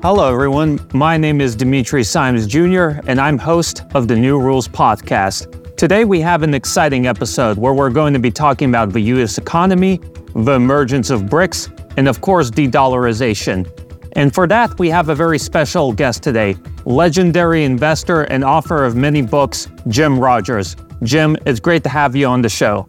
Hello, 0.00 0.32
everyone. 0.32 0.78
My 0.94 1.16
name 1.16 1.40
is 1.40 1.56
Dimitri 1.56 2.04
Simes 2.04 2.46
Jr., 2.46 3.00
and 3.08 3.20
I'm 3.20 3.36
host 3.36 3.82
of 3.94 4.06
the 4.06 4.14
New 4.14 4.38
Rules 4.38 4.68
Podcast. 4.68 5.76
Today, 5.76 6.04
we 6.04 6.20
have 6.20 6.44
an 6.44 6.54
exciting 6.54 7.08
episode 7.08 7.58
where 7.58 7.74
we're 7.74 7.90
going 7.90 8.12
to 8.12 8.20
be 8.20 8.30
talking 8.30 8.68
about 8.68 8.92
the 8.92 9.00
U.S. 9.00 9.38
economy, 9.38 10.00
the 10.36 10.52
emergence 10.52 11.10
of 11.10 11.22
BRICS, 11.22 11.96
and 11.96 12.06
of 12.06 12.20
course, 12.20 12.48
de 12.48 12.68
dollarization. 12.68 13.66
And 14.12 14.32
for 14.32 14.46
that, 14.46 14.78
we 14.78 14.88
have 14.88 15.08
a 15.08 15.16
very 15.16 15.36
special 15.36 15.92
guest 15.92 16.22
today 16.22 16.56
legendary 16.84 17.64
investor 17.64 18.22
and 18.22 18.44
author 18.44 18.84
of 18.84 18.94
many 18.94 19.20
books, 19.20 19.66
Jim 19.88 20.16
Rogers. 20.16 20.76
Jim, 21.02 21.36
it's 21.44 21.58
great 21.58 21.82
to 21.82 21.88
have 21.88 22.14
you 22.14 22.26
on 22.28 22.42
the 22.42 22.48
show. 22.48 22.86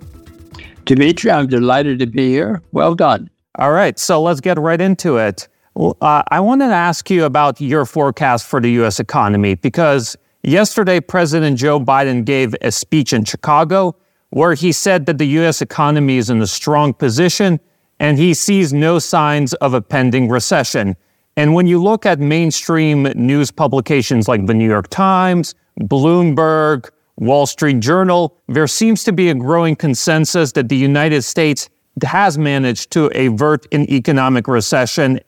Dimitri, 0.86 1.32
I'm 1.32 1.48
delighted 1.48 1.98
to 2.00 2.06
be 2.06 2.30
here. 2.30 2.62
Well 2.72 2.94
done. 2.94 3.32
All 3.56 3.72
right, 3.72 3.98
so 3.98 4.22
let's 4.22 4.42
get 4.42 4.60
right 4.60 4.80
into 4.80 5.18
it. 5.18 5.48
Uh, 5.80 6.22
I 6.30 6.42
wanted 6.42 6.68
to 6.68 6.74
ask 6.74 7.10
you 7.10 7.24
about 7.24 7.62
your 7.62 7.86
forecast 7.86 8.46
for 8.46 8.60
the 8.60 8.70
U.S. 8.72 9.00
economy 9.00 9.56
because 9.56 10.18
yesterday 10.44 11.00
President 11.00 11.58
Joe 11.58 11.80
Biden 11.80 12.26
gave 12.26 12.54
a 12.62 12.70
speech 12.70 13.14
in 13.14 13.24
Chicago 13.24 13.96
where 14.32 14.56
he 14.56 14.74
said 14.74 15.06
that 15.06 15.18
the 15.18 15.26
U.S. 15.40 15.62
economy 15.62 16.18
is 16.18 16.30
in 16.30 16.42
a 16.42 16.48
strong 16.48 16.94
position 16.94 17.62
and 17.98 18.18
he 18.18 18.34
sees 18.34 18.74
no 18.74 19.00
signs 19.00 19.54
of 19.56 19.74
a 19.74 19.82
pending 19.82 20.28
recession. 20.28 20.98
And 21.38 21.54
when 21.54 21.66
you 21.66 21.82
look 21.82 22.06
at 22.06 22.20
mainstream 22.20 23.04
news 23.16 23.50
publications 23.50 24.28
like 24.28 24.48
the 24.48 24.54
New 24.54 24.68
York 24.68 24.90
Times, 24.90 25.56
Bloomberg, 25.80 26.90
Wall 27.16 27.46
Street 27.46 27.80
Journal, 27.80 28.38
there 28.50 28.68
seems 28.68 29.06
to 29.06 29.14
be 29.14 29.30
a 29.30 29.34
growing 29.34 29.78
consensus 29.78 30.52
that 30.54 30.68
the 30.68 30.76
United 30.76 31.22
States 31.22 31.70
has 32.04 32.38
managed 32.38 32.92
to 32.92 33.08
avert 33.18 33.66
an 33.74 33.90
economic 33.90 34.48
recession 34.50 35.22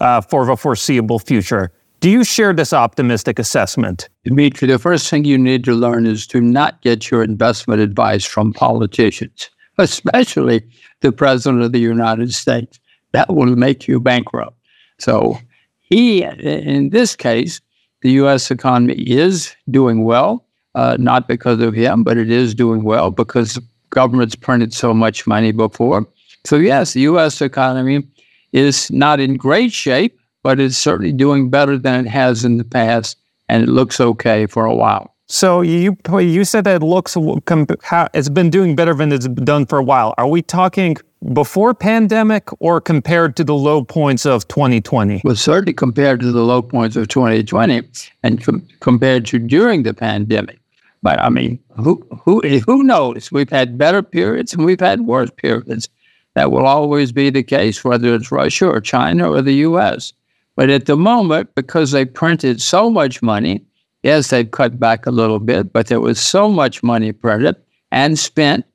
uh, 0.00 0.20
for 0.20 0.46
the 0.46 0.56
foreseeable 0.56 1.18
future. 1.18 1.72
Do 2.00 2.10
you 2.10 2.24
share 2.24 2.52
this 2.52 2.72
optimistic 2.72 3.38
assessment? 3.38 4.08
Dimitri, 4.24 4.68
the 4.68 4.78
first 4.78 5.08
thing 5.08 5.24
you 5.24 5.38
need 5.38 5.64
to 5.64 5.74
learn 5.74 6.06
is 6.06 6.26
to 6.28 6.40
not 6.40 6.82
get 6.82 7.10
your 7.10 7.22
investment 7.22 7.80
advice 7.80 8.24
from 8.24 8.52
politicians, 8.52 9.50
especially 9.78 10.62
the 11.00 11.12
President 11.12 11.62
of 11.62 11.72
the 11.72 11.80
United 11.80 12.34
States. 12.34 12.78
That 13.12 13.32
will 13.32 13.56
make 13.56 13.88
you 13.88 13.98
bankrupt. 13.98 14.56
So, 14.98 15.38
he, 15.80 16.22
in 16.22 16.90
this 16.90 17.16
case, 17.16 17.60
the 18.02 18.10
U.S. 18.12 18.50
economy 18.50 18.94
is 18.94 19.54
doing 19.70 20.04
well, 20.04 20.44
uh, 20.74 20.96
not 20.98 21.28
because 21.28 21.60
of 21.60 21.74
him, 21.74 22.02
but 22.02 22.18
it 22.18 22.30
is 22.30 22.54
doing 22.54 22.82
well 22.82 23.10
because 23.10 23.58
government's 23.90 24.34
printed 24.34 24.74
so 24.74 24.92
much 24.92 25.26
money 25.26 25.52
before. 25.52 26.06
So, 26.44 26.56
yes, 26.56 26.92
the 26.92 27.00
U.S. 27.02 27.40
economy 27.40 28.06
is 28.56 28.90
not 28.90 29.20
in 29.20 29.36
great 29.36 29.72
shape, 29.72 30.18
but 30.42 30.58
it's 30.58 30.78
certainly 30.78 31.12
doing 31.12 31.50
better 31.50 31.76
than 31.78 32.06
it 32.06 32.08
has 32.08 32.44
in 32.44 32.56
the 32.56 32.64
past, 32.64 33.18
and 33.48 33.62
it 33.62 33.68
looks 33.68 34.00
okay 34.00 34.46
for 34.46 34.64
a 34.64 34.74
while. 34.74 35.14
So 35.28 35.60
you 35.60 35.96
you 36.20 36.44
said 36.44 36.64
that 36.64 36.82
it 36.82 36.86
looks 36.86 37.16
it's 37.16 38.28
been 38.28 38.50
doing 38.50 38.76
better 38.76 38.94
than 38.94 39.12
it's 39.12 39.26
done 39.26 39.66
for 39.66 39.78
a 39.78 39.82
while. 39.82 40.14
Are 40.18 40.28
we 40.28 40.40
talking 40.40 40.96
before 41.32 41.74
pandemic 41.74 42.48
or 42.60 42.80
compared 42.80 43.34
to 43.36 43.44
the 43.44 43.54
low 43.54 43.82
points 43.82 44.24
of 44.24 44.46
2020? 44.46 45.22
Well, 45.24 45.34
certainly 45.34 45.72
compared 45.72 46.20
to 46.20 46.30
the 46.30 46.44
low 46.44 46.62
points 46.62 46.94
of 46.94 47.08
2020 47.08 47.82
and 48.22 48.44
com- 48.44 48.66
compared 48.78 49.26
to 49.26 49.40
during 49.40 49.82
the 49.82 49.94
pandemic. 49.94 50.60
But 51.02 51.18
I 51.20 51.28
mean, 51.28 51.58
who 51.76 52.06
who 52.24 52.40
who 52.40 52.84
knows? 52.84 53.32
We've 53.32 53.50
had 53.50 53.76
better 53.76 54.02
periods 54.02 54.54
and 54.54 54.64
we've 54.64 54.80
had 54.80 55.00
worse 55.00 55.30
periods. 55.36 55.88
That 56.36 56.52
will 56.52 56.66
always 56.66 57.12
be 57.12 57.30
the 57.30 57.42
case, 57.42 57.82
whether 57.82 58.14
it's 58.14 58.30
Russia 58.30 58.66
or 58.68 58.78
China 58.82 59.32
or 59.32 59.40
the 59.40 59.54
U.S. 59.54 60.12
But 60.54 60.68
at 60.68 60.84
the 60.84 60.94
moment, 60.94 61.54
because 61.54 61.92
they 61.92 62.04
printed 62.04 62.60
so 62.60 62.90
much 62.90 63.22
money, 63.22 63.64
yes, 64.02 64.28
they've 64.28 64.50
cut 64.50 64.78
back 64.78 65.06
a 65.06 65.10
little 65.10 65.38
bit, 65.38 65.72
but 65.72 65.86
there 65.86 65.98
was 65.98 66.20
so 66.20 66.50
much 66.50 66.82
money 66.82 67.12
printed 67.12 67.56
and 67.90 68.18
spent. 68.18 68.66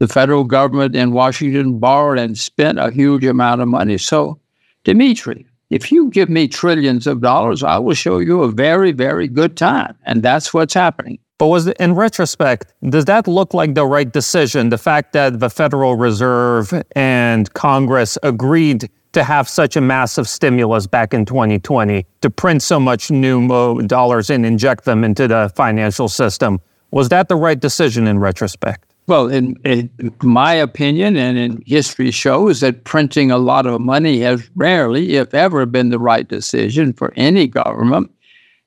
The 0.00 0.06
federal 0.06 0.44
government 0.44 0.94
in 0.94 1.12
Washington 1.12 1.78
borrowed 1.78 2.18
and 2.18 2.36
spent 2.36 2.78
a 2.78 2.90
huge 2.90 3.24
amount 3.24 3.62
of 3.62 3.68
money. 3.68 3.96
So, 3.96 4.38
Dimitri, 4.84 5.46
if 5.70 5.90
you 5.90 6.10
give 6.10 6.28
me 6.28 6.46
trillions 6.46 7.06
of 7.06 7.22
dollars, 7.22 7.62
I 7.62 7.78
will 7.78 7.94
show 7.94 8.18
you 8.18 8.42
a 8.42 8.52
very, 8.52 8.92
very 8.92 9.28
good 9.28 9.56
time. 9.56 9.96
And 10.04 10.22
that's 10.22 10.52
what's 10.52 10.74
happening. 10.74 11.18
But 11.38 11.46
was 11.46 11.68
in 11.68 11.94
retrospect, 11.94 12.74
does 12.90 13.04
that 13.04 13.28
look 13.28 13.54
like 13.54 13.74
the 13.74 13.86
right 13.86 14.12
decision? 14.12 14.70
The 14.70 14.78
fact 14.78 15.12
that 15.12 15.38
the 15.38 15.48
Federal 15.48 15.94
Reserve 15.96 16.82
and 16.96 17.52
Congress 17.54 18.18
agreed 18.24 18.90
to 19.12 19.24
have 19.24 19.48
such 19.48 19.76
a 19.76 19.80
massive 19.80 20.28
stimulus 20.28 20.86
back 20.86 21.14
in 21.14 21.24
2020 21.24 22.04
to 22.20 22.30
print 22.30 22.62
so 22.62 22.78
much 22.78 23.10
new 23.10 23.82
dollars 23.86 24.30
and 24.30 24.44
inject 24.44 24.84
them 24.84 25.04
into 25.04 25.28
the 25.28 25.50
financial 25.54 26.08
system. 26.08 26.60
Was 26.90 27.08
that 27.10 27.28
the 27.28 27.36
right 27.36 27.58
decision 27.58 28.06
in 28.06 28.18
retrospect? 28.18 28.84
Well, 29.06 29.28
in, 29.28 29.56
in, 29.64 29.90
my 30.22 30.52
opinion, 30.52 31.16
and 31.16 31.38
in 31.38 31.62
history 31.66 32.10
shows 32.10 32.60
that 32.60 32.84
printing 32.84 33.30
a 33.30 33.38
lot 33.38 33.66
of 33.66 33.80
money 33.80 34.20
has 34.20 34.50
rarely, 34.54 35.16
if 35.16 35.32
ever, 35.32 35.64
been 35.64 35.88
the 35.88 35.98
right 35.98 36.28
decision 36.28 36.92
for 36.92 37.14
any 37.16 37.46
government. 37.46 38.10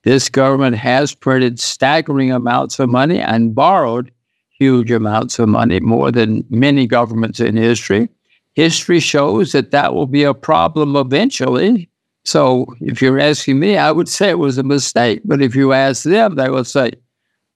This 0.03 0.29
government 0.29 0.75
has 0.77 1.13
printed 1.13 1.59
staggering 1.59 2.31
amounts 2.31 2.79
of 2.79 2.89
money 2.89 3.19
and 3.19 3.53
borrowed 3.53 4.11
huge 4.49 4.91
amounts 4.91 5.39
of 5.39 5.49
money, 5.49 5.79
more 5.79 6.11
than 6.11 6.45
many 6.49 6.87
governments 6.87 7.39
in 7.39 7.57
history. 7.57 8.09
History 8.53 8.99
shows 8.99 9.51
that 9.53 9.71
that 9.71 9.93
will 9.93 10.07
be 10.07 10.23
a 10.23 10.33
problem 10.33 10.95
eventually. 10.95 11.89
So 12.25 12.67
if 12.79 13.01
you're 13.01 13.19
asking 13.19 13.59
me, 13.59 13.77
I 13.77 13.91
would 13.91 14.09
say 14.09 14.29
it 14.29 14.39
was 14.39 14.57
a 14.57 14.63
mistake. 14.63 15.21
But 15.25 15.41
if 15.41 15.55
you 15.55 15.73
ask 15.73 16.03
them, 16.03 16.35
they 16.35 16.49
will 16.49 16.63
say, 16.63 16.91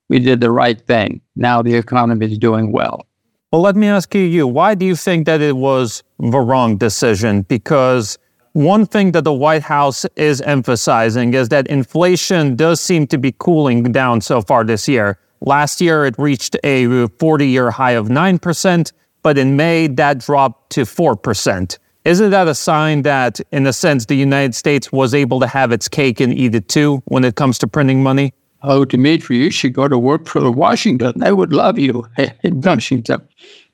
we 0.08 0.18
did 0.18 0.40
the 0.40 0.50
right 0.50 0.80
thing. 0.80 1.20
Now 1.34 1.62
the 1.62 1.74
economy 1.74 2.26
is 2.26 2.38
doing 2.38 2.72
well. 2.72 3.06
Well, 3.52 3.62
let 3.62 3.76
me 3.76 3.86
ask 3.86 4.12
you, 4.14 4.46
why 4.46 4.74
do 4.74 4.84
you 4.84 4.96
think 4.96 5.26
that 5.26 5.40
it 5.40 5.56
was 5.56 6.02
the 6.18 6.40
wrong 6.40 6.76
decision? 6.76 7.42
Because 7.42 8.18
one 8.56 8.86
thing 8.86 9.12
that 9.12 9.24
the 9.24 9.34
White 9.34 9.62
House 9.62 10.06
is 10.16 10.40
emphasizing 10.40 11.34
is 11.34 11.50
that 11.50 11.66
inflation 11.66 12.56
does 12.56 12.80
seem 12.80 13.06
to 13.08 13.18
be 13.18 13.34
cooling 13.36 13.82
down 13.92 14.22
so 14.22 14.40
far 14.40 14.64
this 14.64 14.88
year. 14.88 15.18
Last 15.42 15.78
year, 15.78 16.06
it 16.06 16.14
reached 16.16 16.56
a 16.64 17.06
40 17.18 17.46
year 17.46 17.70
high 17.70 17.90
of 17.90 18.06
9%, 18.08 18.92
but 19.22 19.36
in 19.36 19.56
May, 19.56 19.88
that 19.88 20.20
dropped 20.20 20.70
to 20.70 20.82
4%. 20.82 21.78
Isn't 22.06 22.30
that 22.30 22.48
a 22.48 22.54
sign 22.54 23.02
that, 23.02 23.40
in 23.52 23.66
a 23.66 23.74
sense, 23.74 24.06
the 24.06 24.16
United 24.16 24.54
States 24.54 24.90
was 24.90 25.12
able 25.12 25.38
to 25.40 25.46
have 25.46 25.70
its 25.70 25.86
cake 25.86 26.18
and 26.18 26.32
eat 26.32 26.54
it 26.54 26.68
too 26.70 27.02
when 27.04 27.24
it 27.24 27.34
comes 27.34 27.58
to 27.58 27.66
printing 27.66 28.02
money? 28.02 28.32
Oh, 28.62 28.86
Dimitri, 28.86 29.36
you 29.36 29.50
should 29.50 29.74
go 29.74 29.86
to 29.86 29.98
work 29.98 30.26
for 30.26 30.50
Washington. 30.50 31.12
They 31.16 31.32
would 31.32 31.52
love 31.52 31.78
you 31.78 32.08
in 32.16 32.60
Washington. 32.62 33.20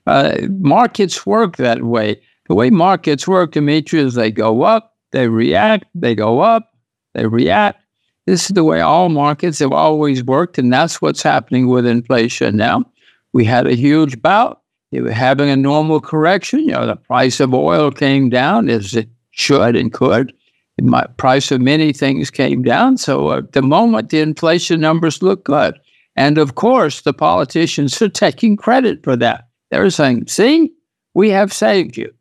Uh, 0.05 0.39
markets 0.59 1.25
work 1.25 1.55
that 1.55 1.83
way. 1.83 2.19
The 2.47 2.55
way 2.55 2.69
markets 2.69 3.27
work, 3.27 3.51
Dimitri, 3.51 3.99
is 3.99 4.15
they 4.15 4.31
go 4.31 4.63
up, 4.63 4.95
they 5.11 5.27
react, 5.27 5.85
they 5.95 6.15
go 6.15 6.41
up, 6.41 6.73
they 7.13 7.25
react. 7.25 7.79
This 8.25 8.49
is 8.49 8.49
the 8.49 8.63
way 8.63 8.81
all 8.81 9.09
markets 9.09 9.59
have 9.59 9.71
always 9.71 10.23
worked, 10.23 10.57
and 10.57 10.71
that's 10.71 11.01
what's 11.01 11.23
happening 11.23 11.67
with 11.67 11.85
inflation 11.85 12.57
now. 12.57 12.85
We 13.33 13.45
had 13.45 13.67
a 13.67 13.75
huge 13.75 14.21
bout. 14.21 14.61
They 14.91 15.01
were 15.01 15.11
having 15.11 15.49
a 15.49 15.55
normal 15.55 15.99
correction. 15.99 16.59
You 16.59 16.73
know, 16.73 16.85
the 16.85 16.95
price 16.95 17.39
of 17.39 17.53
oil 17.53 17.91
came 17.91 18.29
down 18.29 18.69
as 18.69 18.93
it 18.93 19.09
should 19.31 19.75
and 19.75 19.91
could. 19.91 20.33
The 20.77 21.09
price 21.17 21.51
of 21.51 21.61
many 21.61 21.93
things 21.93 22.29
came 22.29 22.63
down. 22.63 22.97
So 22.97 23.31
at 23.33 23.51
the 23.53 23.61
moment, 23.61 24.09
the 24.09 24.19
inflation 24.19 24.79
numbers 24.79 25.21
look 25.21 25.43
good. 25.43 25.79
And 26.15 26.37
of 26.37 26.55
course, 26.55 27.01
the 27.01 27.13
politicians 27.13 27.99
are 28.01 28.09
taking 28.09 28.55
credit 28.55 29.03
for 29.03 29.15
that. 29.15 29.47
They're 29.71 29.89
saying, 29.89 30.27
see, 30.27 30.71
we 31.15 31.29
have 31.29 31.51
saved 31.51 31.97
you. 31.97 32.13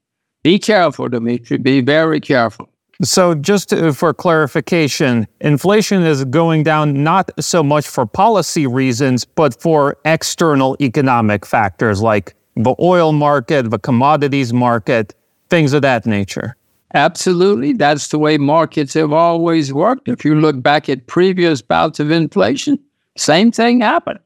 Be 0.43 0.59
careful, 0.59 1.09
Dimitri. 1.09 1.59
Be 1.59 1.81
very 1.81 2.21
careful. 2.21 2.69
So, 3.03 3.35
just 3.35 3.73
uh, 3.73 3.93
for 3.93 4.15
clarification, 4.15 5.27
inflation 5.41 6.03
is 6.03 6.25
going 6.27 6.63
down 6.63 7.03
not 7.03 7.31
so 7.41 7.63
much 7.63 7.87
for 7.87 8.07
policy 8.07 8.67
reasons, 8.67 9.25
but 9.25 9.61
for 9.61 9.97
external 10.05 10.77
economic 10.81 11.45
factors 11.45 12.01
like 12.01 12.35
the 12.55 12.75
oil 12.81 13.13
market, 13.13 13.71
the 13.71 13.79
commodities 13.79 14.53
market, 14.53 15.15
things 15.49 15.73
of 15.73 15.83
that 15.83 16.07
nature. 16.07 16.57
Absolutely. 16.95 17.73
That's 17.73 18.09
the 18.09 18.19
way 18.19 18.37
markets 18.37 18.95
have 18.95 19.13
always 19.13 19.73
worked. 19.73 20.09
If 20.09 20.25
you 20.25 20.35
look 20.35 20.63
back 20.63 20.89
at 20.89 21.07
previous 21.07 21.63
bouts 21.63 21.99
of 22.01 22.11
inflation, 22.11 22.79
same 23.17 23.51
thing 23.51 23.81
happened. 23.81 24.19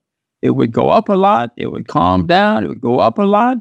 It 0.42 0.50
would 0.50 0.72
go 0.72 0.90
up 0.90 1.08
a 1.08 1.14
lot, 1.14 1.52
it 1.56 1.68
would 1.68 1.88
calm 1.88 2.26
down, 2.26 2.64
it 2.64 2.68
would 2.68 2.80
go 2.80 2.98
up 2.98 3.18
a 3.18 3.22
lot, 3.22 3.58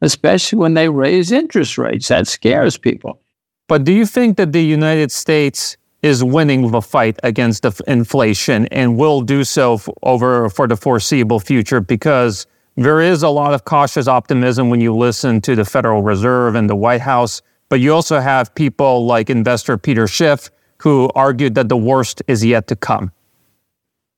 especially 0.00 0.58
when 0.58 0.74
they 0.74 0.88
raise 0.88 1.32
interest 1.32 1.78
rates. 1.78 2.08
That 2.08 2.26
scares 2.26 2.76
people. 2.76 3.20
But 3.68 3.84
do 3.84 3.92
you 3.92 4.06
think 4.06 4.36
that 4.36 4.52
the 4.52 4.62
United 4.62 5.10
States 5.10 5.76
is 6.02 6.22
winning 6.22 6.70
the 6.70 6.80
fight 6.80 7.18
against 7.22 7.62
the 7.62 7.82
inflation 7.88 8.66
and 8.66 8.96
will 8.96 9.22
do 9.22 9.42
so 9.42 9.74
f- 9.74 9.88
over 10.02 10.48
for 10.50 10.68
the 10.68 10.76
foreseeable 10.76 11.40
future? 11.40 11.80
Because 11.80 12.46
there 12.76 13.00
is 13.00 13.22
a 13.22 13.28
lot 13.28 13.54
of 13.54 13.64
cautious 13.64 14.06
optimism 14.06 14.70
when 14.70 14.80
you 14.80 14.94
listen 14.94 15.40
to 15.40 15.56
the 15.56 15.64
Federal 15.64 16.02
Reserve 16.02 16.54
and 16.54 16.70
the 16.70 16.76
White 16.76 17.00
House, 17.00 17.42
but 17.68 17.80
you 17.80 17.92
also 17.92 18.20
have 18.20 18.54
people 18.54 19.06
like 19.06 19.30
investor 19.30 19.76
Peter 19.78 20.06
Schiff 20.06 20.50
who 20.78 21.10
argued 21.14 21.54
that 21.54 21.68
the 21.68 21.76
worst 21.76 22.22
is 22.28 22.44
yet 22.44 22.66
to 22.68 22.76
come. 22.76 23.10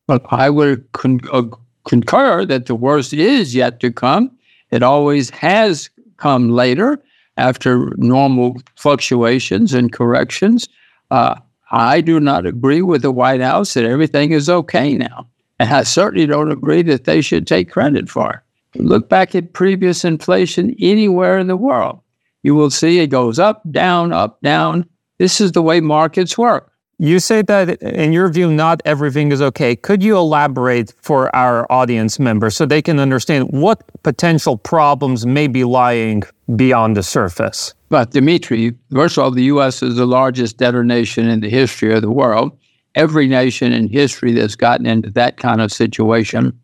But 0.06 0.25
I 0.30 0.50
would 0.50 0.90
con- 0.92 1.20
uh, 1.32 1.44
concur 1.86 2.44
that 2.46 2.66
the 2.66 2.75
worst 2.75 3.12
is 3.12 3.54
yet 3.54 3.80
to 3.80 3.92
come. 3.92 4.36
It 4.70 4.82
always 4.82 5.31
has 5.31 5.91
come 6.17 6.50
later 6.50 7.03
after 7.37 7.93
normal 7.97 8.61
fluctuations 8.76 9.73
and 9.73 9.93
corrections. 9.93 10.69
Uh, 11.11 11.37
I 11.70 12.00
do 12.00 12.20
not 12.20 12.47
agree 12.47 12.82
with 12.82 13.03
the 13.03 13.12
White 13.12 13.41
House 13.41 13.75
that 13.75 13.85
everything 13.85 14.32
is 14.32 14.49
okay 14.49 14.94
now. 14.94 15.29
And 15.59 15.70
I 15.70 15.82
certainly 15.82 16.26
don't 16.26 16.53
agree 16.53 16.82
that 16.82 17.05
they 17.05 17.20
should 17.20 17.47
take 17.47 17.70
credit 17.70 18.09
for 18.09 18.31
it. 18.75 18.82
Look 18.82 19.09
back 19.09 19.35
at 19.35 19.55
previous 19.55 20.05
inflation 20.05 20.75
anywhere 20.79 21.38
in 21.38 21.47
the 21.47 21.56
world. 21.56 22.00
You 22.43 22.55
will 22.55 22.71
see 22.71 23.00
it 23.00 23.09
goes 23.09 23.38
up, 23.38 23.62
down, 23.71 24.12
up, 24.12 24.41
down. 24.43 24.88
This 25.19 25.41
is 25.41 25.53
the 25.53 25.62
way 25.62 25.81
markets 25.81 26.38
work. 26.38 26.73
You 27.00 27.21
say 27.21 27.43
that, 27.43 27.81
in 27.81 28.12
your 28.12 28.29
view, 28.29 28.50
not 28.50 28.83
everything 28.85 29.31
is 29.31 29.41
okay. 29.41 29.77
Could 29.77 30.03
you 30.03 30.17
elaborate 30.17 30.93
for 31.00 31.35
our 31.35 31.65
audience 31.71 32.19
members 32.19 32.56
so 32.56 32.67
they 32.67 32.83
can 32.83 32.99
understand 32.99 33.50
what 33.53 33.85
potential 34.03 34.59
problems 34.59 35.25
may 35.25 35.47
be 35.47 35.62
lying 35.62 36.25
beyond 36.56 36.97
the 36.97 37.05
surface? 37.05 37.73
But, 37.89 38.11
Dimitri, 38.11 38.75
first 38.93 39.17
of 39.17 39.23
all, 39.23 39.31
the 39.31 39.45
U.S. 39.45 39.81
is 39.81 39.95
the 39.95 40.06
largest 40.06 40.56
debtor 40.56 40.83
nation 40.83 41.29
in 41.29 41.39
the 41.39 41.49
history 41.49 41.95
of 41.95 42.03
the 42.03 42.11
world. 42.11 42.59
Every 42.97 43.29
nation 43.29 43.73
in 43.73 43.87
history 43.87 44.33
that's 44.33 44.56
gotten 44.56 44.85
into 44.85 45.11
that 45.11 45.37
kind 45.37 45.61
of 45.61 45.71
situation 45.71 46.59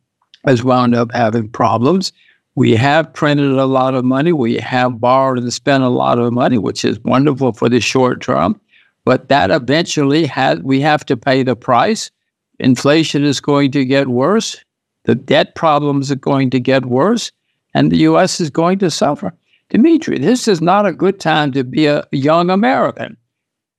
has 0.44 0.64
wound 0.64 0.96
up 0.96 1.12
having 1.12 1.48
problems. 1.48 2.12
We 2.56 2.74
have 2.74 3.12
printed 3.12 3.52
a 3.52 3.66
lot 3.66 3.94
of 3.94 4.04
money. 4.04 4.32
We 4.32 4.56
have 4.56 5.00
borrowed 5.00 5.38
and 5.38 5.52
spent 5.52 5.84
a 5.84 5.88
lot 5.88 6.18
of 6.18 6.32
money, 6.32 6.58
which 6.58 6.84
is 6.84 6.98
wonderful 7.00 7.52
for 7.52 7.68
the 7.68 7.80
short 7.80 8.20
term. 8.20 8.60
But 9.04 9.28
that 9.28 9.50
eventually 9.50 10.26
has, 10.26 10.60
we 10.60 10.80
have 10.80 11.04
to 11.06 11.16
pay 11.16 11.42
the 11.42 11.56
price. 11.56 12.10
Inflation 12.58 13.24
is 13.24 13.40
going 13.40 13.70
to 13.72 13.84
get 13.84 14.08
worse. 14.08 14.64
The 15.04 15.14
debt 15.14 15.54
problems 15.54 16.10
are 16.10 16.16
going 16.16 16.50
to 16.50 16.60
get 16.60 16.86
worse. 16.86 17.30
And 17.74 17.90
the 17.90 17.98
U.S. 17.98 18.40
is 18.40 18.50
going 18.50 18.78
to 18.78 18.90
suffer. 18.90 19.34
Dimitri, 19.70 20.18
this 20.18 20.46
is 20.46 20.60
not 20.60 20.86
a 20.86 20.92
good 20.92 21.20
time 21.20 21.52
to 21.52 21.64
be 21.64 21.86
a 21.86 22.04
young 22.12 22.50
American. 22.50 23.16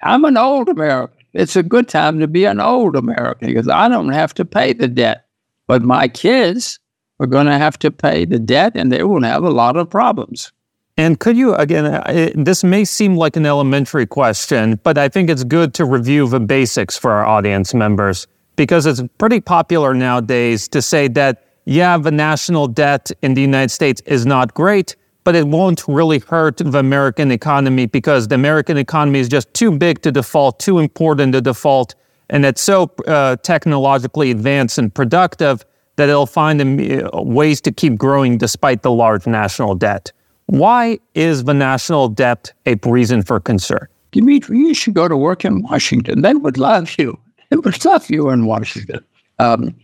I'm 0.01 0.25
an 0.25 0.37
old 0.37 0.69
American. 0.69 1.25
It's 1.33 1.55
a 1.55 1.63
good 1.63 1.87
time 1.87 2.19
to 2.19 2.27
be 2.27 2.45
an 2.45 2.59
old 2.59 2.95
American 2.95 3.47
because 3.47 3.67
I 3.67 3.87
don't 3.87 4.09
have 4.09 4.33
to 4.35 4.45
pay 4.45 4.73
the 4.73 4.87
debt. 4.87 5.25
But 5.67 5.81
my 5.81 6.07
kids 6.07 6.79
are 7.19 7.27
going 7.27 7.47
to 7.47 7.57
have 7.57 7.79
to 7.79 7.91
pay 7.91 8.25
the 8.25 8.39
debt 8.39 8.73
and 8.75 8.91
they 8.91 9.03
will 9.03 9.23
have 9.23 9.43
a 9.43 9.49
lot 9.49 9.77
of 9.77 9.89
problems. 9.89 10.51
And 10.97 11.19
could 11.19 11.35
you, 11.35 11.53
again, 11.55 11.85
uh, 11.85 12.31
this 12.35 12.63
may 12.63 12.85
seem 12.85 13.17
like 13.17 13.35
an 13.35 13.45
elementary 13.45 14.05
question, 14.05 14.79
but 14.83 14.97
I 14.97 15.09
think 15.09 15.29
it's 15.29 15.43
good 15.43 15.73
to 15.73 15.83
review 15.83 16.27
the 16.29 16.39
basics 16.39 16.97
for 16.97 17.11
our 17.11 17.25
audience 17.25 17.73
members 17.73 18.27
because 18.55 18.85
it's 18.85 19.03
pretty 19.17 19.41
popular 19.41 19.93
nowadays 19.93 20.69
to 20.69 20.81
say 20.81 21.09
that, 21.09 21.43
yeah, 21.65 21.97
the 21.97 22.11
national 22.11 22.67
debt 22.67 23.11
in 23.21 23.33
the 23.33 23.41
United 23.41 23.71
States 23.71 24.01
is 24.05 24.25
not 24.25 24.53
great, 24.53 24.95
but 25.25 25.35
it 25.35 25.45
won't 25.45 25.85
really 25.89 26.19
hurt 26.19 26.57
the 26.57 26.79
American 26.79 27.29
economy 27.29 27.87
because 27.87 28.29
the 28.29 28.35
American 28.35 28.77
economy 28.77 29.19
is 29.19 29.27
just 29.27 29.53
too 29.53 29.77
big 29.77 30.01
to 30.03 30.13
default, 30.13 30.59
too 30.59 30.79
important 30.79 31.33
to 31.33 31.41
default, 31.41 31.95
and 32.29 32.45
it's 32.45 32.61
so 32.61 32.89
uh, 33.05 33.35
technologically 33.37 34.31
advanced 34.31 34.77
and 34.77 34.93
productive 34.93 35.65
that 35.97 36.07
it'll 36.07 36.25
find 36.25 36.61
uh, 36.61 37.09
ways 37.21 37.59
to 37.61 37.71
keep 37.71 37.97
growing 37.97 38.37
despite 38.37 38.81
the 38.81 38.91
large 38.91 39.27
national 39.27 39.75
debt. 39.75 40.13
Why 40.47 40.99
is 41.15 41.45
the 41.45 41.53
national 41.53 42.09
debt 42.09 42.53
a 42.65 42.75
reason 42.85 43.23
for 43.23 43.39
concern? 43.39 43.87
Dimitri, 44.11 44.57
you 44.57 44.73
should 44.73 44.93
go 44.93 45.07
to 45.07 45.17
work 45.17 45.43
in 45.43 45.63
Washington. 45.63 46.21
They 46.21 46.33
would 46.33 46.57
love 46.57 46.95
you. 46.97 47.19
They 47.49 47.57
would 47.57 47.83
love 47.83 48.09
you 48.09 48.29
in 48.29 48.45
Washington. 48.45 49.03
Um, 49.39 49.75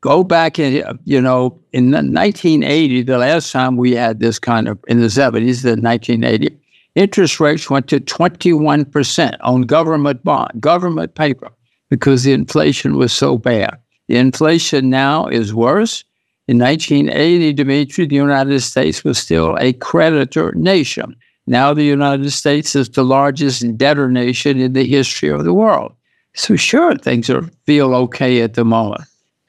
go 0.00 0.24
back 0.24 0.58
in, 0.58 0.98
you 1.04 1.20
know, 1.20 1.58
in 1.72 1.90
1980, 1.90 3.02
the 3.02 3.18
last 3.18 3.52
time 3.52 3.76
we 3.76 3.92
had 3.92 4.20
this 4.20 4.38
kind 4.38 4.68
of, 4.68 4.78
in 4.88 5.00
the 5.00 5.06
70s, 5.06 5.62
the 5.62 5.76
1980, 5.76 6.56
interest 6.94 7.38
rates 7.38 7.70
went 7.70 7.88
to 7.88 8.00
21% 8.00 9.36
on 9.40 9.62
government 9.62 10.24
bond, 10.24 10.60
government 10.60 11.14
paper, 11.14 11.50
because 11.90 12.24
the 12.24 12.32
inflation 12.32 12.96
was 12.96 13.12
so 13.12 13.38
bad. 13.38 13.78
The 14.08 14.16
inflation 14.16 14.90
now 14.90 15.26
is 15.26 15.54
worse. 15.54 16.04
In 16.48 16.58
1980, 16.58 17.52
Dimitri, 17.54 18.06
the 18.06 18.14
United 18.16 18.60
States 18.60 19.02
was 19.02 19.18
still 19.18 19.56
a 19.58 19.72
creditor 19.72 20.52
nation. 20.54 21.16
Now 21.48 21.74
the 21.74 21.84
United 21.84 22.30
States 22.30 22.76
is 22.76 22.88
the 22.88 23.04
largest 23.04 23.76
debtor 23.76 24.10
nation 24.10 24.60
in 24.60 24.72
the 24.72 24.86
history 24.86 25.28
of 25.28 25.44
the 25.44 25.54
world. 25.54 25.92
So 26.34 26.54
sure, 26.56 26.96
things 26.96 27.30
are 27.30 27.42
feel 27.64 27.94
okay 27.94 28.42
at 28.42 28.54
the 28.54 28.64
moment. 28.64 29.02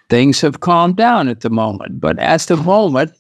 Things 0.10 0.42
have 0.42 0.62
calmed 0.62 0.96
down 0.96 1.28
at 1.28 1.42
the 1.42 1.50
moment, 1.50 2.00
but 2.00 2.18
at 2.18 2.42
the 2.42 2.58
moment 2.58 3.14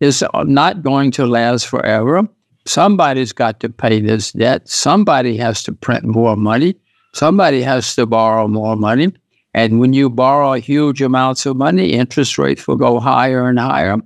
is 0.00 0.22
not 0.44 0.82
going 0.82 1.10
to 1.12 1.26
last 1.26 1.66
forever. 1.66 2.28
Somebody's 2.64 3.32
got 3.32 3.60
to 3.60 3.68
pay 3.68 4.00
this 4.00 4.32
debt. 4.32 4.68
Somebody 4.68 5.36
has 5.38 5.62
to 5.64 5.72
print 5.72 6.04
more 6.04 6.36
money. 6.36 6.76
Somebody 7.14 7.62
has 7.62 7.94
to 7.96 8.06
borrow 8.06 8.46
more 8.46 8.76
money. 8.76 9.12
And 9.58 9.80
when 9.80 9.92
you 9.92 10.08
borrow 10.08 10.52
huge 10.52 11.02
amounts 11.02 11.44
of 11.44 11.56
money, 11.56 11.88
interest 11.92 12.38
rates 12.38 12.68
will 12.68 12.76
go 12.76 13.00
higher 13.00 13.48
and 13.48 13.58
higher. 13.58 13.96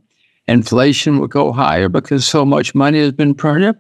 Inflation 0.49 1.19
will 1.19 1.27
go 1.29 1.53
higher 1.53 1.91
because 1.91 2.27
so 2.27 2.47
much 2.47 2.75
money 2.75 3.01
has 3.01 3.13
been 3.13 3.35
printed. 3.35 3.79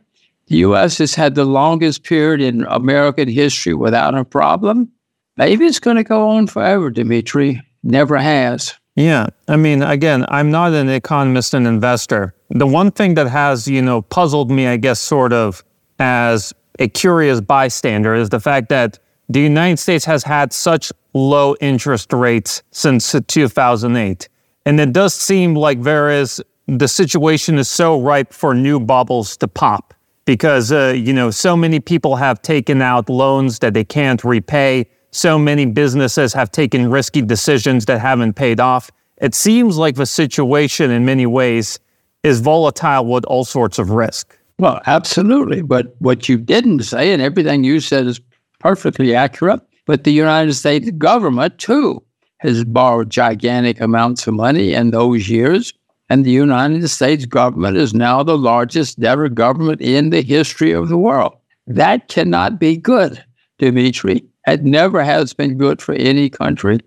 The 0.49 0.57
U.S. 0.69 0.99
has 0.99 1.15
had 1.15 1.35
the 1.35 1.47
longest 1.47 2.05
period 2.05 2.43
in 2.43 2.67
American 2.67 3.27
history 3.27 3.73
without 3.73 4.15
a 4.15 4.23
problem. 4.23 4.93
Maybe 5.39 5.65
it's 5.65 5.81
going 5.81 5.97
to 5.97 6.05
go 6.05 6.29
on 6.29 6.47
forever, 6.47 6.91
Dimitri. 6.91 7.63
Never 7.83 8.19
has. 8.19 8.75
Yeah. 8.95 9.29
I 9.49 9.57
mean, 9.57 9.83
again, 9.83 10.27
I'm 10.29 10.51
not 10.51 10.75
an 10.75 10.91
economist 10.91 11.55
and 11.55 11.67
investor. 11.67 12.35
The 12.51 12.67
one 12.67 12.91
thing 12.91 13.15
that 13.15 13.29
has, 13.29 13.67
you 13.67 13.81
know, 13.81 14.03
puzzled 14.03 14.51
me, 14.51 14.67
I 14.67 14.77
guess, 14.77 15.01
sort 15.01 15.33
of 15.33 15.65
as 15.99 16.53
a 16.79 16.89
curious 16.89 17.41
bystander 17.41 18.15
is 18.15 18.29
the 18.29 18.41
fact 18.41 18.69
that 18.69 18.99
the 19.29 19.41
United 19.41 19.79
States 19.79 20.05
has 20.05 20.25
had 20.25 20.53
such 20.53 20.93
low 21.15 21.55
interest 21.61 22.13
rates 22.13 22.63
since 22.71 23.15
2008. 23.29 24.29
And 24.65 24.81
it 24.81 24.93
does 24.93 25.14
seem 25.14 25.55
like 25.55 25.83
there 25.83 26.11
is, 26.11 26.43
the 26.67 26.88
situation 26.88 27.59
is 27.59 27.69
so 27.69 28.00
ripe 28.00 28.33
for 28.33 28.55
new 28.55 28.79
bubbles 28.79 29.37
to 29.38 29.49
pop 29.49 29.95
because, 30.25 30.71
uh, 30.71 30.95
you 30.97 31.12
know, 31.12 31.31
so 31.31 31.57
many 31.57 31.81
people 31.81 32.17
have 32.17 32.41
taken 32.43 32.81
out 32.81 33.09
loans 33.09 33.59
that 33.59 33.75
they 33.75 33.85
can't 33.85 34.23
repay. 34.23 34.88
So 35.11 35.38
many 35.38 35.67
businesses 35.67 36.33
have 36.33 36.50
taken 36.50 36.91
risky 36.91 37.23
decisions 37.23 37.85
that 37.87 38.00
haven't 38.00 38.35
paid 38.35 38.61
off. 38.61 38.91
It 39.21 39.35
seems 39.35 39.76
like 39.76 39.97
the 39.97 40.07
situation 40.07 40.91
in 40.91 41.05
many 41.05 41.26
ways 41.26 41.79
is 42.23 42.41
volatile 42.41 43.05
with 43.05 43.25
all 43.25 43.45
sorts 43.45 43.79
of 43.79 43.91
risk. 43.91 44.38
Well, 44.59 44.81
absolutely. 44.87 45.62
But 45.62 45.95
what 45.99 46.29
you 46.29 46.38
didn't 46.38 46.85
say, 46.85 47.12
and 47.12 47.21
everything 47.21 47.64
you 47.64 47.81
said 47.81 48.07
is 48.07 48.21
perfectly 48.62 49.14
accurate, 49.14 49.61
but 49.87 50.04
the 50.04 50.12
United 50.12 50.54
States 50.54 50.90
government, 50.92 51.59
too, 51.59 52.02
has 52.38 52.64
borrowed 52.64 53.11
gigantic 53.11 53.81
amounts 53.81 54.26
of 54.26 54.35
money 54.35 54.73
in 54.75 54.90
those 54.90 55.28
years. 55.28 55.73
And 56.09 56.25
the 56.25 56.31
United 56.31 56.87
States 56.88 57.25
government 57.25 57.76
is 57.76 57.95
now 57.95 58.23
the 58.23 58.37
largest 58.37 59.00
debtor 59.00 59.28
government 59.31 59.81
in 59.81 60.11
the 60.11 60.23
history 60.23 60.73
of 60.73 60.88
the 60.88 60.99
world. 60.99 61.35
That 61.66 62.09
cannot 62.09 62.59
be 62.59 62.76
good, 62.76 63.25
Dimitri. 63.59 64.25
It 64.47 64.62
never 64.62 65.02
has 65.04 65.33
been 65.33 65.57
good 65.57 65.81
for 65.81 65.95
any 65.95 66.28
country. 66.28 66.81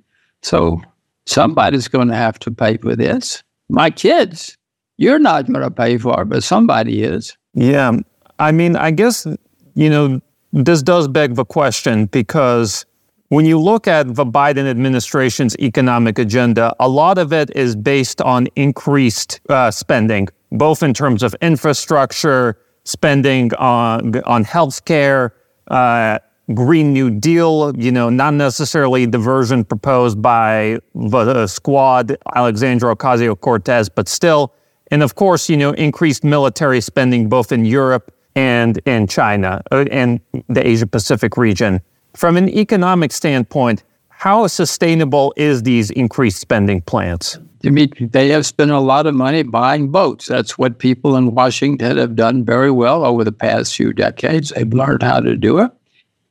So 0.43 0.81
somebody's 1.25 1.87
going 1.87 2.09
to 2.09 2.15
have 2.15 2.37
to 2.39 2.51
pay 2.51 2.77
for 2.77 2.95
this. 2.95 3.41
My 3.69 3.89
kids, 3.89 4.57
you're 4.97 5.19
not 5.19 5.47
going 5.47 5.61
to 5.61 5.71
pay 5.71 5.97
for 5.97 6.21
it, 6.21 6.29
but 6.29 6.43
somebody 6.43 7.03
is. 7.03 7.35
Yeah. 7.53 7.93
I 8.37 8.51
mean, 8.51 8.75
I 8.75 8.91
guess, 8.91 9.25
you 9.73 9.89
know, 9.89 10.19
this 10.55 10.81
does 10.81 11.09
beg 11.09 11.35
the 11.35 11.43
question 11.43 12.05
because 12.05 12.85
when 13.27 13.45
you 13.45 13.59
look 13.59 13.87
at 13.87 14.15
the 14.15 14.25
Biden 14.25 14.69
administration's 14.69 15.57
economic 15.57 16.17
agenda, 16.17 16.73
a 16.79 16.87
lot 16.87 17.17
of 17.17 17.33
it 17.33 17.53
is 17.55 17.75
based 17.75 18.21
on 18.21 18.47
increased 18.55 19.41
uh, 19.49 19.69
spending, 19.69 20.29
both 20.53 20.81
in 20.81 20.93
terms 20.93 21.23
of 21.23 21.35
infrastructure, 21.41 22.57
spending 22.85 23.53
on, 23.55 24.17
on 24.23 24.45
healthcare, 24.45 25.31
uh, 25.67 26.19
Green 26.53 26.93
New 26.93 27.09
Deal, 27.09 27.73
you 27.75 27.91
know, 27.91 28.09
not 28.09 28.33
necessarily 28.35 29.05
the 29.05 29.17
version 29.17 29.65
proposed 29.65 30.21
by 30.21 30.79
the 30.93 31.47
squad, 31.47 32.15
Alexandria 32.33 32.95
Ocasio 32.95 33.37
Cortez, 33.37 33.89
but 33.89 34.07
still. 34.07 34.53
And 34.91 35.03
of 35.03 35.15
course, 35.15 35.49
you 35.49 35.57
know, 35.57 35.71
increased 35.71 36.23
military 36.23 36.79
spending 36.79 37.27
both 37.27 37.51
in 37.51 37.65
Europe 37.65 38.14
and 38.35 38.79
in 38.85 39.07
China 39.07 39.61
uh, 39.71 39.85
and 39.91 40.19
the 40.49 40.65
Asia 40.65 40.87
Pacific 40.87 41.37
region. 41.37 41.81
From 42.15 42.37
an 42.37 42.49
economic 42.49 43.11
standpoint, 43.11 43.83
how 44.09 44.47
sustainable 44.47 45.33
is 45.35 45.63
these 45.63 45.91
increased 45.91 46.39
spending 46.39 46.81
plans? 46.81 47.37
Dimitri, 47.59 48.07
they 48.07 48.29
have 48.29 48.45
spent 48.45 48.71
a 48.71 48.79
lot 48.79 49.07
of 49.07 49.15
money 49.15 49.43
buying 49.43 49.89
boats. 49.89 50.27
That's 50.27 50.57
what 50.57 50.79
people 50.79 51.17
in 51.17 51.33
Washington 51.33 51.97
have 51.97 52.15
done 52.15 52.45
very 52.45 52.71
well 52.71 53.03
over 53.03 53.23
the 53.23 53.31
past 53.31 53.75
few 53.75 53.91
decades. 53.91 54.49
They've 54.49 54.71
learned 54.71 55.03
how 55.03 55.19
to 55.19 55.35
do 55.35 55.59
it. 55.59 55.71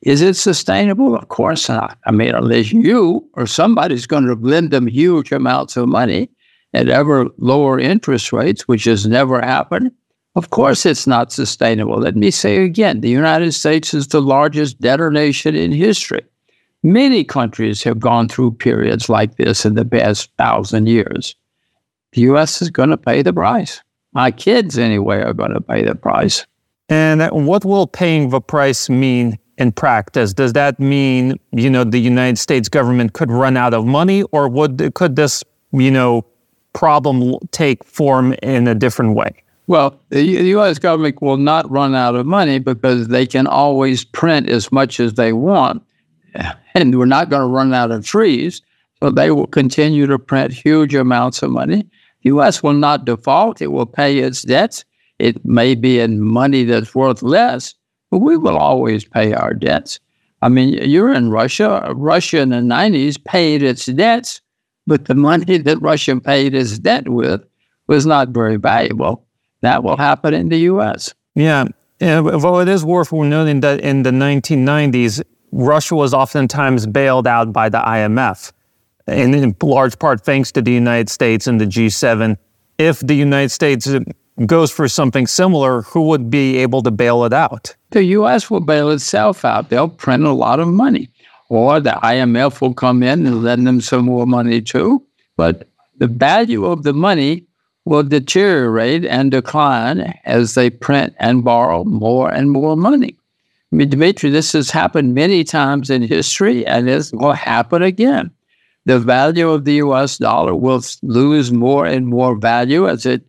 Is 0.01 0.21
it 0.21 0.35
sustainable? 0.35 1.15
Of 1.15 1.27
course 1.29 1.67
not. 1.67 1.97
I 2.05 2.11
mean, 2.11 2.33
unless 2.33 2.71
you 2.71 3.27
or 3.33 3.47
somebody's 3.47 4.07
going 4.07 4.25
to 4.27 4.35
lend 4.35 4.71
them 4.71 4.87
huge 4.87 5.31
amounts 5.31 5.77
of 5.77 5.87
money 5.89 6.29
at 6.73 6.89
ever 6.89 7.27
lower 7.37 7.79
interest 7.79 8.31
rates, 8.31 8.67
which 8.67 8.83
has 8.85 9.07
never 9.07 9.41
happened, 9.41 9.91
of 10.35 10.49
course 10.49 10.85
it's 10.85 11.07
not 11.07 11.31
sustainable. 11.31 11.97
Let 11.97 12.15
me 12.15 12.31
say 12.31 12.63
again 12.63 13.01
the 13.01 13.09
United 13.09 13.53
States 13.53 13.93
is 13.93 14.07
the 14.07 14.21
largest 14.21 14.79
debtor 14.79 15.11
nation 15.11 15.55
in 15.55 15.71
history. 15.71 16.23
Many 16.83 17.23
countries 17.23 17.81
have 17.83 17.99
gone 17.99 18.27
through 18.27 18.51
periods 18.51 19.09
like 19.09 19.37
this 19.37 19.65
in 19.65 19.73
the 19.73 19.85
past 19.85 20.29
thousand 20.37 20.87
years. 20.87 21.35
The 22.11 22.21
U.S. 22.21 22.61
is 22.61 22.69
going 22.69 22.89
to 22.89 22.97
pay 22.97 23.23
the 23.23 23.33
price. 23.33 23.81
My 24.13 24.31
kids, 24.31 24.77
anyway, 24.77 25.17
are 25.21 25.33
going 25.33 25.53
to 25.53 25.61
pay 25.61 25.83
the 25.83 25.95
price. 25.95 26.45
And 26.87 27.27
what 27.31 27.65
will 27.65 27.87
paying 27.87 28.29
the 28.29 28.39
price 28.39 28.89
mean 28.89 29.39
in 29.57 29.71
practice? 29.71 30.33
Does 30.33 30.53
that 30.53 30.79
mean, 30.79 31.39
you 31.51 31.69
know, 31.69 31.83
the 31.83 31.97
United 31.97 32.37
States 32.37 32.69
government 32.69 33.13
could 33.13 33.31
run 33.31 33.57
out 33.57 33.73
of 33.73 33.85
money 33.85 34.21
or 34.31 34.47
would 34.47 34.93
could 34.93 35.15
this, 35.15 35.43
you 35.71 35.89
know, 35.89 36.23
problem 36.73 37.35
take 37.51 37.83
form 37.83 38.33
in 38.43 38.67
a 38.67 38.75
different 38.75 39.15
way? 39.15 39.31
Well, 39.67 39.99
the 40.09 40.23
U.S. 40.23 40.77
government 40.77 41.21
will 41.21 41.37
not 41.37 41.69
run 41.71 41.95
out 41.95 42.15
of 42.15 42.25
money 42.25 42.59
because 42.59 43.07
they 43.07 43.25
can 43.25 43.47
always 43.47 44.05
print 44.05 44.47
as 44.47 44.71
much 44.71 44.99
as 44.99 45.13
they 45.13 45.33
want. 45.33 45.83
And 46.77 46.99
we're 46.99 47.05
not 47.05 47.29
going 47.29 47.41
to 47.41 47.47
run 47.47 47.73
out 47.73 47.89
of 47.89 48.05
trees. 48.05 48.61
So 49.01 49.09
they 49.09 49.31
will 49.31 49.47
continue 49.47 50.07
to 50.07 50.19
print 50.19 50.51
huge 50.51 50.93
amounts 50.93 51.41
of 51.41 51.51
money. 51.51 51.83
The 52.23 52.31
U.S. 52.31 52.61
will 52.61 52.73
not 52.73 53.05
default. 53.05 53.61
It 53.61 53.67
will 53.67 53.85
pay 53.85 54.19
its 54.19 54.41
debts. 54.41 54.83
It 55.17 55.45
may 55.45 55.75
be 55.75 55.99
in 56.01 56.21
money 56.21 56.65
that's 56.65 56.93
worth 56.93 57.23
less, 57.23 57.75
but 58.11 58.17
we 58.17 58.35
will 58.35 58.57
always 58.57 59.05
pay 59.05 59.33
our 59.33 59.53
debts. 59.53 60.01
I 60.41 60.49
mean, 60.49 60.73
you're 60.73 61.13
in 61.13 61.29
Russia. 61.29 61.93
Russia 61.95 62.39
in 62.39 62.49
the 62.49 62.57
90s 62.57 63.23
paid 63.23 63.63
its 63.63 63.85
debts, 63.85 64.41
but 64.85 65.05
the 65.05 65.15
money 65.15 65.57
that 65.57 65.81
Russia 65.81 66.19
paid 66.19 66.53
its 66.53 66.77
debt 66.77 67.07
with 67.07 67.41
was 67.87 68.05
not 68.05 68.29
very 68.29 68.57
valuable. 68.57 69.25
That 69.61 69.83
will 69.83 69.97
happen 69.97 70.33
in 70.33 70.49
the 70.49 70.57
U.S. 70.71 71.13
Yeah. 71.33 71.65
yeah 71.99 72.19
well, 72.19 72.59
it 72.59 72.67
is 72.67 72.83
worth 72.83 73.11
noting 73.11 73.61
that 73.61 73.81
in 73.81 74.03
the 74.03 74.11
1990s, 74.11 75.23
Russia 75.51 75.95
was 75.95 76.13
oftentimes 76.13 76.85
bailed 76.85 77.27
out 77.27 77.53
by 77.53 77.69
the 77.69 77.79
IMF, 77.79 78.51
and 79.07 79.33
in 79.33 79.55
large 79.61 79.97
part 79.99 80.21
thanks 80.21 80.51
to 80.51 80.61
the 80.61 80.71
United 80.71 81.09
States 81.09 81.47
and 81.47 81.61
the 81.61 81.65
G7. 81.65 82.37
If 82.77 82.99
the 82.99 83.15
United 83.15 83.49
States 83.49 83.87
uh, 83.87 84.01
goes 84.45 84.69
for 84.71 84.89
something 84.89 85.27
similar, 85.27 85.83
who 85.83 86.01
would 86.07 86.29
be 86.29 86.57
able 86.57 86.81
to 86.83 86.91
bail 86.91 87.23
it 87.23 87.31
out? 87.31 87.73
The 87.91 88.03
U.S. 88.19 88.49
will 88.49 88.59
bail 88.59 88.91
itself 88.91 89.45
out. 89.45 89.69
They'll 89.69 89.87
print 89.87 90.25
a 90.25 90.33
lot 90.33 90.59
of 90.59 90.67
money. 90.67 91.09
Or 91.47 91.79
the 91.79 91.91
IMF 91.91 92.59
will 92.59 92.73
come 92.73 93.03
in 93.03 93.25
and 93.25 93.43
lend 93.43 93.65
them 93.65 93.79
some 93.79 94.05
more 94.05 94.25
money 94.25 94.61
too. 94.61 95.05
But 95.37 95.69
the 95.97 96.07
value 96.07 96.65
of 96.65 96.83
the 96.83 96.93
money 96.93 97.44
will 97.85 98.03
deteriorate 98.03 99.05
and 99.05 99.31
decline 99.31 100.13
as 100.25 100.55
they 100.55 100.69
print 100.69 101.13
and 101.19 101.43
borrow 101.43 101.83
more 101.83 102.31
and 102.31 102.51
more 102.51 102.75
money. 102.75 103.15
I 103.71 103.75
mean, 103.75 103.89
Dimitri, 103.89 104.29
this 104.31 104.53
has 104.53 104.71
happened 104.71 105.13
many 105.13 105.43
times 105.43 105.89
in 105.89 106.01
history 106.01 106.65
and 106.65 106.89
it 106.89 107.09
will 107.13 107.33
happen 107.33 107.83
again. 107.83 108.31
The 108.85 108.99
value 108.99 109.49
of 109.49 109.65
the 109.65 109.75
US 109.75 110.17
dollar 110.17 110.55
will 110.55 110.81
lose 111.03 111.51
more 111.51 111.85
and 111.85 112.07
more 112.07 112.37
value 112.37 112.87
as 112.87 113.05
it 113.05 113.23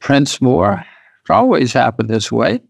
prints 0.00 0.40
more. 0.40 0.84
It 1.28 1.32
always 1.32 1.72
happened 1.72 2.08
this 2.10 2.30
way. 2.30 2.60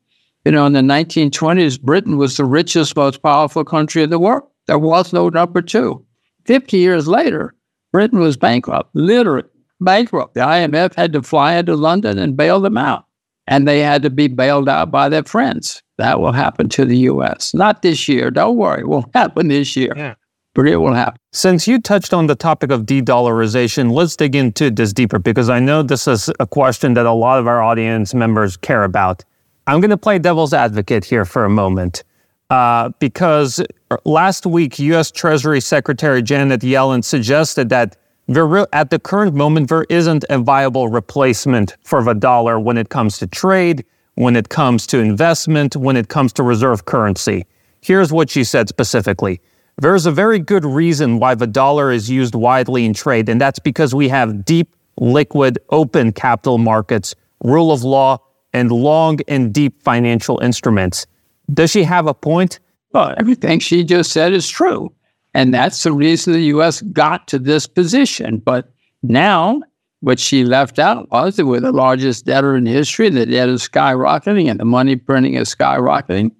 You 0.44 0.52
know, 0.52 0.66
in 0.66 0.72
the 0.72 0.80
1920s, 0.80 1.80
Britain 1.80 2.18
was 2.18 2.36
the 2.36 2.44
richest, 2.44 2.96
most 2.96 3.22
powerful 3.22 3.64
country 3.64 4.02
in 4.02 4.10
the 4.10 4.18
world. 4.18 4.42
There 4.66 4.78
was 4.78 5.12
no 5.12 5.28
number 5.28 5.62
two. 5.62 6.04
50 6.46 6.78
years 6.78 7.06
later, 7.06 7.54
Britain 7.92 8.18
was 8.18 8.36
bankrupt, 8.36 8.90
literally 8.94 9.48
bankrupt. 9.84 10.34
The 10.34 10.40
IMF 10.40 10.94
had 10.94 11.12
to 11.12 11.22
fly 11.22 11.54
into 11.54 11.76
London 11.76 12.18
and 12.18 12.36
bail 12.36 12.60
them 12.60 12.78
out. 12.78 13.06
And 13.46 13.66
they 13.66 13.80
had 13.80 14.02
to 14.02 14.10
be 14.10 14.28
bailed 14.28 14.68
out 14.68 14.90
by 14.90 15.08
their 15.08 15.24
friends. 15.24 15.82
That 15.98 16.20
will 16.20 16.32
happen 16.32 16.68
to 16.70 16.84
the 16.84 16.96
U.S. 16.98 17.54
Not 17.54 17.82
this 17.82 18.08
year. 18.08 18.30
Don't 18.30 18.56
worry. 18.56 18.80
It 18.80 18.88
won't 18.88 19.10
happen 19.14 19.48
this 19.48 19.76
year. 19.76 19.92
Yeah. 19.96 20.14
But 20.54 20.68
it 20.68 20.76
will 20.76 20.92
happen. 20.92 21.18
Since 21.32 21.66
you 21.66 21.80
touched 21.80 22.12
on 22.12 22.26
the 22.26 22.34
topic 22.34 22.70
of 22.70 22.84
de 22.84 23.00
dollarization, 23.00 23.92
let's 23.92 24.16
dig 24.16 24.36
into 24.36 24.70
this 24.70 24.92
deeper 24.92 25.18
because 25.18 25.48
I 25.48 25.60
know 25.60 25.82
this 25.82 26.06
is 26.06 26.30
a 26.40 26.46
question 26.46 26.94
that 26.94 27.06
a 27.06 27.12
lot 27.12 27.38
of 27.38 27.46
our 27.46 27.62
audience 27.62 28.12
members 28.12 28.56
care 28.56 28.84
about. 28.84 29.24
I'm 29.66 29.80
going 29.80 29.90
to 29.90 29.96
play 29.96 30.18
devil's 30.18 30.52
advocate 30.52 31.04
here 31.04 31.24
for 31.24 31.44
a 31.44 31.50
moment. 31.50 32.04
Uh, 32.50 32.90
because 32.98 33.64
last 34.04 34.44
week, 34.44 34.78
U.S. 34.78 35.10
Treasury 35.10 35.60
Secretary 35.60 36.20
Janet 36.20 36.60
Yellen 36.60 37.02
suggested 37.02 37.70
that 37.70 37.96
there, 38.28 38.66
at 38.74 38.90
the 38.90 38.98
current 38.98 39.34
moment, 39.34 39.68
there 39.68 39.84
isn't 39.88 40.24
a 40.30 40.38
viable 40.38 40.88
replacement 40.88 41.76
for 41.82 42.02
the 42.02 42.14
dollar 42.14 42.58
when 42.58 42.78
it 42.78 42.88
comes 42.88 43.18
to 43.18 43.26
trade, 43.26 43.84
when 44.14 44.36
it 44.36 44.48
comes 44.48 44.86
to 44.88 44.98
investment, 44.98 45.76
when 45.76 45.96
it 45.96 46.08
comes 46.08 46.32
to 46.34 46.42
reserve 46.42 46.84
currency. 46.84 47.46
Here's 47.80 48.12
what 48.12 48.30
she 48.30 48.44
said 48.44 48.68
specifically. 48.68 49.40
There's 49.78 50.06
a 50.06 50.12
very 50.12 50.38
good 50.38 50.64
reason 50.64 51.18
why 51.18 51.34
the 51.34 51.46
dollar 51.46 51.90
is 51.90 52.08
used 52.10 52.34
widely 52.34 52.84
in 52.84 52.94
trade, 52.94 53.28
and 53.28 53.40
that's 53.40 53.58
because 53.58 53.94
we 53.94 54.08
have 54.08 54.44
deep, 54.44 54.76
liquid, 54.98 55.58
open 55.70 56.12
capital 56.12 56.58
markets, 56.58 57.14
rule 57.42 57.72
of 57.72 57.82
law, 57.82 58.18
and 58.52 58.70
long 58.70 59.18
and 59.28 59.52
deep 59.52 59.82
financial 59.82 60.38
instruments. 60.40 61.06
Does 61.52 61.70
she 61.70 61.84
have 61.84 62.06
a 62.06 62.14
point? 62.14 62.60
Well, 62.92 63.14
everything 63.16 63.58
she 63.58 63.82
just 63.82 64.12
said 64.12 64.32
is 64.32 64.48
true. 64.48 64.92
And 65.34 65.54
that's 65.54 65.82
the 65.82 65.92
reason 65.92 66.32
the 66.32 66.40
U.S. 66.44 66.82
got 66.82 67.26
to 67.28 67.38
this 67.38 67.66
position. 67.66 68.38
But 68.38 68.72
now, 69.02 69.62
what 70.00 70.18
she 70.18 70.44
left 70.44 70.78
out 70.78 71.10
was 71.10 71.36
that 71.36 71.46
we're 71.46 71.60
the 71.60 71.72
largest 71.72 72.26
debtor 72.26 72.56
in 72.56 72.66
history, 72.66 73.08
the 73.08 73.24
debt 73.24 73.48
is 73.48 73.66
skyrocketing 73.68 74.50
and 74.50 74.60
the 74.60 74.64
money 74.64 74.96
printing 74.96 75.34
is 75.34 75.54
skyrocketing. 75.54 76.32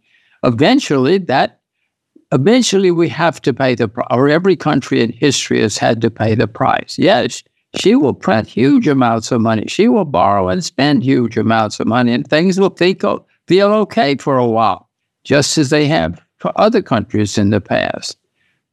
Eventually, 0.45 1.19
that 1.19 1.61
eventually 2.33 2.91
we 2.91 3.09
have 3.09 3.41
to 3.43 3.53
pay 3.53 3.75
the 3.75 3.89
price, 3.89 4.09
or 4.11 4.29
every 4.29 4.57
country 4.57 5.01
in 5.01 5.13
history 5.13 5.61
has 5.61 5.79
had 5.79 6.01
to 6.01 6.11
pay 6.11 6.35
the 6.35 6.49
price. 6.49 6.99
Yes, 6.99 7.43
she 7.77 7.95
will 7.95 8.15
print 8.15 8.49
huge 8.49 8.89
amounts 8.89 9.31
of 9.31 9.41
money. 9.41 9.65
She 9.69 9.89
will 9.89 10.05
borrow 10.05 10.49
and 10.49 10.65
spend 10.65 11.05
huge 11.05 11.37
amounts 11.37 11.79
of 11.79 11.87
money, 11.87 12.13
and 12.13 12.27
things 12.27 12.59
will 12.59 12.71
feel, 12.71 13.27
feel 13.47 13.73
okay 13.73 14.17
for 14.17 14.39
a 14.39 14.47
while, 14.47 14.89
just 15.25 15.57
as 15.57 15.71
they 15.71 15.87
have 15.87 16.21
for 16.39 16.53
other 16.57 16.83
countries 16.83 17.39
in 17.39 17.51
the 17.51 17.61
past. 17.61 18.19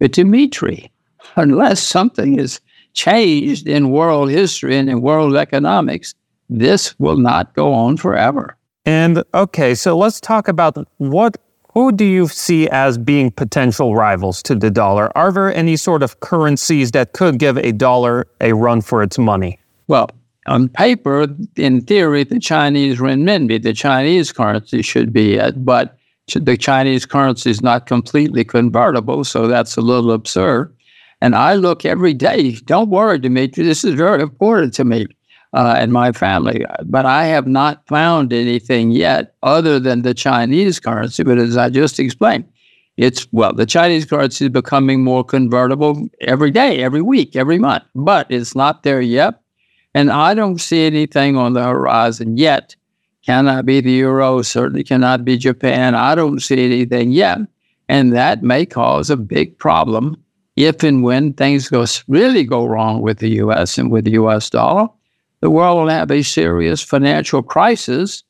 Dimitri, 0.08 0.92
unless 1.36 1.82
something 1.82 2.40
is 2.40 2.62
changed 2.94 3.68
in 3.68 3.92
world 3.92 4.30
history 4.30 4.78
and 4.78 4.90
in 4.90 5.02
world 5.02 5.36
economics, 5.36 6.16
this 6.50 6.98
will 7.00 7.18
not 7.18 7.54
go 7.54 7.74
on 7.74 7.98
forever. 7.98 8.56
And 8.86 9.24
okay, 9.34 9.76
so 9.76 9.98
let's 9.98 10.20
talk 10.20 10.48
about 10.48 10.78
what 10.98 11.38
who 11.74 11.92
do 11.92 12.04
you 12.04 12.28
see 12.28 12.68
as 12.70 12.98
being 12.98 13.30
potential 13.30 13.96
rivals 13.96 14.42
to 14.44 14.56
the 14.56 14.72
dollar? 14.72 15.16
Are 15.16 15.32
there 15.32 15.54
any 15.54 15.76
sort 15.76 16.02
of 16.02 16.20
currencies 16.20 16.92
that 16.92 17.14
could 17.14 17.38
give 17.38 17.58
a 17.58 17.72
dollar 17.72 18.28
a 18.42 18.54
run 18.54 18.82
for 18.82 19.04
its 19.04 19.20
money? 19.20 19.60
Well, 19.88 20.10
on 20.48 20.70
paper, 20.70 21.28
in 21.58 21.82
theory, 21.82 22.24
the 22.24 22.40
Chinese 22.40 22.98
renminbi, 22.98 23.62
the 23.62 23.74
Chinese 23.74 24.32
currency 24.32 24.82
should 24.82 25.14
be 25.14 25.36
it, 25.36 25.64
but 25.64 25.99
the 26.34 26.58
Chinese 26.58 27.06
currency 27.06 27.50
is 27.50 27.62
not 27.62 27.86
completely 27.86 28.44
convertible, 28.44 29.24
so 29.24 29.48
that's 29.48 29.78
a 29.78 29.82
little 29.82 30.12
absurd. 30.12 30.76
And 31.22 31.36
I 31.36 31.56
look 31.56 31.86
every 31.86 32.14
day. 32.14 32.54
Don't 32.66 32.90
worry, 32.90 33.20
Dimitri. 33.20 33.64
This 33.64 33.84
is 33.84 33.96
very 33.96 34.22
important 34.22 34.74
to 34.76 34.86
me 34.86 35.08
uh, 35.54 35.76
and 35.78 35.92
my 35.92 36.12
family. 36.12 36.66
But 36.86 37.06
I 37.06 37.26
have 37.26 37.48
not 37.48 37.86
found 37.88 38.32
anything 38.32 38.92
yet 38.92 39.36
other 39.44 39.80
than 39.80 40.02
the 40.02 40.14
Chinese 40.14 40.80
currency. 40.80 41.24
But 41.24 41.38
as 41.38 41.58
I 41.58 41.70
just 41.70 42.00
explained, 42.00 42.46
it's 42.98 43.28
well, 43.32 43.54
the 43.54 43.66
Chinese 43.66 44.06
currency 44.06 44.46
is 44.46 44.52
becoming 44.52 45.04
more 45.04 45.24
convertible 45.24 46.08
every 46.22 46.52
day, 46.52 46.84
every 46.84 47.02
week, 47.02 47.36
every 47.36 47.60
month. 47.60 47.84
But 47.96 48.28
it's 48.30 48.56
not 48.56 48.84
there 48.84 49.02
yet. 49.02 49.42
And 49.94 50.12
I 50.12 50.34
don't 50.34 50.60
see 50.60 50.86
anything 50.86 51.36
on 51.36 51.54
the 51.54 51.64
horizon 51.64 52.38
yet 52.38 52.76
cannot 53.30 53.64
be 53.64 53.80
the 53.80 53.92
euro, 53.92 54.42
certainly 54.42 54.84
cannot 54.84 55.24
be 55.24 55.38
Japan. 55.38 55.94
I 55.94 56.16
don't 56.16 56.42
see 56.42 56.66
anything 56.66 57.12
yet. 57.12 57.38
And 57.88 58.12
that 58.14 58.42
may 58.42 58.66
cause 58.66 59.12
a 59.12 59.18
big 59.18 59.56
problem 59.60 60.18
if 60.56 60.82
and 60.82 61.04
when 61.04 61.34
things 61.34 61.70
go 61.70 61.86
really 62.08 62.44
go 62.44 62.66
wrong 62.66 63.04
with 63.04 63.20
the 63.20 63.30
US 63.44 63.78
and 63.78 63.92
with 63.92 64.06
the 64.06 64.14
US 64.14 64.50
dollar. 64.50 64.88
The 65.42 65.52
world 65.52 65.78
will 65.78 65.90
have 65.90 66.10
a 66.10 66.24
serious 66.24 66.82
financial 66.82 67.44
crisis 67.44 68.24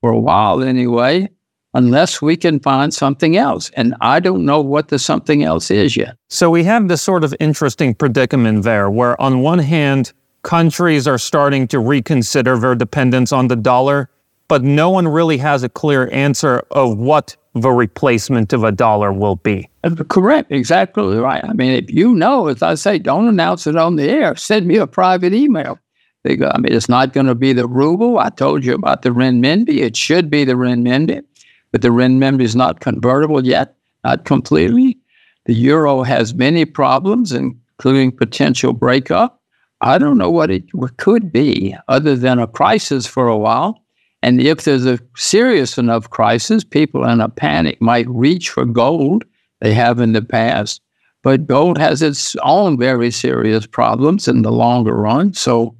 for 0.00 0.12
a 0.12 0.20
while 0.20 0.62
anyway, 0.62 1.28
unless 1.74 2.22
we 2.22 2.36
can 2.36 2.60
find 2.60 2.94
something 2.94 3.36
else. 3.36 3.70
And 3.70 3.96
I 4.00 4.20
don't 4.20 4.44
know 4.44 4.60
what 4.60 4.86
the 4.86 5.00
something 5.00 5.42
else 5.42 5.68
is 5.72 5.96
yet. 5.96 6.16
So 6.28 6.48
we 6.48 6.62
have 6.62 6.86
this 6.86 7.02
sort 7.02 7.24
of 7.24 7.34
interesting 7.40 7.92
predicament 7.92 8.62
there 8.62 8.88
where, 8.88 9.20
on 9.20 9.40
one 9.40 9.58
hand, 9.58 10.12
countries 10.44 11.08
are 11.08 11.18
starting 11.18 11.66
to 11.68 11.80
reconsider 11.80 12.56
their 12.56 12.76
dependence 12.76 13.32
on 13.32 13.48
the 13.48 13.56
dollar 13.56 14.10
but 14.48 14.62
no 14.62 14.90
one 14.90 15.08
really 15.08 15.38
has 15.38 15.62
a 15.62 15.68
clear 15.68 16.08
answer 16.12 16.64
of 16.70 16.98
what 16.98 17.36
the 17.54 17.70
replacement 17.70 18.52
of 18.52 18.64
a 18.64 18.72
dollar 18.72 19.12
will 19.12 19.36
be. 19.36 19.68
Correct, 20.08 20.50
exactly 20.50 21.16
right. 21.18 21.44
I 21.44 21.52
mean, 21.52 21.72
if 21.72 21.90
you 21.90 22.14
know, 22.14 22.48
as 22.48 22.62
I 22.62 22.74
say, 22.74 22.98
don't 22.98 23.28
announce 23.28 23.66
it 23.66 23.76
on 23.76 23.96
the 23.96 24.08
air. 24.08 24.34
Send 24.34 24.66
me 24.66 24.76
a 24.76 24.86
private 24.86 25.32
email. 25.32 25.78
They 26.24 26.36
go, 26.36 26.50
I 26.52 26.58
mean, 26.58 26.72
it's 26.72 26.88
not 26.88 27.12
going 27.12 27.26
to 27.26 27.34
be 27.34 27.52
the 27.52 27.68
ruble. 27.68 28.18
I 28.18 28.30
told 28.30 28.64
you 28.64 28.74
about 28.74 29.02
the 29.02 29.10
renminbi. 29.10 29.80
It 29.80 29.96
should 29.96 30.30
be 30.30 30.44
the 30.44 30.54
renminbi, 30.54 31.22
but 31.70 31.82
the 31.82 31.88
renminbi 31.88 32.42
is 32.42 32.56
not 32.56 32.80
convertible 32.80 33.44
yet, 33.44 33.76
not 34.04 34.24
completely. 34.24 34.98
The 35.44 35.54
euro 35.54 36.02
has 36.02 36.32
many 36.34 36.64
problems, 36.64 37.30
including 37.30 38.10
potential 38.10 38.72
breakup. 38.72 39.42
I 39.82 39.98
don't 39.98 40.16
know 40.16 40.30
what 40.30 40.50
it 40.50 40.64
could 40.96 41.30
be 41.30 41.76
other 41.88 42.16
than 42.16 42.38
a 42.38 42.46
crisis 42.46 43.06
for 43.06 43.28
a 43.28 43.36
while. 43.36 43.83
And 44.24 44.40
if 44.40 44.62
there's 44.62 44.86
a 44.86 44.98
serious 45.16 45.76
enough 45.76 46.08
crisis, 46.08 46.64
people 46.64 47.04
in 47.04 47.20
a 47.20 47.28
panic 47.28 47.78
might 47.82 48.08
reach 48.08 48.48
for 48.48 48.64
gold. 48.64 49.22
They 49.60 49.74
have 49.74 50.00
in 50.00 50.14
the 50.14 50.22
past. 50.22 50.80
But 51.22 51.46
gold 51.46 51.76
has 51.76 52.00
its 52.00 52.34
own 52.42 52.78
very 52.78 53.10
serious 53.10 53.66
problems 53.66 54.26
in 54.26 54.40
the 54.40 54.50
longer 54.50 54.94
run. 54.94 55.34
So 55.34 55.76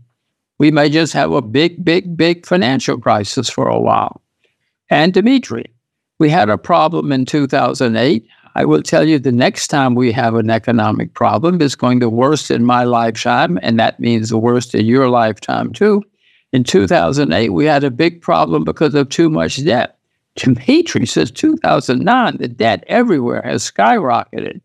we 0.58 0.70
may 0.70 0.90
just 0.90 1.14
have 1.14 1.32
a 1.32 1.40
big, 1.40 1.82
big, 1.86 2.18
big 2.18 2.44
financial 2.44 2.98
crisis 2.98 3.48
for 3.48 3.66
a 3.66 3.80
while. 3.80 4.20
And 4.90 5.14
Dimitri, 5.14 5.64
we 6.18 6.28
had 6.28 6.50
a 6.50 6.58
problem 6.58 7.12
in 7.12 7.24
2008. 7.24 8.28
I 8.56 8.64
will 8.66 8.82
tell 8.82 9.08
you 9.08 9.18
the 9.18 9.32
next 9.32 9.68
time 9.68 9.94
we 9.94 10.12
have 10.12 10.34
an 10.34 10.50
economic 10.50 11.14
problem 11.14 11.62
is 11.62 11.74
going 11.74 12.00
the 12.00 12.10
worst 12.10 12.50
in 12.50 12.66
my 12.66 12.84
lifetime, 12.84 13.58
and 13.62 13.80
that 13.80 14.00
means 14.00 14.28
the 14.28 14.36
worst 14.36 14.74
in 14.74 14.84
your 14.84 15.08
lifetime 15.08 15.72
too. 15.72 16.02
In 16.54 16.62
2008, 16.62 17.48
we 17.48 17.64
had 17.64 17.82
a 17.82 17.90
big 17.90 18.22
problem 18.22 18.62
because 18.62 18.94
of 18.94 19.08
too 19.08 19.28
much 19.28 19.64
debt. 19.64 19.98
Dimitri 20.36 21.04
says 21.04 21.32
2009, 21.32 22.36
the 22.36 22.46
debt 22.46 22.84
everywhere 22.86 23.42
has 23.42 23.68
skyrocketed. 23.68 24.60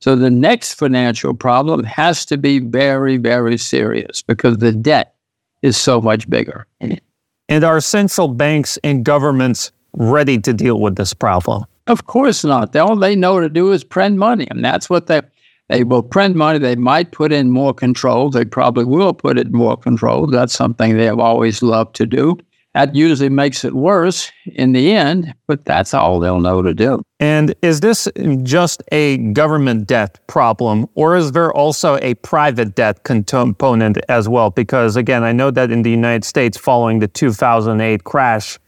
So 0.00 0.16
the 0.16 0.30
next 0.30 0.74
financial 0.74 1.34
problem 1.34 1.84
has 1.84 2.24
to 2.26 2.36
be 2.36 2.58
very, 2.58 3.18
very 3.18 3.56
serious 3.56 4.20
because 4.20 4.58
the 4.58 4.72
debt 4.72 5.14
is 5.62 5.76
so 5.76 6.00
much 6.00 6.28
bigger. 6.28 6.66
And 6.80 7.64
are 7.64 7.80
central 7.80 8.26
banks 8.26 8.76
and 8.82 9.04
governments 9.04 9.70
ready 9.92 10.40
to 10.40 10.52
deal 10.52 10.80
with 10.80 10.96
this 10.96 11.14
problem? 11.14 11.66
Of 11.86 12.06
course 12.06 12.42
not. 12.42 12.74
All 12.74 12.96
they 12.96 13.14
know 13.14 13.38
to 13.38 13.48
do 13.48 13.70
is 13.70 13.84
print 13.84 14.16
money, 14.16 14.48
and 14.50 14.64
that's 14.64 14.90
what 14.90 15.06
they 15.06 15.22
they 15.68 15.84
will 15.84 16.02
print 16.02 16.34
money. 16.34 16.58
They 16.58 16.76
might 16.76 17.12
put 17.12 17.32
in 17.32 17.50
more 17.50 17.74
controls. 17.74 18.34
They 18.34 18.44
probably 18.44 18.84
will 18.84 19.12
put 19.12 19.38
in 19.38 19.52
more 19.52 19.76
controls. 19.76 20.30
That's 20.30 20.54
something 20.54 20.96
they 20.96 21.04
have 21.04 21.18
always 21.18 21.62
loved 21.62 21.94
to 21.96 22.06
do. 22.06 22.38
That 22.74 22.94
usually 22.94 23.28
makes 23.28 23.64
it 23.64 23.74
worse 23.74 24.30
in 24.46 24.72
the 24.72 24.92
end, 24.92 25.34
but 25.46 25.64
that's 25.64 25.94
all 25.94 26.20
they'll 26.20 26.38
know 26.38 26.62
to 26.62 26.74
do. 26.74 27.02
And 27.18 27.54
is 27.62 27.80
this 27.80 28.06
just 28.42 28.82
a 28.92 29.16
government 29.32 29.86
debt 29.86 30.20
problem, 30.26 30.86
or 30.94 31.16
is 31.16 31.32
there 31.32 31.52
also 31.52 31.98
a 32.02 32.14
private 32.14 32.74
debt 32.74 33.04
component 33.04 33.98
as 34.08 34.28
well? 34.28 34.50
Because 34.50 34.96
again, 34.96 35.24
I 35.24 35.32
know 35.32 35.50
that 35.50 35.72
in 35.72 35.82
the 35.82 35.90
United 35.90 36.24
States, 36.24 36.56
following 36.56 37.00
the 37.00 37.08
2008 37.08 38.04
crash, 38.04 38.58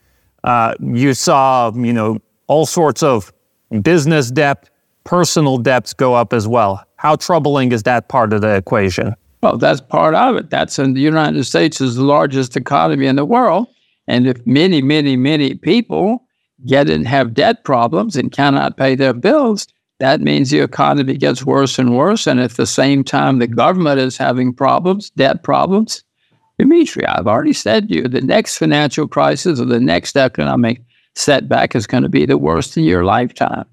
uh, 0.45 0.75
you 0.81 1.15
saw, 1.15 1.71
you 1.73 1.93
know, 1.93 2.19
all 2.49 2.67
sorts 2.67 3.03
of 3.03 3.33
business 3.83 4.31
debt, 4.31 4.71
personal 5.05 5.59
debts 5.59 5.93
go 5.93 6.15
up 6.15 6.33
as 6.33 6.47
well. 6.47 6.85
How 6.97 7.17
troubling 7.17 7.73
is 7.73 7.83
that 7.85 8.09
part 8.09 8.33
of 8.33 8.41
the 8.41 8.55
equation? 8.57 9.15
Well, 9.43 9.57
that's 9.57 9.81
part 9.81 10.15
of 10.15 10.37
it. 10.37 10.51
That's 10.51 10.79
in 10.79 10.95
the 10.95 11.01
United 11.01 11.45
States 11.45 11.81
is 11.81 11.97
the 11.97 12.05
largest 12.05 12.57
economy 12.57 13.07
in 13.07 13.17
the 13.17 13.25
world. 13.25 13.69
And 14.07 14.27
if 14.27 14.45
many, 14.47 14.83
many, 14.83 15.17
many 15.17 15.55
people 15.55 16.27
get 16.67 16.91
and 16.91 17.07
have 17.07 17.33
debt 17.33 17.65
problems 17.65 18.17
and 18.17 18.33
cannot 18.33 18.77
pay 18.77 18.95
their 18.95 19.15
bills, 19.15 19.67
that 19.99 20.21
means 20.21 20.51
the 20.51 20.61
economy 20.61 21.17
gets 21.17 21.45
worse 21.45 21.79
and 21.79 21.97
worse. 21.97 22.27
And 22.27 22.41
at 22.41 22.53
the 22.53 22.67
same 22.67 23.05
time, 23.05 23.39
the 23.39 23.47
government 23.47 24.01
is 24.01 24.17
having 24.17 24.53
problems, 24.53 25.11
debt 25.11 25.43
problems. 25.43 26.05
Dimitri, 26.59 27.07
I've 27.07 27.27
already 27.27 27.55
said 27.55 27.89
to 27.89 27.95
you, 27.95 28.03
the 28.09 28.21
next 28.21 28.59
financial 28.59 29.09
crisis 29.09 29.61
or 29.61 29.65
the 29.65 29.81
next 29.81 30.17
economic 30.17 30.83
setback 31.15 31.75
is 31.75 31.87
going 31.87 32.03
to 32.03 32.09
be 32.09 32.27
the 32.27 32.37
worst 32.37 32.77
in 32.77 32.85
your 32.85 33.05
lifetime. 33.05 33.65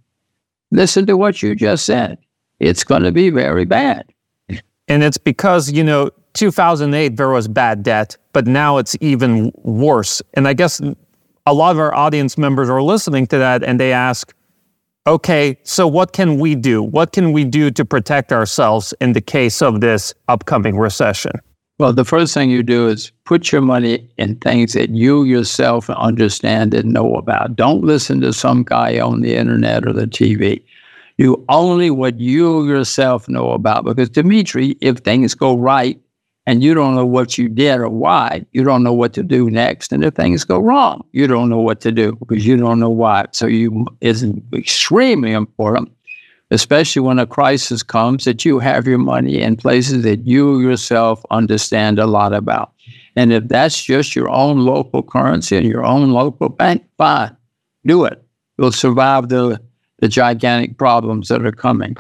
Listen 0.72 1.06
to 1.06 1.18
what 1.18 1.42
you 1.42 1.56
just 1.56 1.86
said. 1.86 2.18
It's 2.60 2.84
going 2.84 3.04
to 3.04 3.12
be 3.12 3.30
very 3.30 3.66
bad. 3.66 4.06
And 4.88 5.04
it's 5.04 5.18
because, 5.18 5.72
you 5.72 5.84
know, 5.84 6.12
2008, 6.34 7.18
there 7.18 7.30
was 7.30 7.48
bad 7.48 7.84
debt, 7.84 8.18
but 8.34 8.48
now 8.48 8.78
it's 8.78 8.96
even 9.02 9.52
worse. 9.56 10.22
And 10.34 10.48
I 10.48 10.54
guess 10.54 10.82
a 11.46 11.54
lot 11.54 11.72
of 11.72 11.80
our 11.80 11.94
audience 11.94 12.38
members 12.38 12.70
are 12.70 12.82
listening 12.82 13.28
to 13.28 13.38
that 13.38 13.64
and 13.64 13.80
they 13.80 13.92
ask, 13.92 14.34
okay, 15.06 15.58
so 15.64 15.88
what 15.88 16.14
can 16.14 16.38
we 16.38 16.56
do? 16.56 16.84
What 16.84 17.12
can 17.12 17.32
we 17.32 17.44
do 17.44 17.72
to 17.72 17.86
protect 17.86 18.32
ourselves 18.32 18.94
in 19.00 19.14
the 19.14 19.22
case 19.22 19.62
of 19.62 19.82
this 19.82 20.14
upcoming 20.28 20.78
recession? 20.78 21.32
Well, 21.80 21.94
the 21.94 22.06
first 22.06 22.34
thing 22.34 22.50
you 22.50 22.64
do 22.64 22.88
is 22.88 23.12
put 23.26 23.52
your 23.52 23.62
money 23.62 24.10
in 24.18 24.38
things 24.38 24.74
that 24.74 24.90
you 24.90 25.24
yourself 25.26 25.90
understand 25.92 26.74
and 26.74 26.92
know 26.92 27.16
about. 27.16 27.56
Don't 27.56 27.84
listen 27.84 28.20
to 28.22 28.34
some 28.34 28.64
guy 28.64 29.00
on 29.00 29.22
the 29.22 29.36
internet 29.36 29.86
or 29.86 29.94
the 29.94 30.08
TV. 30.08 30.64
Do 31.20 31.44
only 31.50 31.92
what 31.92 32.20
you 32.20 32.66
yourself 32.68 33.30
know 33.30 33.52
about. 33.52 33.86
Because, 33.86 34.10
Dimitri, 34.10 34.76
if 34.82 34.98
things 35.00 35.36
go 35.36 35.56
right 35.56 36.00
and 36.48 36.64
you 36.64 36.74
don't 36.74 36.96
know 36.96 37.06
what 37.06 37.38
you 37.38 37.48
did 37.48 37.80
or 37.80 37.90
why, 37.90 38.44
you 38.54 38.64
don't 38.64 38.84
know 38.84 38.94
what 38.94 39.14
to 39.14 39.22
do 39.22 39.52
next. 39.52 39.92
And 39.92 40.04
if 40.04 40.16
things 40.16 40.44
go 40.44 40.58
wrong, 40.58 41.04
you 41.12 41.28
don't 41.28 41.50
know 41.50 41.60
what 41.62 41.80
to 41.82 41.92
do 41.92 42.14
because 42.14 42.46
you 42.46 42.58
don't 42.58 42.80
know 42.80 42.90
why. 42.90 43.28
So, 43.34 43.46
you 43.46 43.86
extremely 44.02 45.32
important 45.32 45.92
especially 46.52 47.02
when 47.02 47.20
a 47.20 47.28
crisis 47.28 47.84
comes, 47.84 48.24
that 48.26 48.46
you 48.46 48.60
have 48.60 48.88
your 48.88 48.98
money 48.98 49.42
in 49.42 49.56
places 49.56 50.04
that 50.04 50.26
you 50.26 50.60
yourself 50.60 51.26
understand 51.30 52.00
a 52.00 52.08
lot 52.08 52.34
about. 52.34 52.72
And 53.16 53.34
if 53.34 53.48
that's 53.48 53.84
just 53.84 54.16
your 54.16 54.30
own 54.30 54.60
local 54.60 55.04
currency 55.04 55.58
and 55.58 55.66
your 55.66 55.84
own 55.84 56.12
local 56.12 56.50
bank, 56.50 56.86
fine, 56.98 57.36
do 57.86 58.06
it. 58.06 58.24
You'll 58.58 58.72
survive 58.72 59.30
the, 59.30 59.60
the 60.00 60.08
gigantic 60.08 60.78
problems 60.78 61.28
that 61.30 61.46
are 61.46 61.52
coming. 61.52 61.98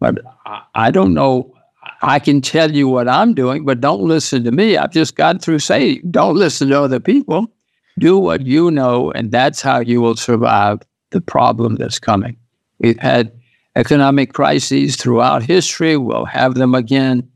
But 0.00 0.18
I, 0.44 0.62
I 0.74 0.90
don't 0.90 1.14
know. 1.14 1.54
I 2.02 2.18
can 2.18 2.40
tell 2.40 2.70
you 2.70 2.88
what 2.88 3.08
I'm 3.08 3.32
doing, 3.32 3.64
but 3.64 3.80
don't 3.80 4.02
listen 4.02 4.44
to 4.44 4.50
me. 4.50 4.76
I've 4.76 4.90
just 4.90 5.14
got 5.14 5.40
through 5.40 5.60
saying, 5.60 6.02
don't 6.10 6.36
listen 6.36 6.68
to 6.68 6.82
other 6.82 7.00
people. 7.00 7.50
Do 7.98 8.18
what 8.18 8.44
you 8.44 8.70
know, 8.70 9.10
and 9.12 9.30
that's 9.30 9.62
how 9.62 9.80
you 9.80 10.02
will 10.02 10.16
survive 10.16 10.80
the 11.10 11.20
problem 11.20 11.76
that's 11.76 11.98
coming. 11.98 12.36
We've 12.78 12.98
had 12.98 13.32
economic 13.76 14.32
crises 14.32 14.96
throughout 14.96 15.42
history. 15.42 15.96
We'll 15.96 16.24
have 16.24 16.54
them 16.54 16.74
again. 16.74 17.28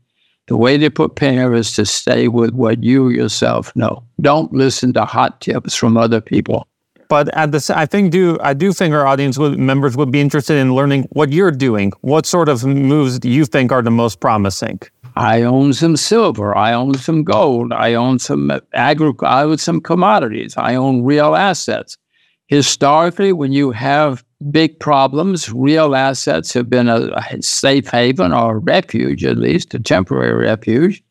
The 0.47 0.57
way 0.57 0.77
to 0.77 0.89
prepare 0.89 1.53
is 1.53 1.71
to 1.73 1.85
stay 1.85 2.27
with 2.27 2.51
what 2.53 2.83
you 2.83 3.07
yourself 3.09 3.73
know. 3.75 4.03
Don't 4.19 4.51
listen 4.51 4.91
to 4.93 5.05
hot 5.05 5.39
tips 5.39 5.75
from 5.75 5.95
other 5.95 6.19
people. 6.19 6.67
But 7.07 7.27
at 7.35 7.51
the, 7.51 7.73
I 7.75 7.85
think 7.85 8.11
do 8.11 8.37
I 8.41 8.53
do 8.53 8.73
think 8.73 8.93
our 8.93 9.05
audience 9.05 9.37
would, 9.37 9.59
members 9.59 9.97
would 9.97 10.11
be 10.11 10.21
interested 10.21 10.57
in 10.57 10.73
learning 10.73 11.07
what 11.11 11.31
you're 11.31 11.51
doing. 11.51 11.91
What 12.01 12.25
sort 12.25 12.49
of 12.49 12.65
moves 12.65 13.19
do 13.19 13.29
you 13.29 13.45
think 13.45 13.71
are 13.71 13.81
the 13.81 13.91
most 13.91 14.21
promising? 14.21 14.79
I 15.17 15.41
own 15.41 15.73
some 15.73 15.97
silver. 15.97 16.57
I 16.57 16.71
own 16.71 16.93
some 16.95 17.25
gold. 17.25 17.73
I 17.73 17.93
own 17.95 18.19
some 18.19 18.49
agri. 18.73 19.11
I 19.23 19.43
own 19.43 19.57
some 19.57 19.81
commodities. 19.81 20.55
I 20.55 20.75
own 20.75 21.03
real 21.03 21.35
assets. 21.35 21.97
Historically, 22.47 23.33
when 23.33 23.51
you 23.51 23.71
have 23.71 24.23
big 24.49 24.79
problems. 24.79 25.51
Real 25.51 25.95
assets 25.95 26.53
have 26.53 26.69
been 26.69 26.87
a, 26.87 27.09
a 27.09 27.41
safe 27.41 27.87
haven 27.89 28.33
or 28.33 28.59
refuge, 28.59 29.23
at 29.23 29.37
least 29.37 29.73
a 29.73 29.79
temporary 29.79 30.33
refuge. 30.33 31.03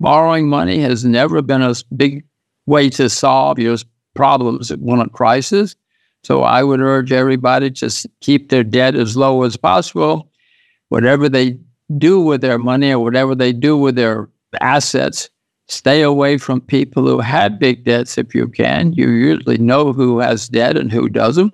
Borrowing 0.00 0.48
money 0.48 0.80
has 0.80 1.04
never 1.04 1.40
been 1.42 1.62
a 1.62 1.74
big 1.96 2.24
way 2.66 2.90
to 2.90 3.08
solve 3.08 3.58
your 3.58 3.76
problems 4.14 4.70
when 4.76 5.00
a 5.00 5.08
crisis. 5.08 5.76
So 6.24 6.42
I 6.42 6.62
would 6.62 6.80
urge 6.80 7.12
everybody 7.12 7.70
to 7.70 8.08
keep 8.20 8.48
their 8.48 8.64
debt 8.64 8.94
as 8.94 9.16
low 9.16 9.42
as 9.42 9.56
possible. 9.56 10.30
Whatever 10.88 11.28
they 11.28 11.58
do 11.98 12.20
with 12.20 12.40
their 12.40 12.58
money 12.58 12.92
or 12.92 12.98
whatever 12.98 13.34
they 13.34 13.52
do 13.52 13.76
with 13.76 13.94
their 13.94 14.28
assets, 14.60 15.28
stay 15.68 16.02
away 16.02 16.38
from 16.38 16.60
people 16.60 17.06
who 17.06 17.20
have 17.20 17.58
big 17.58 17.84
debts 17.84 18.16
if 18.16 18.34
you 18.34 18.48
can. 18.48 18.92
You 18.94 19.10
usually 19.10 19.58
know 19.58 19.92
who 19.92 20.18
has 20.18 20.48
debt 20.48 20.76
and 20.76 20.90
who 20.90 21.08
doesn't. 21.08 21.52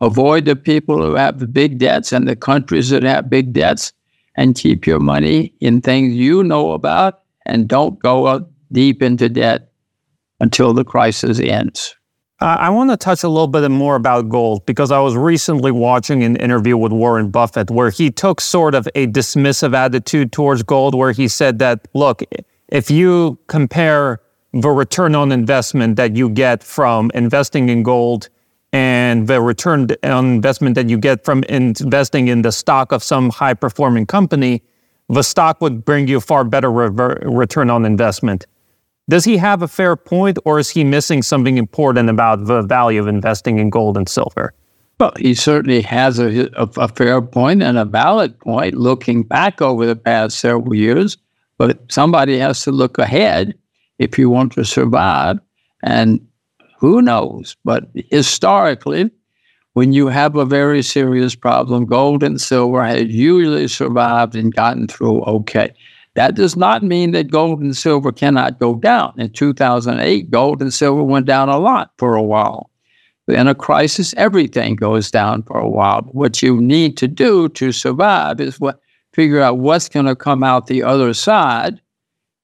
Avoid 0.00 0.46
the 0.46 0.56
people 0.56 1.02
who 1.02 1.14
have 1.14 1.38
the 1.38 1.46
big 1.46 1.78
debts 1.78 2.12
and 2.12 2.26
the 2.26 2.36
countries 2.36 2.88
that 2.90 3.02
have 3.02 3.28
big 3.28 3.52
debts 3.52 3.92
and 4.36 4.54
keep 4.54 4.86
your 4.86 5.00
money 5.00 5.52
in 5.60 5.80
things 5.80 6.14
you 6.14 6.42
know 6.42 6.72
about 6.72 7.22
and 7.46 7.68
don't 7.68 7.98
go 7.98 8.46
deep 8.72 9.02
into 9.02 9.28
debt 9.28 9.70
until 10.40 10.72
the 10.72 10.84
crisis 10.84 11.38
ends. 11.38 11.94
Uh, 12.40 12.56
I 12.58 12.70
want 12.70 12.88
to 12.88 12.96
touch 12.96 13.22
a 13.22 13.28
little 13.28 13.48
bit 13.48 13.70
more 13.70 13.96
about 13.96 14.30
gold 14.30 14.64
because 14.64 14.90
I 14.90 14.98
was 15.00 15.14
recently 15.14 15.70
watching 15.70 16.22
an 16.22 16.36
interview 16.36 16.74
with 16.78 16.90
Warren 16.90 17.30
Buffett 17.30 17.70
where 17.70 17.90
he 17.90 18.10
took 18.10 18.40
sort 18.40 18.74
of 18.74 18.88
a 18.94 19.06
dismissive 19.08 19.74
attitude 19.74 20.32
towards 20.32 20.62
gold, 20.62 20.94
where 20.94 21.12
he 21.12 21.28
said 21.28 21.58
that, 21.58 21.86
look, 21.92 22.22
if 22.68 22.90
you 22.90 23.38
compare 23.48 24.20
the 24.54 24.70
return 24.70 25.14
on 25.14 25.32
investment 25.32 25.96
that 25.96 26.16
you 26.16 26.30
get 26.30 26.64
from 26.64 27.10
investing 27.14 27.68
in 27.68 27.82
gold 27.82 28.30
and 28.72 29.26
the 29.26 29.40
return 29.40 29.88
on 30.04 30.26
investment 30.26 30.74
that 30.76 30.88
you 30.88 30.98
get 30.98 31.24
from 31.24 31.42
investing 31.44 32.28
in 32.28 32.42
the 32.42 32.52
stock 32.52 32.92
of 32.92 33.02
some 33.02 33.30
high 33.30 33.54
performing 33.54 34.06
company, 34.06 34.62
the 35.08 35.22
stock 35.22 35.60
would 35.60 35.84
bring 35.84 36.06
you 36.06 36.18
a 36.18 36.20
far 36.20 36.44
better 36.44 36.70
rever- 36.70 37.20
return 37.24 37.68
on 37.68 37.84
investment. 37.84 38.46
Does 39.08 39.24
he 39.24 39.36
have 39.38 39.62
a 39.62 39.68
fair 39.68 39.96
point, 39.96 40.38
or 40.44 40.60
is 40.60 40.70
he 40.70 40.84
missing 40.84 41.22
something 41.22 41.58
important 41.58 42.08
about 42.08 42.44
the 42.44 42.62
value 42.62 43.00
of 43.00 43.08
investing 43.08 43.58
in 43.58 43.68
gold 43.68 43.96
and 43.96 44.08
silver? 44.08 44.54
Well, 45.00 45.12
he 45.18 45.34
certainly 45.34 45.80
has 45.82 46.20
a, 46.20 46.48
a, 46.52 46.68
a 46.76 46.88
fair 46.88 47.20
point 47.22 47.62
and 47.62 47.76
a 47.76 47.84
valid 47.84 48.38
point 48.38 48.74
looking 48.74 49.24
back 49.24 49.60
over 49.60 49.84
the 49.84 49.96
past 49.96 50.38
several 50.38 50.74
years, 50.76 51.16
but 51.58 51.90
somebody 51.90 52.38
has 52.38 52.62
to 52.64 52.70
look 52.70 52.98
ahead 52.98 53.54
if 53.98 54.16
you 54.16 54.30
want 54.30 54.52
to 54.52 54.64
survive. 54.64 55.40
And 55.82 56.20
who 56.80 57.02
knows? 57.02 57.56
But 57.62 57.90
historically, 58.10 59.10
when 59.74 59.92
you 59.92 60.06
have 60.08 60.34
a 60.34 60.46
very 60.46 60.82
serious 60.82 61.34
problem, 61.34 61.84
gold 61.84 62.22
and 62.22 62.40
silver 62.40 62.82
has 62.82 63.04
usually 63.04 63.68
survived 63.68 64.34
and 64.34 64.54
gotten 64.54 64.88
through 64.88 65.20
okay. 65.24 65.74
That 66.14 66.34
does 66.34 66.56
not 66.56 66.82
mean 66.82 67.12
that 67.12 67.30
gold 67.30 67.60
and 67.60 67.76
silver 67.76 68.10
cannot 68.10 68.58
go 68.58 68.74
down. 68.74 69.12
In 69.18 69.30
2008, 69.30 70.30
gold 70.30 70.62
and 70.62 70.72
silver 70.72 71.02
went 71.02 71.26
down 71.26 71.50
a 71.50 71.58
lot 71.58 71.92
for 71.98 72.16
a 72.16 72.22
while. 72.22 72.70
In 73.28 73.46
a 73.46 73.54
crisis, 73.54 74.14
everything 74.16 74.74
goes 74.74 75.10
down 75.10 75.42
for 75.42 75.58
a 75.58 75.68
while. 75.68 76.00
What 76.12 76.42
you 76.42 76.60
need 76.60 76.96
to 76.96 77.06
do 77.06 77.50
to 77.50 77.72
survive 77.72 78.40
is 78.40 78.58
what 78.58 78.80
figure 79.12 79.40
out 79.40 79.58
what's 79.58 79.88
going 79.88 80.06
to 80.06 80.16
come 80.16 80.42
out 80.42 80.66
the 80.66 80.82
other 80.82 81.12
side 81.12 81.80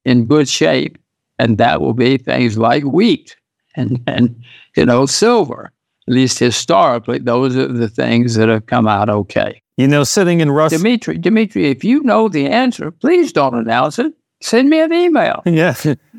in 0.05 0.27
good 0.27 0.49
shape, 0.49 0.99
and 1.39 1.57
that 1.57 1.81
will 1.81 1.95
be 1.95 2.19
things 2.19 2.59
like 2.59 2.85
wheat 2.85 3.35
and 3.77 4.03
and 4.07 4.43
you 4.77 4.85
know 4.85 5.07
silver. 5.07 5.73
At 6.09 6.15
least 6.15 6.39
historically, 6.39 7.19
those 7.19 7.57
are 7.57 7.67
the 7.67 7.89
things 7.89 8.37
that 8.37 8.49
have 8.49 8.67
come 8.67 8.87
out 8.87 9.09
okay. 9.09 9.61
You 9.77 9.89
know, 9.89 10.05
sitting 10.05 10.41
in 10.41 10.51
Russia. 10.51 10.79
Dimitri, 10.79 11.19
Dimitri, 11.19 11.67
if 11.67 11.85
you 11.85 12.03
know 12.03 12.29
the 12.29 12.47
answer, 12.47 12.91
please 12.91 13.33
don't 13.33 13.55
announce 13.55 13.99
it. 13.99 14.15
Send 14.41 14.71
me 14.71 14.81
an 14.81 14.93
email. 14.93 15.43
Yeah. 15.47 15.75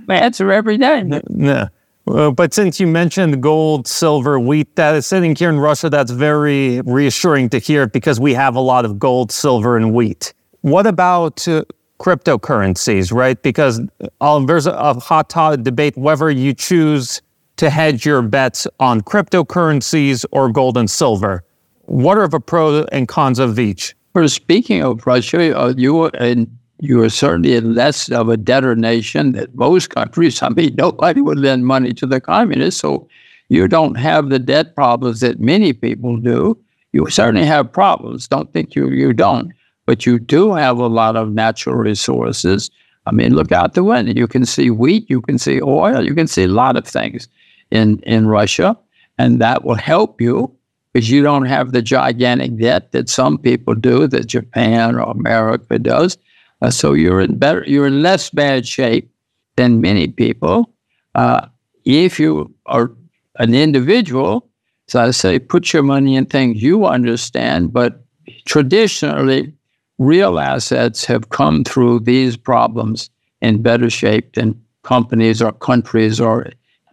I 0.10 0.16
answer 0.16 0.52
every 0.52 0.78
day. 0.78 1.04
No. 1.04 1.68
Well, 2.06 2.32
but 2.32 2.54
since 2.54 2.80
you 2.80 2.88
mentioned 2.88 3.44
gold, 3.44 3.86
silver, 3.86 4.40
wheat, 4.40 4.74
that 4.78 4.96
is 4.96 5.06
sitting 5.06 5.36
here 5.36 5.50
in 5.50 5.60
Russia, 5.60 5.90
that's 5.90 6.12
very 6.12 6.80
reassuring 6.82 7.50
to 7.50 7.60
hear 7.60 7.88
because 7.88 8.18
we 8.18 8.34
have 8.34 8.56
a 8.56 8.62
lot 8.62 8.86
of 8.86 8.98
gold, 8.98 9.34
silver, 9.34 9.76
and 9.76 9.94
wheat. 9.94 10.34
What 10.62 10.88
about 10.88 11.46
uh, 11.50 11.66
cryptocurrencies, 12.00 13.12
right? 13.12 13.42
Because 13.42 13.82
uh, 14.22 14.40
there's 14.46 14.68
a, 14.68 14.72
a 14.72 14.98
hot 15.00 15.30
debate 15.64 15.98
whether 15.98 16.32
you 16.32 16.54
choose 16.54 17.22
to 17.58 17.70
hedge 17.70 18.06
your 18.06 18.22
bets 18.22 18.68
on 18.80 19.02
cryptocurrencies 19.02 20.26
or 20.32 20.50
gold 20.50 20.78
and 20.78 20.90
silver. 20.90 21.44
What 21.86 22.18
are 22.18 22.28
the 22.28 22.40
pros 22.40 22.88
and 22.92 23.08
cons 23.08 23.40
of 23.40 23.60
each? 23.60 23.96
Well, 24.14 24.28
speaking 24.30 24.82
of 24.84 25.06
Russia, 25.06 25.58
uh, 25.58 25.74
you 25.76 26.06
and 26.06 26.48
you 26.80 27.02
are 27.04 27.10
certainly 27.10 27.60
less 27.60 28.10
of 28.12 28.30
a 28.30 28.38
debtor 28.38 28.76
nation 28.76 29.32
than 29.32 29.48
most 29.56 29.90
countries. 29.90 30.42
I 30.42 30.50
mean, 30.50 30.76
nobody 30.76 31.22
would 31.22 31.40
lend 31.40 31.66
money 31.66 31.94
to 31.94 32.06
the 32.06 32.22
communists, 32.22 32.82
so 32.82 33.08
you 33.50 33.68
don't 33.68 33.96
have 33.96 34.30
the 34.30 34.40
debt 34.40 34.76
problems 34.76 35.22
that 35.22 35.40
many 35.40 35.74
people 35.74 36.18
do. 36.18 36.58
You 36.94 37.10
certainly 37.10 37.46
have 37.46 37.72
problems. 37.72 38.28
Don't 38.28 38.52
think 38.54 38.76
you 38.76 38.90
you 38.90 39.14
don't, 39.14 39.52
but 39.86 40.06
you 40.06 40.20
do 40.20 40.54
have 40.54 40.78
a 40.78 40.88
lot 40.88 41.16
of 41.16 41.32
natural 41.32 41.76
resources. 41.76 42.70
I 43.06 43.12
mean, 43.12 43.36
look 43.36 43.52
out 43.52 43.74
the 43.74 43.84
window. 43.84 44.14
You 44.14 44.28
can 44.28 44.46
see 44.46 44.70
wheat, 44.70 45.10
you 45.10 45.22
can 45.22 45.38
see 45.38 45.62
oil, 45.62 46.06
you 46.06 46.14
can 46.14 46.28
see 46.28 46.44
a 46.44 46.50
lot 46.50 46.76
of 46.76 46.86
things 46.86 47.28
in 47.72 48.00
in 48.00 48.28
Russia, 48.28 48.78
and 49.18 49.42
that 49.42 49.64
will 49.64 49.76
help 49.76 50.22
you 50.22 50.52
because 50.94 51.10
you 51.10 51.22
don't 51.22 51.46
have 51.46 51.72
the 51.72 51.82
gigantic 51.82 52.58
debt 52.58 52.92
that 52.92 53.10
some 53.10 53.38
people 53.38 53.76
do, 53.76 54.08
that 54.08 54.26
Japan 54.26 54.96
or 54.96 55.02
America 55.02 55.78
does. 55.78 56.18
Uh, 56.62 56.72
so 56.72 56.94
you're 56.94 57.22
in 57.22 57.38
better, 57.38 57.64
you're 57.68 57.88
in 57.88 58.02
less 58.02 58.30
bad 58.30 58.68
shape 58.68 59.12
than 59.58 59.82
many 59.82 60.08
people. 60.08 60.74
Uh, 61.14 61.48
if 61.86 62.20
you 62.20 62.54
are 62.66 62.92
an 63.36 63.54
individual, 63.54 64.50
so 64.88 65.02
I 65.02 65.12
say, 65.12 65.38
put 65.40 65.74
your 65.74 65.84
money 65.84 66.16
in 66.16 66.26
things 66.26 66.64
you 66.64 66.86
understand. 66.86 67.74
But 67.74 68.04
traditionally, 68.46 69.54
real 69.98 70.40
assets 70.40 71.06
have 71.06 71.30
come 71.30 71.64
through 71.64 72.02
these 72.02 72.38
problems 72.38 73.10
in 73.42 73.62
better 73.62 73.90
shape 73.90 74.34
than 74.34 74.60
companies 74.84 75.42
or 75.42 75.52
countries 75.52 76.20
or 76.20 76.48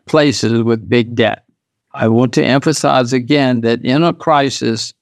places 0.06 0.62
with 0.62 0.88
big 0.88 1.14
debt. 1.14 1.44
I 1.92 2.08
want 2.08 2.32
to 2.34 2.44
emphasize 2.44 3.12
again 3.12 3.60
that 3.60 3.84
in 3.84 4.02
a 4.02 4.12
crisis, 4.12 4.92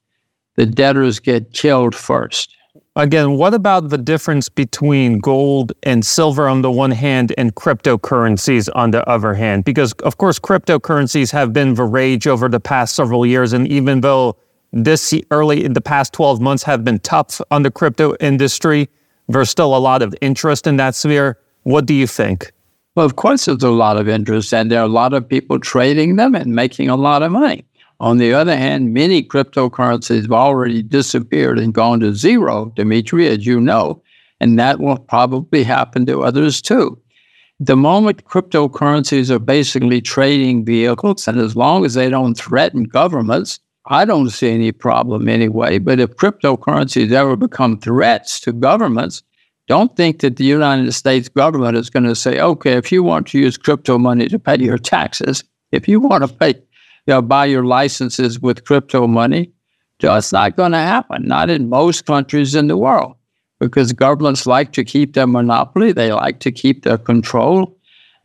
the 0.56 0.66
debtors 0.66 1.18
get 1.18 1.52
killed 1.52 1.94
first. 1.94 2.54
Again, 2.94 3.38
what 3.38 3.54
about 3.54 3.88
the 3.88 3.96
difference 3.96 4.50
between 4.50 5.18
gold 5.18 5.72
and 5.82 6.04
silver 6.04 6.46
on 6.46 6.60
the 6.60 6.70
one 6.70 6.90
hand 6.90 7.32
and 7.38 7.54
cryptocurrencies 7.54 8.68
on 8.74 8.90
the 8.90 9.08
other 9.08 9.32
hand? 9.32 9.64
Because, 9.64 9.92
of 10.04 10.18
course, 10.18 10.38
cryptocurrencies 10.38 11.32
have 11.32 11.54
been 11.54 11.72
the 11.72 11.84
rage 11.84 12.26
over 12.26 12.50
the 12.50 12.60
past 12.60 12.94
several 12.94 13.24
years. 13.24 13.54
And 13.54 13.66
even 13.68 14.02
though 14.02 14.36
this 14.72 15.14
early 15.30 15.64
in 15.64 15.72
the 15.72 15.80
past 15.80 16.12
12 16.12 16.42
months 16.42 16.62
have 16.64 16.84
been 16.84 16.98
tough 16.98 17.40
on 17.50 17.62
the 17.62 17.70
crypto 17.70 18.14
industry, 18.16 18.90
there's 19.26 19.48
still 19.48 19.74
a 19.74 19.78
lot 19.78 20.02
of 20.02 20.14
interest 20.20 20.66
in 20.66 20.76
that 20.76 20.94
sphere. 20.94 21.38
What 21.62 21.86
do 21.86 21.94
you 21.94 22.06
think? 22.06 22.52
Well, 22.94 23.06
of 23.06 23.16
course, 23.16 23.46
there's 23.46 23.62
a 23.62 23.70
lot 23.70 23.96
of 23.96 24.06
interest, 24.06 24.52
and 24.52 24.70
there 24.70 24.80
are 24.80 24.84
a 24.84 24.88
lot 24.88 25.14
of 25.14 25.26
people 25.26 25.58
trading 25.58 26.16
them 26.16 26.34
and 26.34 26.54
making 26.54 26.90
a 26.90 26.96
lot 26.96 27.22
of 27.22 27.32
money. 27.32 27.64
On 28.00 28.18
the 28.18 28.34
other 28.34 28.54
hand, 28.56 28.92
many 28.92 29.22
cryptocurrencies 29.22 30.22
have 30.22 30.32
already 30.32 30.82
disappeared 30.82 31.58
and 31.58 31.72
gone 31.72 32.00
to 32.00 32.14
zero, 32.14 32.70
Dimitri, 32.76 33.28
as 33.28 33.46
you 33.46 33.60
know, 33.60 34.02
and 34.40 34.58
that 34.58 34.78
will 34.78 34.98
probably 34.98 35.62
happen 35.62 36.04
to 36.06 36.22
others 36.22 36.60
too. 36.60 37.00
The 37.60 37.76
moment 37.76 38.24
cryptocurrencies 38.24 39.30
are 39.30 39.38
basically 39.38 40.02
trading 40.02 40.64
vehicles, 40.64 41.26
and 41.26 41.38
as 41.38 41.56
long 41.56 41.86
as 41.86 41.94
they 41.94 42.10
don't 42.10 42.34
threaten 42.34 42.84
governments, 42.84 43.58
I 43.86 44.04
don't 44.04 44.30
see 44.30 44.50
any 44.50 44.72
problem 44.72 45.28
anyway. 45.28 45.78
But 45.78 45.98
if 45.98 46.16
cryptocurrencies 46.16 47.10
ever 47.12 47.36
become 47.36 47.78
threats 47.78 48.38
to 48.40 48.52
governments, 48.52 49.22
don't 49.72 49.96
think 49.96 50.20
that 50.20 50.36
the 50.36 50.44
United 50.44 50.92
States 50.92 51.30
government 51.30 51.78
is 51.78 51.88
going 51.88 52.04
to 52.04 52.14
say, 52.14 52.38
okay, 52.38 52.74
if 52.74 52.92
you 52.92 53.02
want 53.02 53.26
to 53.28 53.38
use 53.38 53.56
crypto 53.56 53.96
money 53.96 54.28
to 54.28 54.38
pay 54.38 54.58
your 54.58 54.76
taxes, 54.76 55.44
if 55.70 55.88
you 55.88 55.98
want 55.98 56.22
to 56.22 56.28
pay, 56.28 56.52
you 57.06 57.14
know, 57.14 57.22
buy 57.22 57.46
your 57.46 57.64
licenses 57.64 58.38
with 58.38 58.66
crypto 58.66 59.06
money, 59.06 59.50
that's 59.98 60.30
not 60.30 60.56
going 60.56 60.72
to 60.72 60.84
happen. 60.94 61.26
Not 61.26 61.48
in 61.48 61.70
most 61.70 62.04
countries 62.04 62.54
in 62.54 62.66
the 62.66 62.76
world, 62.76 63.14
because 63.60 63.94
governments 63.94 64.46
like 64.46 64.72
to 64.72 64.84
keep 64.84 65.14
their 65.14 65.26
monopoly, 65.26 65.92
they 65.92 66.12
like 66.12 66.40
to 66.40 66.52
keep 66.52 66.84
their 66.84 66.98
control, 66.98 67.74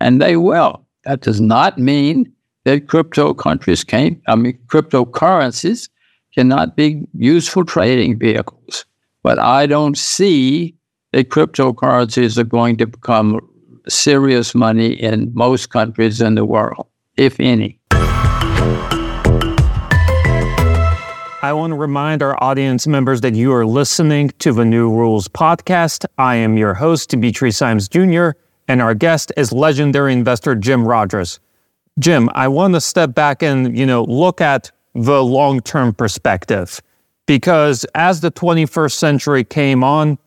and 0.02 0.22
they 0.22 0.36
will. 0.36 0.86
That 1.06 1.22
does 1.22 1.40
not 1.40 1.78
mean 1.78 2.30
that 2.66 2.90
crypto 2.90 3.34
countries 3.34 3.86
can't, 3.86 4.20
I 4.28 4.36
mean, 4.36 4.60
cryptocurrencies 4.68 5.88
cannot 6.36 6.76
be 6.76 7.08
useful 7.14 7.64
trading 7.64 8.20
vehicles. 8.20 8.84
But 9.24 9.40
I 9.40 9.66
don't 9.66 9.98
see 9.98 10.74
that 11.14 11.30
cryptocurrencies 11.30 12.38
are 12.38 12.44
going 12.44 12.78
to 12.78 12.88
become 12.88 13.40
serious 13.88 14.54
money 14.54 14.94
in 14.94 15.32
most 15.34 15.70
countries 15.70 16.20
in 16.22 16.36
the 16.36 16.46
world, 16.46 16.88
if 17.16 17.40
any. 17.40 17.80
I 21.44 21.54
want 21.54 21.72
to 21.72 21.78
remind 21.78 22.22
our 22.24 22.42
audience 22.44 22.88
members 22.88 23.22
that 23.22 23.36
you 23.36 23.54
are 23.54 23.66
listening 23.66 24.32
to 24.40 24.52
the 24.52 24.66
New 24.66 24.92
Rules 24.92 25.28
podcast. 25.30 26.06
I 26.18 26.36
am 26.36 26.58
your 26.58 26.74
host, 26.74 27.10
Dimitri 27.10 27.52
Simes 27.52 27.88
Jr., 27.88 28.32
and 28.68 28.82
our 28.82 28.94
guest 28.94 29.32
is 29.38 29.54
legendary 29.54 30.12
investor 30.12 30.56
Jim 30.56 30.86
Rogers. 30.86 31.40
Jim, 32.00 32.30
I 32.34 32.50
want 32.50 32.74
to 32.74 32.82
step 32.82 33.16
back 33.16 33.42
and, 33.42 33.78
you 33.78 33.86
know, 33.86 34.04
look 34.04 34.42
at 34.42 34.72
the 34.94 35.24
long-term 35.24 35.94
perspective 35.94 36.82
because 37.28 37.86
as 37.96 38.20
the 38.20 38.32
21st 38.32 38.94
century 38.94 39.44
came 39.44 39.84
on, 39.84 40.18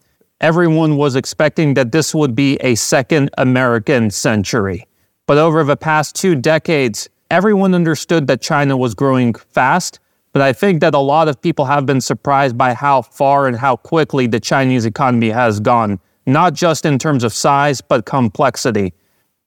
everyone 0.40 0.96
was 0.96 1.16
expecting 1.16 1.74
that 1.74 1.92
this 1.92 2.14
would 2.14 2.34
be 2.34 2.56
a 2.56 2.74
second 2.74 3.30
American 3.36 4.10
century. 4.10 4.86
But 5.26 5.38
over 5.38 5.62
the 5.64 5.76
past 5.76 6.16
two 6.16 6.34
decades, 6.34 7.08
everyone 7.30 7.74
understood 7.74 8.26
that 8.26 8.40
China 8.40 8.76
was 8.76 8.94
growing 8.94 9.34
fast. 9.34 10.00
But 10.32 10.42
I 10.42 10.52
think 10.52 10.80
that 10.80 10.94
a 10.94 10.98
lot 10.98 11.28
of 11.28 11.40
people 11.40 11.64
have 11.64 11.86
been 11.86 12.00
surprised 12.00 12.56
by 12.56 12.72
how 12.72 13.02
far 13.02 13.46
and 13.48 13.56
how 13.56 13.76
quickly 13.76 14.26
the 14.26 14.40
Chinese 14.40 14.86
economy 14.86 15.30
has 15.30 15.60
gone, 15.60 15.98
not 16.26 16.54
just 16.54 16.86
in 16.86 16.98
terms 16.98 17.24
of 17.24 17.32
size, 17.32 17.80
but 17.80 18.06
complexity. 18.06 18.94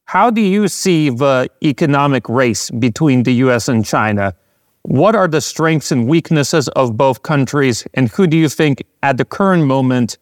How 0.05 0.29
do 0.29 0.41
you 0.41 0.67
see 0.67 1.09
the 1.09 1.49
economic 1.63 2.27
race 2.27 2.69
between 2.69 3.23
the 3.23 3.33
US 3.45 3.67
and 3.69 3.85
China? 3.85 4.35
What 4.83 5.15
are 5.15 5.29
the 5.29 5.39
strengths 5.39 5.91
and 5.93 6.07
weaknesses 6.07 6.67
of 6.69 6.97
both 6.97 7.23
countries? 7.23 7.87
And 7.93 8.09
who 8.09 8.27
do 8.27 8.37
you 8.37 8.49
think 8.49 8.83
at 9.01 9.17
the 9.17 9.25
current 9.25 9.63
moment 9.63 10.17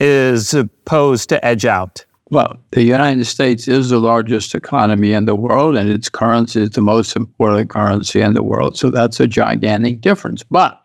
is 0.00 0.54
posed 0.86 1.28
to 1.28 1.44
edge 1.44 1.64
out? 1.64 2.04
Well, 2.30 2.56
the 2.70 2.84
United 2.84 3.24
States 3.24 3.66
is 3.66 3.90
the 3.90 3.98
largest 3.98 4.54
economy 4.54 5.12
in 5.12 5.24
the 5.24 5.34
world, 5.34 5.76
and 5.76 5.90
its 5.90 6.08
currency 6.08 6.62
is 6.62 6.70
the 6.70 6.80
most 6.80 7.16
important 7.16 7.70
currency 7.70 8.20
in 8.20 8.34
the 8.34 8.42
world. 8.42 8.76
So 8.76 8.90
that's 8.90 9.18
a 9.18 9.26
gigantic 9.26 10.00
difference. 10.00 10.44
But 10.44 10.80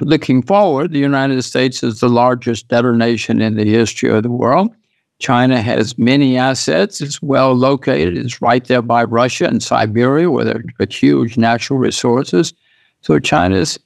looking 0.00 0.42
forward, 0.42 0.92
the 0.92 0.98
United 0.98 1.42
States 1.42 1.82
is 1.82 2.00
the 2.00 2.08
largest 2.08 2.68
debtor 2.68 2.96
nation 2.96 3.42
in 3.42 3.56
the 3.56 3.64
history 3.64 4.08
of 4.08 4.22
the 4.22 4.30
world. 4.30 4.74
China 5.18 5.60
has 5.60 5.98
many 5.98 6.38
assets. 6.38 7.00
It's 7.00 7.22
well 7.22 7.54
located. 7.54 8.16
It's 8.16 8.40
right 8.40 8.64
there 8.64 8.82
by 8.82 9.04
Russia 9.04 9.46
and 9.46 9.62
Siberia, 9.62 10.30
where 10.30 10.44
there 10.44 10.62
are 10.80 10.86
huge 10.90 11.36
natural 11.36 11.78
resources. 11.78 12.54
So 13.02 13.18
China's, 13.18 13.78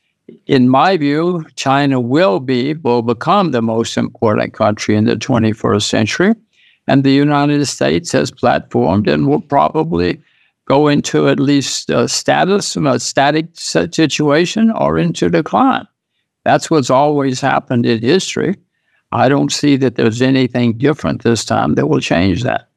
in 0.51 0.69
my 0.69 0.97
view, 0.97 1.45
China 1.55 2.01
will 2.01 2.41
be, 2.41 2.75
will 2.75 3.03
become 3.03 3.53
the 3.53 3.63
most 3.63 3.97
important 3.97 4.53
country 4.53 4.97
in 4.97 5.05
the 5.05 5.15
21st 5.15 5.83
century. 5.83 6.35
And 6.89 7.05
the 7.05 7.13
United 7.13 7.65
States 7.67 8.11
has 8.11 8.33
platformed 8.33 9.07
and 9.07 9.29
will 9.29 9.43
probably 9.43 10.21
go 10.65 10.89
into 10.89 11.29
at 11.29 11.39
least 11.39 11.89
a 11.89 12.09
status, 12.09 12.75
a 12.75 12.99
static 12.99 13.47
situation, 13.53 14.73
or 14.73 14.99
into 14.99 15.31
decline. 15.31 15.87
That's 16.45 16.69
what's 16.69 16.91
always 16.91 17.41
happened 17.41 17.87
in 17.87 18.01
history. 18.01 18.57
I 19.13 19.29
don't 19.29 19.53
see 19.53 19.77
that 19.77 19.95
there's 19.95 20.21
anything 20.21 20.79
different 20.79 21.23
this 21.23 21.45
time 21.45 21.77
that 21.77 21.87
will 21.87 22.01
change 22.01 22.43
that. 22.43 22.69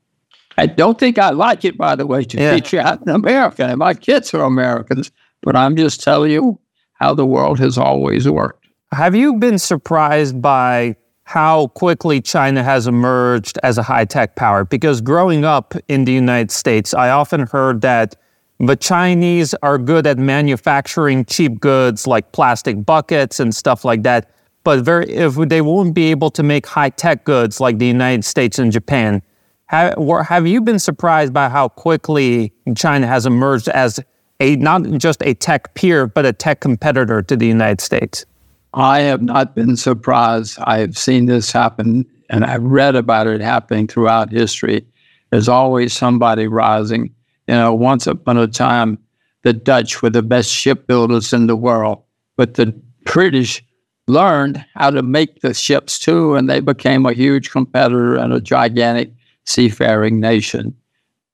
I 0.60 0.68
don't 0.68 1.00
think 1.00 1.18
I 1.18 1.32
like 1.32 1.66
it, 1.66 1.76
by 1.76 1.96
the 1.96 2.06
way, 2.06 2.24
to 2.24 2.38
yeah. 2.38 2.54
teach 2.54 2.76
an 2.76 3.10
American. 3.10 3.72
And 3.72 3.80
my 3.80 3.96
kids 3.96 4.32
are 4.36 4.44
Americans, 4.44 5.10
but 5.42 5.56
I'm 5.56 5.76
just 5.76 6.04
telling 6.04 6.30
you 6.32 6.60
how 7.04 7.14
the 7.14 7.26
world 7.26 7.60
has 7.60 7.78
always 7.78 8.30
worked. 8.30 8.66
Have 8.94 9.14
you 9.14 9.36
been 9.36 9.60
surprised 9.60 10.42
by 10.42 10.96
how 11.26 11.68
quickly 11.68 12.22
China 12.22 12.64
has 12.64 12.88
emerged 12.88 13.60
as 13.62 13.78
a 13.78 13.84
high 13.84 14.06
tech 14.06 14.38
power? 14.38 14.64
Because 14.64 15.02
growing 15.02 15.44
up 15.44 15.74
in 15.90 16.06
the 16.06 16.14
United 16.14 16.50
States, 16.52 16.94
I 16.94 17.10
often 17.10 17.42
heard 17.48 17.82
that 17.82 18.16
the 18.60 18.78
Chinese 18.78 19.54
are 19.56 19.78
good 19.78 20.08
at 20.08 20.18
manufacturing 20.18 21.26
cheap 21.26 21.60
goods 21.60 22.08
like 22.08 22.32
plastic 22.32 22.86
buckets 22.86 23.40
and 23.40 23.54
stuff 23.54 23.84
like 23.84 24.04
that 24.04 24.30
but 24.64 24.80
very 24.80 25.10
if 25.10 25.36
they 25.36 25.62
won't 25.62 25.94
be 25.94 26.06
able 26.10 26.32
to 26.32 26.42
make 26.42 26.66
high 26.66 26.90
tech 26.90 27.26
goods 27.26 27.60
like 27.60 27.80
the 27.80 27.88
United 27.88 28.24
States 28.24 28.58
and 28.60 28.72
Japan. 28.72 29.22
Have, 29.66 29.96
have 30.30 30.48
you 30.48 30.62
been 30.62 30.80
surprised 30.80 31.34
by 31.34 31.50
how 31.50 31.68
quickly 31.68 32.54
China 32.78 33.08
has 33.08 33.26
emerged 33.26 33.68
as 33.68 34.00
a 34.40 34.56
not 34.58 34.84
just 34.98 35.22
a 35.24 35.34
tech 35.34 35.74
peer, 35.74 36.08
but 36.08 36.26
a 36.26 36.34
tech 36.34 36.60
competitor 36.62 37.22
to 37.22 37.36
the 37.36 37.48
United 37.48 37.82
States? 37.82 38.26
I 38.74 39.02
have 39.02 39.22
not 39.22 39.56
been 39.56 39.78
surprised. 39.78 40.58
I 40.64 40.80
have 40.80 40.98
seen 40.98 41.28
this 41.28 41.52
happen 41.52 42.06
and 42.30 42.44
I've 42.44 42.64
read 42.64 42.96
about 42.96 43.28
it 43.28 43.42
happening 43.42 43.88
throughout 43.88 44.32
history. 44.32 44.86
There's 45.30 45.48
always 45.48 45.94
somebody 45.94 46.48
rising. 46.48 47.14
You 47.48 47.56
know, 47.56 47.74
once 47.74 48.08
upon 48.08 48.38
a 48.38 48.48
time, 48.48 48.98
the 49.44 49.54
Dutch 49.54 50.02
were 50.02 50.10
the 50.10 50.24
best 50.24 50.50
shipbuilders 50.50 51.32
in 51.32 51.48
the 51.48 51.56
world, 51.56 52.02
but 52.36 52.56
the 52.56 52.74
British 53.06 53.64
learned 54.08 54.66
how 54.76 54.90
to 54.90 55.04
make 55.04 55.42
the 55.42 55.54
ships 55.54 56.00
too, 56.00 56.36
and 56.36 56.50
they 56.50 56.60
became 56.60 57.06
a 57.06 57.14
huge 57.14 57.52
competitor 57.52 58.16
and 58.16 58.34
a 58.34 58.42
gigantic 58.42 59.12
seafaring 59.46 60.20
nation. 60.20 60.76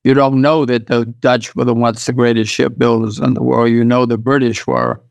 You 0.04 0.14
don't 0.14 0.42
know 0.42 0.66
that 0.66 0.88
the 0.88 1.06
Dutch 1.06 1.56
were 1.56 1.66
the 1.66 1.74
once 1.74 2.06
the 2.06 2.14
greatest 2.14 2.54
shipbuilders 2.54 3.20
in 3.20 3.34
the 3.34 3.44
world. 3.44 3.70
You 3.70 3.84
know 3.84 4.06
the 4.06 4.18
British 4.18 4.66
were. 4.66 5.02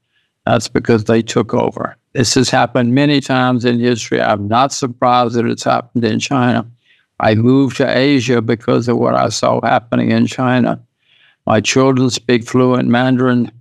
That's 0.47 0.69
because 0.69 1.05
they 1.05 1.21
took 1.21 1.53
over. 1.53 1.97
This 2.15 2.35
has 2.35 2.49
happened 2.49 2.95
many 2.95 3.21
times 3.21 3.67
in 3.67 3.79
history. 3.79 4.21
I'm 4.21 4.49
not 4.49 4.73
surprised 4.73 5.35
that 5.35 5.45
it's 5.45 5.65
happened 5.65 6.05
in 6.05 6.19
China. 6.19 6.67
I 7.21 7.35
moved 7.35 7.77
to 7.79 7.99
Asia 7.99 8.41
because 8.41 8.89
of 8.89 8.97
what 8.97 9.15
I 9.15 9.29
saw 9.29 9.61
happening 9.61 10.11
in 10.11 10.27
China. 10.27 10.81
My 11.47 11.61
children 11.61 12.09
speak 12.09 12.49
fluent 12.49 12.89
Mandarin. 12.89 13.53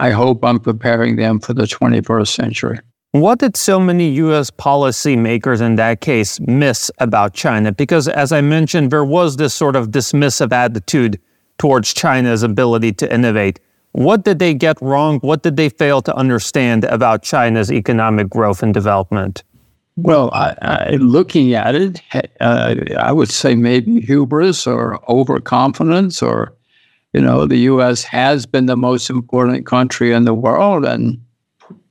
I 0.00 0.10
hope 0.10 0.44
I'm 0.44 0.58
preparing 0.58 1.16
them 1.16 1.38
for 1.38 1.54
the 1.54 1.64
21st 1.64 2.28
century. 2.28 2.80
What 3.14 3.38
did 3.38 3.56
so 3.56 3.78
many 3.78 4.10
US 4.24 4.50
policymakers 4.50 5.60
in 5.60 5.76
that 5.76 6.00
case 6.00 6.40
miss 6.40 6.90
about 6.98 7.32
China? 7.32 7.70
Because, 7.70 8.08
as 8.08 8.32
I 8.32 8.40
mentioned, 8.40 8.90
there 8.90 9.04
was 9.04 9.36
this 9.36 9.54
sort 9.54 9.76
of 9.76 9.92
dismissive 9.92 10.50
attitude 10.50 11.20
towards 11.56 11.94
China's 11.94 12.42
ability 12.42 12.90
to 12.94 13.14
innovate. 13.14 13.60
What 13.92 14.24
did 14.24 14.40
they 14.40 14.52
get 14.52 14.82
wrong? 14.82 15.20
What 15.20 15.44
did 15.44 15.56
they 15.56 15.68
fail 15.68 16.02
to 16.02 16.16
understand 16.16 16.82
about 16.86 17.22
China's 17.22 17.70
economic 17.70 18.28
growth 18.28 18.64
and 18.64 18.74
development? 18.74 19.44
Well, 19.94 20.30
I, 20.32 20.56
I, 20.60 20.90
looking 20.96 21.54
at 21.54 21.76
it, 21.76 22.02
uh, 22.40 22.74
I 22.98 23.12
would 23.12 23.30
say 23.30 23.54
maybe 23.54 24.00
hubris 24.00 24.66
or 24.66 24.98
overconfidence, 25.08 26.20
or, 26.20 26.52
you 27.12 27.20
know, 27.20 27.46
the 27.46 27.58
U.S. 27.58 28.02
has 28.02 28.44
been 28.44 28.66
the 28.66 28.76
most 28.76 29.08
important 29.08 29.66
country 29.66 30.12
in 30.12 30.24
the 30.24 30.34
world, 30.34 30.84
and 30.84 31.23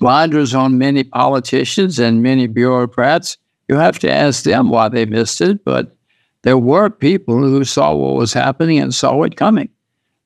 blinders 0.03 0.53
on 0.53 0.77
many 0.77 1.01
politicians 1.05 1.97
and 1.97 2.21
many 2.21 2.45
bureaucrats. 2.45 3.37
You 3.69 3.75
have 3.77 3.99
to 3.99 4.11
ask 4.11 4.43
them 4.43 4.69
why 4.69 4.89
they 4.89 5.05
missed 5.05 5.39
it, 5.39 5.63
but 5.63 5.95
there 6.41 6.57
were 6.57 6.89
people 6.89 7.37
who 7.37 7.63
saw 7.63 7.95
what 7.95 8.15
was 8.15 8.33
happening 8.33 8.79
and 8.79 8.93
saw 8.93 9.23
it 9.23 9.37
coming. 9.37 9.69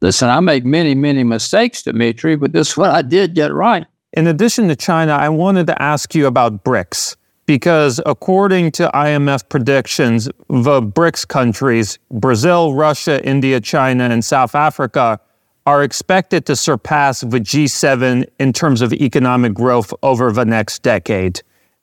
Listen, 0.02 0.30
I 0.30 0.40
make 0.40 0.66
many, 0.66 0.96
many 0.96 1.24
mistakes, 1.24 1.84
Dimitri, 1.84 2.36
but 2.36 2.54
this 2.54 2.76
one 2.76 2.90
I 2.90 3.04
did 3.04 3.36
get 3.36 3.54
right. 3.54 3.86
In 4.14 4.26
addition 4.26 4.68
to 4.70 4.76
China, 4.76 5.12
I 5.12 5.30
wanted 5.30 5.68
to 5.68 5.80
ask 5.80 6.16
you 6.16 6.26
about 6.26 6.64
BRICS 6.64 7.16
because 7.46 8.02
according 8.08 8.72
to 8.72 8.90
IMF 8.96 9.48
predictions, 9.48 10.26
the 10.50 10.82
BRICS 10.82 11.28
countries, 11.28 12.00
Brazil, 12.10 12.74
Russia, 12.74 13.24
India, 13.24 13.62
China, 13.62 14.06
and 14.06 14.26
South 14.26 14.56
Africa, 14.56 15.20
are 15.68 15.84
expected 15.84 16.46
to 16.46 16.56
surpass 16.56 17.20
the 17.20 17.42
G7 17.42 18.26
in 18.40 18.54
terms 18.54 18.82
of 18.82 18.94
economic 18.94 19.54
growth 19.54 19.94
over 20.02 20.32
the 20.32 20.46
next 20.46 20.82
decade. 20.82 21.42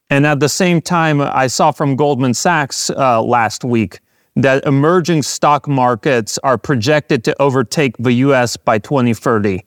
And 0.08 0.26
at 0.26 0.40
the 0.40 0.48
same 0.48 0.80
time, 0.80 1.20
I 1.20 1.48
saw 1.48 1.70
from 1.70 1.94
Goldman 1.94 2.32
Sachs 2.32 2.88
uh, 2.88 3.22
last 3.22 3.62
week 3.62 4.00
that 4.36 4.64
emerging 4.64 5.22
stock 5.22 5.68
markets 5.68 6.38
are 6.38 6.56
projected 6.56 7.24
to 7.24 7.42
overtake 7.42 7.94
the 7.98 8.14
US 8.28 8.56
by 8.56 8.78
2030. 8.78 9.62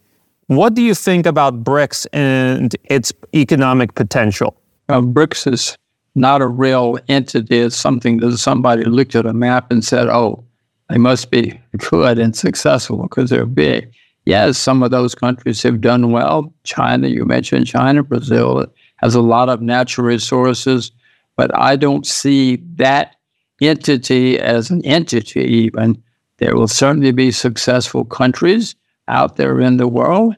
What 0.48 0.74
do 0.74 0.82
you 0.82 0.96
think 0.96 1.28
about 1.28 1.64
BRICS 1.64 2.08
and 2.12 2.76
its 2.86 3.14
economic 3.36 3.94
potential? 3.94 4.60
Uh, 4.90 5.02
BRICS 5.02 5.54
is 5.54 5.78
not 6.16 6.42
a 6.42 6.48
real 6.48 6.98
entity. 7.08 7.60
It's 7.60 7.76
something 7.76 8.18
that 8.18 8.36
somebody 8.40 8.84
looked 8.84 9.16
at 9.16 9.28
a 9.28 9.34
map 9.34 9.72
and 9.72 9.86
said, 9.86 10.08
oh, 10.08 10.44
they 10.90 10.98
must 10.98 11.30
be 11.30 11.62
good 11.78 12.18
and 12.18 12.36
successful 12.36 13.04
because 13.04 13.30
they're 13.30 13.46
big 13.46 13.94
yes, 14.28 14.58
some 14.58 14.84
of 14.84 14.92
those 14.92 15.16
countries 15.16 15.64
have 15.64 15.80
done 15.80 16.12
well. 16.12 16.54
China, 16.64 17.08
you 17.08 17.26
mentioned 17.26 17.66
China, 17.66 18.04
Brazil 18.04 18.66
has 18.98 19.16
a 19.16 19.22
lot 19.22 19.48
of 19.48 19.62
natural 19.62 20.06
resources, 20.06 20.92
but 21.38 21.56
I 21.58 21.78
don't 21.78 22.06
see 22.06 22.58
that 22.76 23.16
entity 23.62 24.38
as 24.38 24.70
an 24.70 24.86
entity 24.86 25.42
even. 25.42 26.04
There 26.38 26.56
will 26.56 26.68
certainly 26.68 27.12
be 27.12 27.32
successful 27.32 28.04
countries 28.04 28.76
out 29.08 29.38
there 29.38 29.62
in 29.62 29.78
the 29.78 29.88
world. 29.88 30.36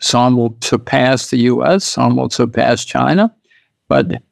Some 0.00 0.36
will 0.36 0.56
surpass 0.60 1.30
the 1.30 1.38
US, 1.52 1.84
some 1.84 2.16
will 2.16 2.30
surpass 2.30 2.84
China, 2.84 3.34
but 3.88 4.22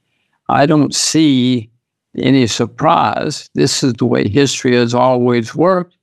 I 0.49 0.67
don't 0.67 0.95
see 0.95 1.71
any 2.19 2.47
surprise. 2.49 3.51
This 3.55 3.85
is 3.85 3.93
the 3.95 4.07
way 4.07 4.29
history 4.29 4.75
has 4.75 4.95
always 4.95 5.55
worked, 5.55 5.97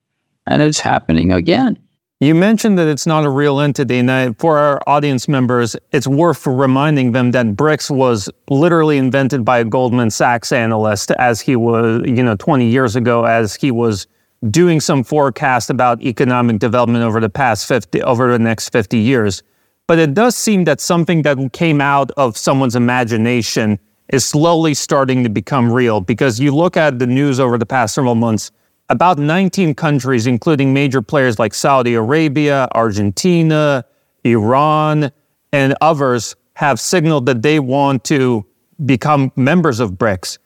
and 0.48 0.62
it's 0.62 0.80
happening 0.80 1.34
again. 1.34 1.83
You 2.24 2.34
mentioned 2.34 2.78
that 2.80 2.88
it's 2.88 3.06
not 3.06 3.26
a 3.26 3.30
real 3.30 3.60
entity, 3.60 3.98
and 3.98 4.40
for 4.40 4.58
our 4.58 4.82
audience 4.88 5.28
members, 5.28 5.76
it's 5.92 6.08
worth 6.08 6.48
reminding 6.48 7.12
them 7.12 7.32
that 7.32 7.48
BRICS 7.48 7.94
was 7.94 8.30
literally 8.50 8.98
invented 8.98 9.44
by 9.44 9.60
a 9.60 9.66
Goldman 9.66 10.10
Sachs 10.10 10.54
analyst 10.54 11.12
as 11.20 11.42
he 11.42 11.58
was, 11.58 12.02
you 12.06 12.24
know, 12.24 12.38
20 12.38 12.66
years 12.66 12.96
ago, 12.96 13.26
as 13.26 13.56
he 13.56 13.72
was 13.72 14.08
doing 14.50 14.80
some 14.80 15.04
forecast 15.04 15.70
about 15.70 16.02
economic 16.02 16.60
development 16.60 17.04
over 17.04 17.20
the 17.20 17.28
past 17.28 17.68
50, 17.68 18.02
over 18.04 18.32
the 18.32 18.40
next 18.40 18.70
50 18.70 18.98
years. 18.98 19.44
But 19.86 20.00
it 20.00 20.14
does 20.14 20.38
seem 20.38 20.64
that 20.64 20.80
something 20.80 21.24
that 21.24 21.52
came 21.52 21.82
out 21.82 22.10
of 22.12 22.38
someone's 22.38 22.78
imagination 22.78 23.80
is 24.14 24.26
slowly 24.26 24.76
starting 24.76 25.24
to 25.24 25.30
become 25.30 25.70
real 25.70 26.00
because 26.00 26.40
you 26.40 26.56
look 26.56 26.78
at 26.78 27.00
the 27.00 27.08
news 27.08 27.42
over 27.42 27.58
the 27.58 27.66
past 27.66 27.96
several 27.96 28.16
months 28.16 28.50
about 28.94 29.18
19 29.18 29.74
countries, 29.74 30.28
including 30.28 30.72
major 30.72 31.02
players 31.02 31.40
like 31.40 31.54
Saudi 31.56 31.96
Arabia, 31.96 32.68
Argentina, 32.74 33.84
Iran, 34.24 35.12
and 35.52 35.76
others, 35.82 36.36
have 36.54 36.80
signaled 36.80 37.26
that 37.26 37.42
they 37.42 37.60
want 37.60 38.04
to 38.06 38.46
become 38.86 39.32
members 39.36 39.80
of 39.80 39.94
BRICS. 39.94 40.38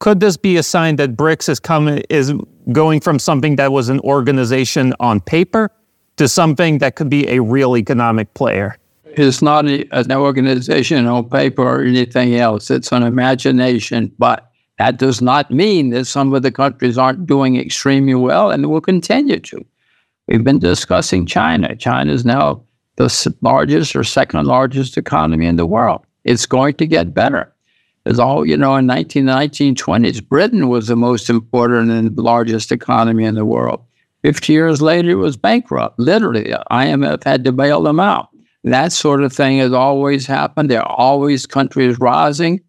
Could 0.00 0.20
this 0.20 0.36
be 0.36 0.58
a 0.58 0.62
sign 0.62 0.96
that 0.96 1.16
BRICS 1.16 1.48
is 1.48 1.60
coming 1.60 2.02
is 2.10 2.34
going 2.72 3.00
from 3.00 3.18
something 3.18 3.56
that 3.56 3.72
was 3.72 3.88
an 3.88 4.00
organization 4.00 4.92
on 5.00 5.20
paper 5.20 5.70
to 6.16 6.28
something 6.28 6.78
that 6.78 6.96
could 6.96 7.08
be 7.08 7.26
a 7.28 7.40
real 7.40 7.74
economic 7.76 8.34
player? 8.34 8.76
It's 9.06 9.40
not 9.40 9.66
an 9.66 10.12
organization 10.12 11.06
on 11.06 11.30
paper 11.30 11.62
or 11.62 11.82
anything 11.82 12.34
else. 12.34 12.70
It's 12.70 12.92
an 12.92 13.02
imagination, 13.02 14.12
but 14.18 14.50
That 14.78 14.98
does 14.98 15.22
not 15.22 15.50
mean 15.50 15.90
that 15.90 16.06
some 16.06 16.34
of 16.34 16.42
the 16.42 16.50
countries 16.50 16.98
aren't 16.98 17.26
doing 17.26 17.56
extremely 17.56 18.14
well 18.14 18.50
and 18.50 18.68
will 18.70 18.80
continue 18.80 19.38
to. 19.40 19.64
We've 20.26 20.42
been 20.42 20.58
discussing 20.58 21.26
China. 21.26 21.76
China 21.76 22.12
is 22.12 22.24
now 22.24 22.64
the 22.96 23.34
largest 23.42 23.94
or 23.94 24.04
second 24.04 24.46
largest 24.46 24.96
economy 24.96 25.46
in 25.46 25.56
the 25.56 25.66
world. 25.66 26.04
It's 26.24 26.46
going 26.46 26.74
to 26.74 26.86
get 26.86 27.14
better. 27.14 27.52
As 28.06 28.18
all 28.18 28.46
you 28.46 28.56
know, 28.56 28.76
in 28.76 28.86
19, 28.86 29.24
1920s, 29.24 30.26
Britain 30.26 30.68
was 30.68 30.88
the 30.88 30.96
most 30.96 31.30
important 31.30 31.90
and 31.90 32.16
largest 32.18 32.70
economy 32.72 33.24
in 33.24 33.34
the 33.34 33.44
world. 33.44 33.82
50 34.22 34.52
years 34.52 34.82
later, 34.82 35.10
it 35.10 35.14
was 35.16 35.36
bankrupt. 35.36 35.98
Literally, 35.98 36.54
IMF 36.70 37.24
had 37.24 37.44
to 37.44 37.52
bail 37.52 37.82
them 37.82 38.00
out. 38.00 38.28
That 38.64 38.92
sort 38.92 39.22
of 39.22 39.32
thing 39.32 39.58
has 39.58 39.72
always 39.72 40.26
happened. 40.26 40.70
There 40.70 40.82
are 40.82 40.96
always 40.96 41.46
countries 41.46 41.98
rising. 41.98 42.60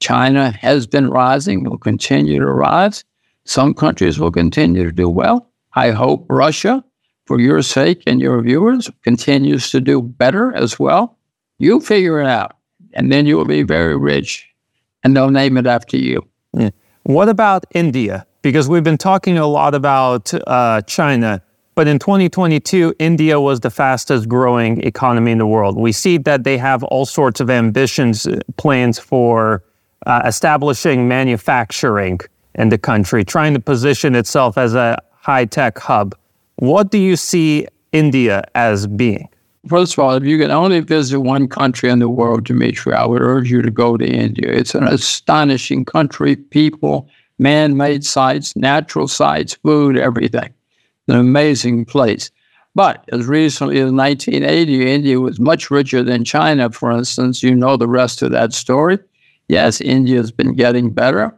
China 0.00 0.50
has 0.50 0.86
been 0.86 1.10
rising, 1.10 1.64
will 1.64 1.78
continue 1.78 2.40
to 2.40 2.46
rise. 2.46 3.04
Some 3.44 3.74
countries 3.74 4.18
will 4.18 4.32
continue 4.32 4.84
to 4.84 4.92
do 4.92 5.08
well. 5.08 5.50
I 5.74 5.90
hope 5.90 6.26
Russia, 6.28 6.84
for 7.26 7.38
your 7.38 7.62
sake 7.62 8.02
and 8.06 8.20
your 8.20 8.40
viewers, 8.42 8.90
continues 9.02 9.70
to 9.70 9.80
do 9.80 10.02
better 10.02 10.54
as 10.54 10.78
well. 10.78 11.18
You 11.58 11.80
figure 11.80 12.20
it 12.20 12.26
out, 12.26 12.56
and 12.94 13.12
then 13.12 13.26
you 13.26 13.36
will 13.36 13.44
be 13.44 13.62
very 13.62 13.96
rich 13.96 14.50
and 15.02 15.16
they'll 15.16 15.30
name 15.30 15.56
it 15.56 15.66
after 15.66 15.96
you. 15.96 16.26
Yeah. 16.52 16.70
What 17.04 17.28
about 17.28 17.64
India? 17.74 18.26
Because 18.42 18.68
we've 18.68 18.84
been 18.84 18.98
talking 18.98 19.38
a 19.38 19.46
lot 19.46 19.74
about 19.74 20.32
uh, 20.46 20.82
China, 20.82 21.42
but 21.74 21.86
in 21.86 21.98
2022, 21.98 22.94
India 22.98 23.40
was 23.40 23.60
the 23.60 23.70
fastest 23.70 24.28
growing 24.28 24.82
economy 24.82 25.32
in 25.32 25.38
the 25.38 25.46
world. 25.46 25.78
We 25.78 25.92
see 25.92 26.18
that 26.18 26.44
they 26.44 26.58
have 26.58 26.82
all 26.84 27.06
sorts 27.06 27.40
of 27.40 27.50
ambitions, 27.50 28.26
uh, 28.26 28.40
plans 28.56 28.98
for 28.98 29.62
uh, 30.06 30.22
establishing 30.24 31.08
manufacturing 31.08 32.20
in 32.54 32.68
the 32.68 32.78
country, 32.78 33.24
trying 33.24 33.54
to 33.54 33.60
position 33.60 34.14
itself 34.14 34.58
as 34.58 34.74
a 34.74 34.98
high 35.20 35.44
tech 35.44 35.78
hub. 35.78 36.14
What 36.56 36.90
do 36.90 36.98
you 36.98 37.16
see 37.16 37.66
India 37.92 38.44
as 38.54 38.86
being? 38.86 39.28
First 39.68 39.92
of 39.92 39.98
all, 39.98 40.14
if 40.14 40.24
you 40.24 40.38
can 40.38 40.50
only 40.50 40.80
visit 40.80 41.20
one 41.20 41.46
country 41.46 41.90
in 41.90 41.98
the 41.98 42.08
world, 42.08 42.44
Dimitri, 42.44 42.94
I 42.94 43.04
would 43.04 43.20
urge 43.20 43.50
you 43.50 43.60
to 43.60 43.70
go 43.70 43.96
to 43.96 44.06
India. 44.06 44.50
It's 44.50 44.74
an 44.74 44.84
astonishing 44.84 45.84
country, 45.84 46.36
people, 46.36 47.08
man 47.38 47.76
made 47.76 48.04
sites, 48.04 48.56
natural 48.56 49.06
sites, 49.06 49.54
food, 49.54 49.98
everything. 49.98 50.52
An 51.08 51.16
amazing 51.16 51.84
place. 51.84 52.30
But 52.74 53.04
as 53.12 53.26
recently 53.26 53.80
as 53.80 53.92
1980, 53.92 54.92
India 54.92 55.20
was 55.20 55.40
much 55.40 55.70
richer 55.70 56.02
than 56.02 56.24
China, 56.24 56.70
for 56.70 56.90
instance. 56.92 57.42
You 57.42 57.54
know 57.54 57.76
the 57.76 57.88
rest 57.88 58.22
of 58.22 58.30
that 58.30 58.52
story. 58.52 58.98
Yes, 59.50 59.80
India 59.80 60.18
has 60.18 60.30
been 60.30 60.54
getting 60.54 60.90
better, 60.90 61.34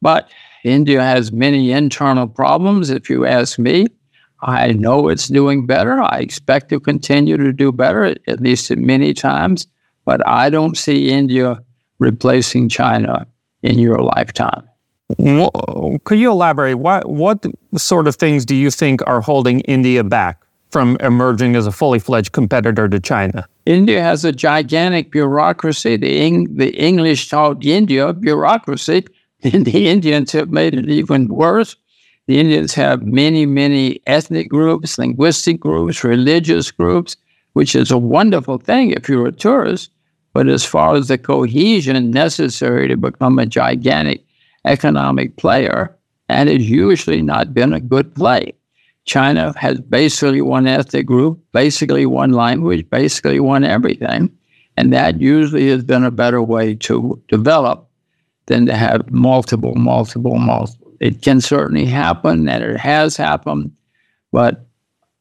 but 0.00 0.30
India 0.64 1.02
has 1.02 1.30
many 1.30 1.72
internal 1.72 2.26
problems, 2.26 2.88
if 2.88 3.10
you 3.10 3.26
ask 3.26 3.58
me. 3.58 3.86
I 4.40 4.72
know 4.72 5.08
it's 5.08 5.28
doing 5.28 5.66
better. 5.66 6.02
I 6.02 6.20
expect 6.20 6.70
to 6.70 6.80
continue 6.80 7.36
to 7.36 7.52
do 7.52 7.70
better, 7.70 8.16
at 8.26 8.40
least 8.40 8.74
many 8.74 9.12
times. 9.12 9.66
But 10.06 10.26
I 10.26 10.48
don't 10.48 10.74
see 10.74 11.10
India 11.10 11.62
replacing 11.98 12.70
China 12.70 13.26
in 13.62 13.78
your 13.78 13.98
lifetime. 13.98 14.66
Could 15.18 16.18
you 16.18 16.30
elaborate? 16.30 16.76
What, 16.76 17.10
what 17.10 17.44
sort 17.76 18.08
of 18.08 18.16
things 18.16 18.46
do 18.46 18.56
you 18.56 18.70
think 18.70 19.06
are 19.06 19.20
holding 19.20 19.60
India 19.60 20.02
back 20.02 20.42
from 20.70 20.96
emerging 21.00 21.56
as 21.56 21.66
a 21.66 21.72
fully 21.72 21.98
fledged 21.98 22.32
competitor 22.32 22.88
to 22.88 22.98
China? 23.00 23.46
India 23.70 24.02
has 24.02 24.24
a 24.24 24.32
gigantic 24.32 25.12
bureaucracy. 25.12 25.96
The, 25.96 26.20
Eng- 26.20 26.56
the 26.56 26.70
English 26.70 27.28
taught 27.28 27.64
India 27.64 28.12
bureaucracy, 28.12 29.06
and 29.44 29.64
the 29.64 29.88
Indians 29.88 30.32
have 30.32 30.50
made 30.50 30.74
it 30.74 30.90
even 30.90 31.28
worse. 31.28 31.76
The 32.26 32.40
Indians 32.40 32.74
have 32.74 33.02
many, 33.02 33.46
many 33.46 34.00
ethnic 34.06 34.48
groups, 34.48 34.98
linguistic 34.98 35.60
groups, 35.60 36.02
religious 36.02 36.72
groups, 36.72 37.16
which 37.52 37.76
is 37.76 37.92
a 37.92 37.98
wonderful 37.98 38.58
thing 38.58 38.90
if 38.90 39.08
you're 39.08 39.28
a 39.28 39.32
tourist. 39.32 39.90
But 40.32 40.48
as 40.48 40.64
far 40.64 40.96
as 40.96 41.08
the 41.08 41.18
cohesion 41.18 42.10
necessary 42.10 42.88
to 42.88 42.96
become 42.96 43.38
a 43.38 43.46
gigantic 43.46 44.24
economic 44.64 45.36
player, 45.36 45.96
that 46.28 46.48
has 46.48 46.68
usually 46.68 47.22
not 47.22 47.54
been 47.54 47.72
a 47.72 47.80
good 47.80 48.14
play. 48.14 48.52
China 49.06 49.52
has 49.56 49.80
basically 49.80 50.40
one 50.40 50.66
ethnic 50.66 51.06
group, 51.06 51.40
basically 51.52 52.06
one 52.06 52.32
language, 52.32 52.88
basically 52.90 53.40
one 53.40 53.64
everything. 53.64 54.30
And 54.76 54.92
that 54.92 55.20
usually 55.20 55.68
has 55.70 55.84
been 55.84 56.04
a 56.04 56.10
better 56.10 56.42
way 56.42 56.74
to 56.76 57.20
develop 57.28 57.88
than 58.46 58.66
to 58.66 58.74
have 58.74 59.10
multiple, 59.10 59.74
multiple, 59.74 60.38
multiple 60.38 60.80
it 61.00 61.22
can 61.22 61.40
certainly 61.40 61.86
happen, 61.86 62.48
and 62.48 62.62
it 62.62 62.76
has 62.78 63.16
happened. 63.16 63.72
But 64.32 64.66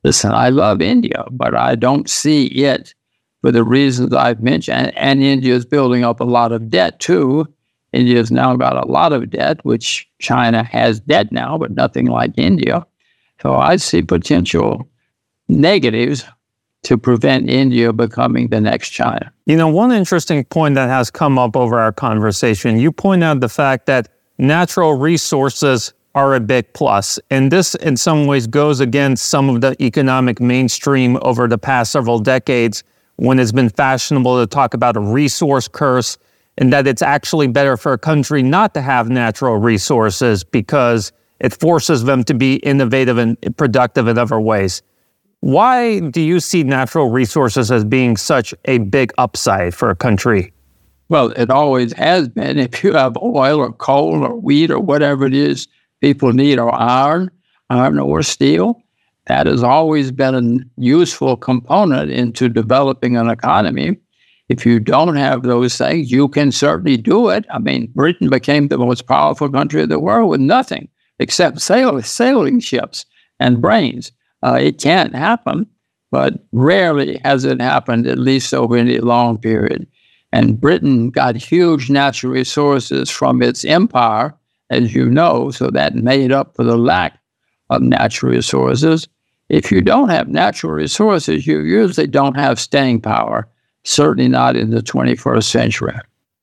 listen, 0.04 0.32
I 0.32 0.50
love 0.50 0.82
India, 0.82 1.26
but 1.32 1.56
I 1.56 1.76
don't 1.76 2.10
see 2.10 2.48
it 2.48 2.94
for 3.42 3.52
the 3.52 3.64
reasons 3.64 4.14
I've 4.14 4.44
mentioned. 4.44 4.78
And, 4.78 4.98
and 4.98 5.24
India 5.24 5.56
is 5.56 5.66
building 5.66 6.04
up 6.04 6.20
a 6.20 6.26
lot 6.26 6.52
of 6.52 6.70
debt 6.70 7.00
too. 7.00 7.48
India 7.94 8.18
has 8.18 8.30
now 8.30 8.56
got 8.58 8.76
a 8.76 8.88
lot 8.88 9.14
of 9.14 9.32
debt, 9.32 9.64
which 9.64 10.08
China 10.20 10.64
has 10.64 11.00
debt 11.00 11.32
now, 11.32 11.58
but 11.58 11.72
nothing 11.72 12.06
like 12.08 12.38
India. 12.38 12.86
So 13.42 13.56
I 13.56 13.78
see 13.78 14.02
potential 14.02 14.88
negatives 15.48 16.26
to 16.84 16.98
prevent 16.98 17.50
India 17.50 17.92
becoming 17.92 18.48
the 18.48 18.62
next 18.62 18.90
China. 18.90 19.32
You 19.46 19.58
know, 19.58 19.68
one 19.68 19.92
interesting 19.92 20.46
point 20.46 20.76
that 20.76 20.88
has 20.88 21.12
come 21.12 21.38
up 21.38 21.58
over 21.58 21.80
our 21.80 21.92
conversation, 21.92 22.80
you 22.80 22.92
point 22.92 23.24
out 23.24 23.42
the 23.42 23.50
fact 23.50 23.86
that 23.88 24.10
natural 24.38 24.94
resources 24.94 25.94
are 26.16 26.36
a 26.36 26.40
big 26.40 26.72
plus. 26.74 27.20
And 27.30 27.52
this, 27.52 27.76
in 27.76 27.98
some 27.98 28.26
ways, 28.26 28.48
goes 28.48 28.80
against 28.80 29.28
some 29.28 29.50
of 29.50 29.62
the 29.62 29.76
economic 29.84 30.40
mainstream 30.40 31.18
over 31.22 31.48
the 31.48 31.58
past 31.58 31.92
several 31.92 32.20
decades 32.20 32.84
when 33.18 33.40
it's 33.40 33.52
been 33.52 33.70
fashionable 33.70 34.40
to 34.40 34.48
talk 34.48 34.74
about 34.74 34.96
a 34.96 35.02
resource 35.02 35.68
curse 35.68 36.18
and 36.58 36.74
that 36.74 36.88
it's 36.88 37.02
actually 37.02 37.48
better 37.48 37.78
for 37.78 37.94
a 37.94 37.98
country 37.98 38.42
not 38.42 38.74
to 38.74 38.82
have 38.82 39.10
natural 39.10 39.58
resources 39.58 40.44
because 40.44 41.12
it 41.40 41.58
forces 41.60 42.04
them 42.04 42.24
to 42.26 42.34
be 42.34 42.56
innovative 42.58 43.18
and 43.18 43.38
productive 43.58 44.08
in 44.08 44.18
other 44.18 44.40
ways. 44.40 44.82
Why 45.42 46.00
do 46.00 46.22
you 46.22 46.40
see 46.40 46.64
natural 46.64 47.10
resources 47.10 47.72
as 47.72 47.86
being 47.86 48.18
such 48.18 48.54
a 48.66 48.80
big 48.80 49.14
upside 49.18 49.74
for 49.74 49.90
a 49.90 49.96
country? 49.96 50.52
Well, 51.08 51.30
it 51.32 51.50
always 51.50 51.94
has 51.94 52.28
been. 52.28 52.60
If 52.60 52.84
you 52.84 52.94
have 52.94 53.18
oil 53.18 53.60
or 53.60 53.72
coal 53.72 54.24
or 54.24 54.36
wheat 54.36 54.70
or 54.70 54.80
whatever 54.80 55.26
it 55.26 55.34
is 55.34 55.68
people 56.02 56.34
need, 56.34 56.60
or 56.60 56.74
iron, 56.74 57.32
iron 57.70 58.00
or 58.00 58.22
steel, 58.22 58.82
that 59.28 59.48
has 59.48 59.64
always 59.64 60.12
been 60.12 60.36
a 60.36 60.82
useful 60.82 61.36
component 61.36 62.12
into 62.12 62.50
developing 62.50 63.18
an 63.18 63.30
economy. 63.30 63.98
If 64.50 64.66
you 64.66 64.80
don't 64.80 65.16
have 65.16 65.44
those 65.44 65.78
things, 65.78 66.12
you 66.12 66.28
can 66.28 66.52
certainly 66.52 66.98
do 66.98 67.30
it. 67.30 67.46
I 67.52 67.60
mean, 67.60 67.92
Britain 67.94 68.30
became 68.30 68.68
the 68.68 68.78
most 68.78 69.08
powerful 69.08 69.50
country 69.50 69.84
in 69.84 69.90
the 69.90 70.00
world 70.00 70.30
with 70.30 70.42
nothing 70.42 70.90
except 71.20 71.62
sail- 71.62 72.02
sailing 72.02 72.60
ships 72.60 73.06
and 73.40 73.62
brains. 73.62 74.12
Uh, 74.44 74.58
it 74.62 74.80
can't 74.80 75.14
happen, 75.14 75.68
but 76.12 76.46
rarely 76.52 77.20
has 77.24 77.46
it 77.46 77.62
happened, 77.62 78.08
at 78.08 78.18
least 78.18 78.54
over 78.54 78.76
any 78.78 79.00
long 79.00 79.38
period. 79.38 79.86
And 80.32 80.60
Britain 80.60 81.10
got 81.10 81.36
huge 81.36 81.90
natural 81.90 82.34
resources 82.34 83.10
from 83.10 83.42
its 83.42 83.66
empire, 83.66 84.34
as 84.70 84.94
you 84.94 85.06
know, 85.06 85.52
so 85.52 85.70
that 85.72 85.96
made 85.96 86.32
up 86.32 86.56
for 86.56 86.64
the 86.64 86.78
lack 86.78 87.20
of 87.70 87.82
natural 87.82 88.32
resources. 88.32 89.08
If 89.50 89.72
you 89.72 89.82
don't 89.82 90.10
have 90.10 90.28
natural 90.28 90.72
resources, 90.74 91.48
you 91.48 91.62
usually 91.62 92.08
don't 92.08 92.36
have 92.36 92.60
staying 92.60 93.02
power, 93.02 93.48
certainly 93.84 94.30
not 94.30 94.56
in 94.56 94.70
the 94.70 94.82
21st 94.82 95.44
century. 95.44 95.96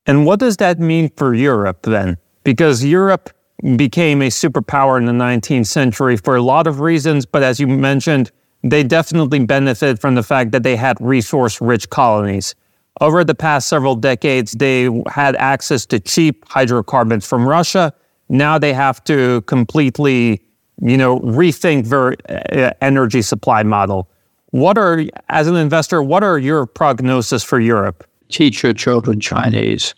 And 0.06 0.26
what 0.26 0.40
does 0.40 0.56
that 0.56 0.80
mean 0.80 1.10
for 1.16 1.34
Europe 1.34 1.82
then? 1.82 2.16
Because 2.42 2.84
Europe 2.84 3.30
became 3.76 4.22
a 4.22 4.28
superpower 4.28 4.98
in 4.98 5.06
the 5.06 5.12
19th 5.12 5.66
century 5.66 6.16
for 6.16 6.36
a 6.36 6.42
lot 6.42 6.66
of 6.66 6.80
reasons, 6.80 7.24
but 7.24 7.42
as 7.42 7.58
you 7.58 7.66
mentioned, 7.66 8.30
they 8.62 8.82
definitely 8.82 9.44
benefited 9.44 10.00
from 10.00 10.14
the 10.14 10.22
fact 10.22 10.52
that 10.52 10.62
they 10.62 10.76
had 10.76 10.96
resource 11.00 11.60
rich 11.60 11.88
colonies. 11.90 12.54
Over 13.00 13.24
the 13.24 13.34
past 13.34 13.68
several 13.68 13.94
decades, 13.94 14.52
they 14.52 14.90
had 15.08 15.36
access 15.36 15.86
to 15.86 16.00
cheap 16.00 16.46
hydrocarbons 16.48 17.26
from 17.26 17.46
Russia. 17.46 17.92
Now 18.28 18.58
they 18.58 18.72
have 18.72 19.04
to 19.04 19.42
completely, 19.42 20.42
you 20.80 20.96
know, 20.96 21.20
rethink 21.20 21.88
their 21.88 22.16
uh, 22.28 22.72
energy 22.80 23.22
supply 23.22 23.62
model. 23.62 24.08
What 24.50 24.78
are, 24.78 25.04
as 25.28 25.46
an 25.46 25.56
investor, 25.56 26.02
what 26.02 26.22
are 26.22 26.38
your 26.38 26.66
prognosis 26.66 27.44
for 27.44 27.60
Europe? 27.60 28.08
Teach 28.30 28.62
your 28.62 28.72
children 28.72 29.20
Chinese. 29.20 29.94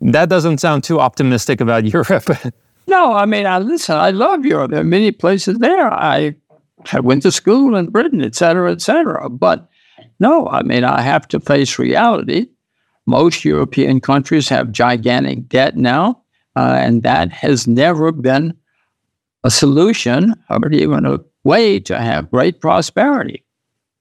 That 0.00 0.28
doesn't 0.28 0.58
sound 0.58 0.84
too 0.84 1.00
optimistic 1.00 1.60
about 1.60 1.84
Europe. 1.92 2.30
No, 2.88 3.12
I 3.12 3.26
mean, 3.26 3.46
I, 3.46 3.58
listen, 3.58 3.96
I 3.96 4.10
love 4.10 4.44
Europe. 4.44 4.70
There 4.70 4.80
are 4.80 4.84
many 4.84 5.12
places 5.12 5.58
there. 5.58 5.92
I, 5.92 6.34
I 6.92 7.00
went 7.00 7.22
to 7.22 7.32
school 7.32 7.76
in 7.76 7.90
Britain, 7.90 8.22
et 8.22 8.34
cetera, 8.34 8.72
et 8.72 8.80
cetera. 8.80 9.28
But 9.28 9.68
no, 10.18 10.48
I 10.48 10.62
mean, 10.62 10.84
I 10.84 11.02
have 11.02 11.28
to 11.28 11.40
face 11.40 11.78
reality. 11.78 12.48
Most 13.06 13.44
European 13.44 14.00
countries 14.00 14.48
have 14.48 14.72
gigantic 14.72 15.48
debt 15.48 15.76
now. 15.76 16.22
Uh, 16.56 16.76
and 16.80 17.02
that 17.04 17.30
has 17.30 17.68
never 17.68 18.10
been 18.10 18.52
a 19.44 19.50
solution 19.50 20.34
or 20.50 20.72
even 20.72 21.06
a 21.06 21.20
way 21.44 21.78
to 21.78 21.96
have 21.96 22.30
great 22.30 22.60
prosperity. 22.60 23.44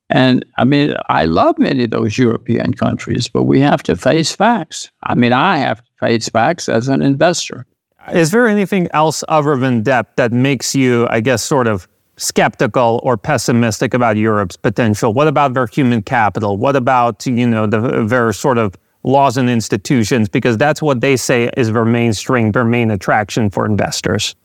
And 0.10 0.44
I 0.58 0.64
mean, 0.64 0.96
I 1.08 1.26
love 1.26 1.60
many 1.60 1.84
of 1.84 1.92
those 1.92 2.18
European 2.18 2.74
countries, 2.74 3.28
but 3.28 3.44
we 3.44 3.60
have 3.60 3.84
to 3.84 3.96
face 3.96 4.34
facts. 4.36 4.90
I 5.04 5.14
mean, 5.14 5.34
I 5.34 5.58
have 5.58 5.84
to 5.84 5.92
face 6.00 6.30
facts 6.30 6.68
as 6.68 6.88
an 6.88 7.02
investor. 7.02 7.68
Is 8.14 8.32
there 8.32 8.48
anything 8.48 8.88
else 8.94 9.24
other 9.28 9.58
than 9.58 9.84
debt 9.84 10.16
that 10.16 10.32
makes 10.32 10.74
you, 10.74 11.08
I 11.10 11.20
guess, 11.20 11.44
sort 11.44 11.68
of 11.68 11.88
skeptical 12.16 13.00
or 13.04 13.18
pessimistic 13.18 13.94
about 13.94 14.18
Europe's 14.18 14.56
potential? 14.56 15.14
What 15.14 15.28
about 15.28 15.54
their 15.54 15.68
human 15.68 16.02
capital? 16.02 16.58
What 16.58 16.76
about, 16.76 17.26
you 17.26 17.48
know, 17.48 17.68
the, 17.68 18.06
their 18.08 18.32
sort 18.34 18.58
of 18.58 18.76
laws 19.04 19.38
and 19.38 19.50
institutions? 19.50 20.30
Because 20.30 20.58
that's 20.58 20.82
what 20.82 21.02
they 21.02 21.18
say 21.18 21.50
is 21.58 21.72
their 21.72 21.86
main 21.86 22.14
strength, 22.14 22.54
their 22.54 22.66
main 22.66 22.92
attraction 22.92 23.50
for 23.50 23.66
investors. 23.66 24.36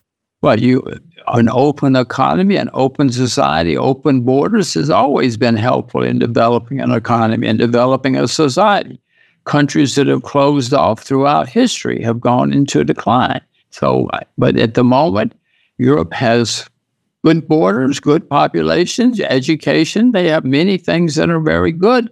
Well, 0.42 0.58
you 0.58 0.82
an 1.28 1.48
open 1.50 1.94
economy, 1.94 2.56
an 2.56 2.68
open 2.72 3.10
society, 3.10 3.76
open 3.76 4.22
borders 4.22 4.74
has 4.74 4.90
always 4.90 5.36
been 5.36 5.56
helpful 5.56 6.02
in 6.02 6.18
developing 6.18 6.80
an 6.80 6.90
economy 6.90 7.46
and 7.46 7.60
developing 7.60 8.16
a 8.16 8.26
society. 8.26 9.00
Countries 9.44 9.94
that 9.94 10.08
have 10.08 10.24
closed 10.24 10.74
off 10.74 11.00
throughout 11.00 11.48
history 11.48 12.02
have 12.02 12.20
gone 12.20 12.52
into 12.52 12.82
decline. 12.82 13.40
So, 13.72 14.08
but 14.38 14.56
at 14.56 14.74
the 14.74 14.84
moment, 14.84 15.34
Europe 15.78 16.12
has 16.12 16.68
good 17.24 17.48
borders, 17.48 18.00
good 18.00 18.28
populations, 18.28 19.18
education. 19.20 20.12
They 20.12 20.28
have 20.28 20.44
many 20.44 20.78
things 20.78 21.14
that 21.16 21.30
are 21.30 21.40
very 21.40 21.72
good 21.72 22.10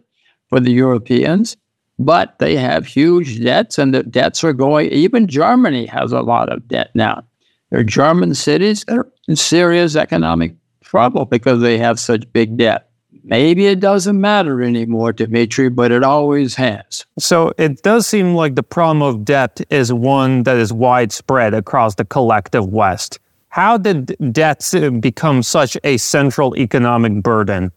for 0.48 0.58
the 0.58 0.72
Europeans, 0.72 1.56
but 1.98 2.38
they 2.38 2.56
have 2.56 2.86
huge 2.86 3.42
debts, 3.42 3.78
and 3.78 3.94
the 3.94 4.02
debts 4.02 4.42
are 4.42 4.52
going. 4.52 4.90
Even 4.90 5.26
Germany 5.26 5.86
has 5.86 6.12
a 6.12 6.22
lot 6.22 6.52
of 6.52 6.66
debt 6.66 6.90
now. 6.94 7.22
There 7.70 7.80
are 7.80 7.84
German 7.84 8.34
cities 8.34 8.84
that 8.84 8.98
are 8.98 9.08
in 9.28 9.36
serious 9.36 9.94
economic 9.96 10.54
trouble 10.82 11.24
because 11.24 11.60
they 11.60 11.78
have 11.78 12.00
such 12.00 12.30
big 12.32 12.56
debt. 12.56 12.89
Maybe 13.22 13.66
it 13.66 13.80
doesn't 13.80 14.20
matter 14.20 14.62
anymore, 14.62 15.12
Dimitri, 15.12 15.68
but 15.68 15.92
it 15.92 16.02
always 16.02 16.54
has. 16.54 17.06
So 17.18 17.52
it 17.58 17.82
does 17.82 18.06
seem 18.06 18.34
like 18.34 18.54
the 18.54 18.62
problem 18.62 19.02
of 19.02 19.24
debt 19.24 19.60
is 19.70 19.92
one 19.92 20.42
that 20.44 20.56
is 20.56 20.72
widespread 20.72 21.54
across 21.54 21.94
the 21.94 22.04
collective 22.04 22.66
West. 22.66 23.18
How 23.48 23.76
did 23.76 24.16
debts 24.32 24.74
uh, 24.74 24.90
become 24.90 25.42
such 25.42 25.76
a 25.84 25.96
central 25.96 26.56
economic 26.56 27.22
burden? 27.22 27.72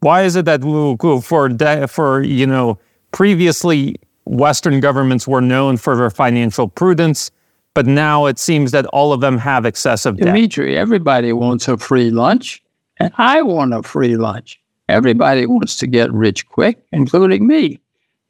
Why 0.00 0.22
is 0.22 0.36
it 0.36 0.44
that 0.44 0.62
for 1.24 1.48
de- 1.48 1.88
for 1.88 2.22
you 2.22 2.46
know 2.46 2.78
previously 3.12 3.96
Western 4.24 4.80
governments 4.80 5.26
were 5.26 5.40
known 5.40 5.76
for 5.76 5.96
their 5.96 6.10
financial 6.10 6.68
prudence, 6.68 7.30
but 7.74 7.86
now 7.86 8.26
it 8.26 8.38
seems 8.38 8.72
that 8.72 8.86
all 8.86 9.12
of 9.12 9.20
them 9.20 9.38
have 9.38 9.64
excessive 9.64 10.16
debt. 10.16 10.26
Dimitri, 10.26 10.76
everybody 10.76 11.32
wants 11.32 11.68
a 11.68 11.76
free 11.76 12.10
lunch, 12.10 12.62
and 12.98 13.12
I 13.18 13.42
want 13.42 13.72
a 13.72 13.82
free 13.82 14.16
lunch. 14.16 14.60
Everybody 14.88 15.46
wants 15.46 15.76
to 15.76 15.86
get 15.86 16.12
rich 16.12 16.48
quick, 16.48 16.84
including 16.92 17.46
me. 17.46 17.80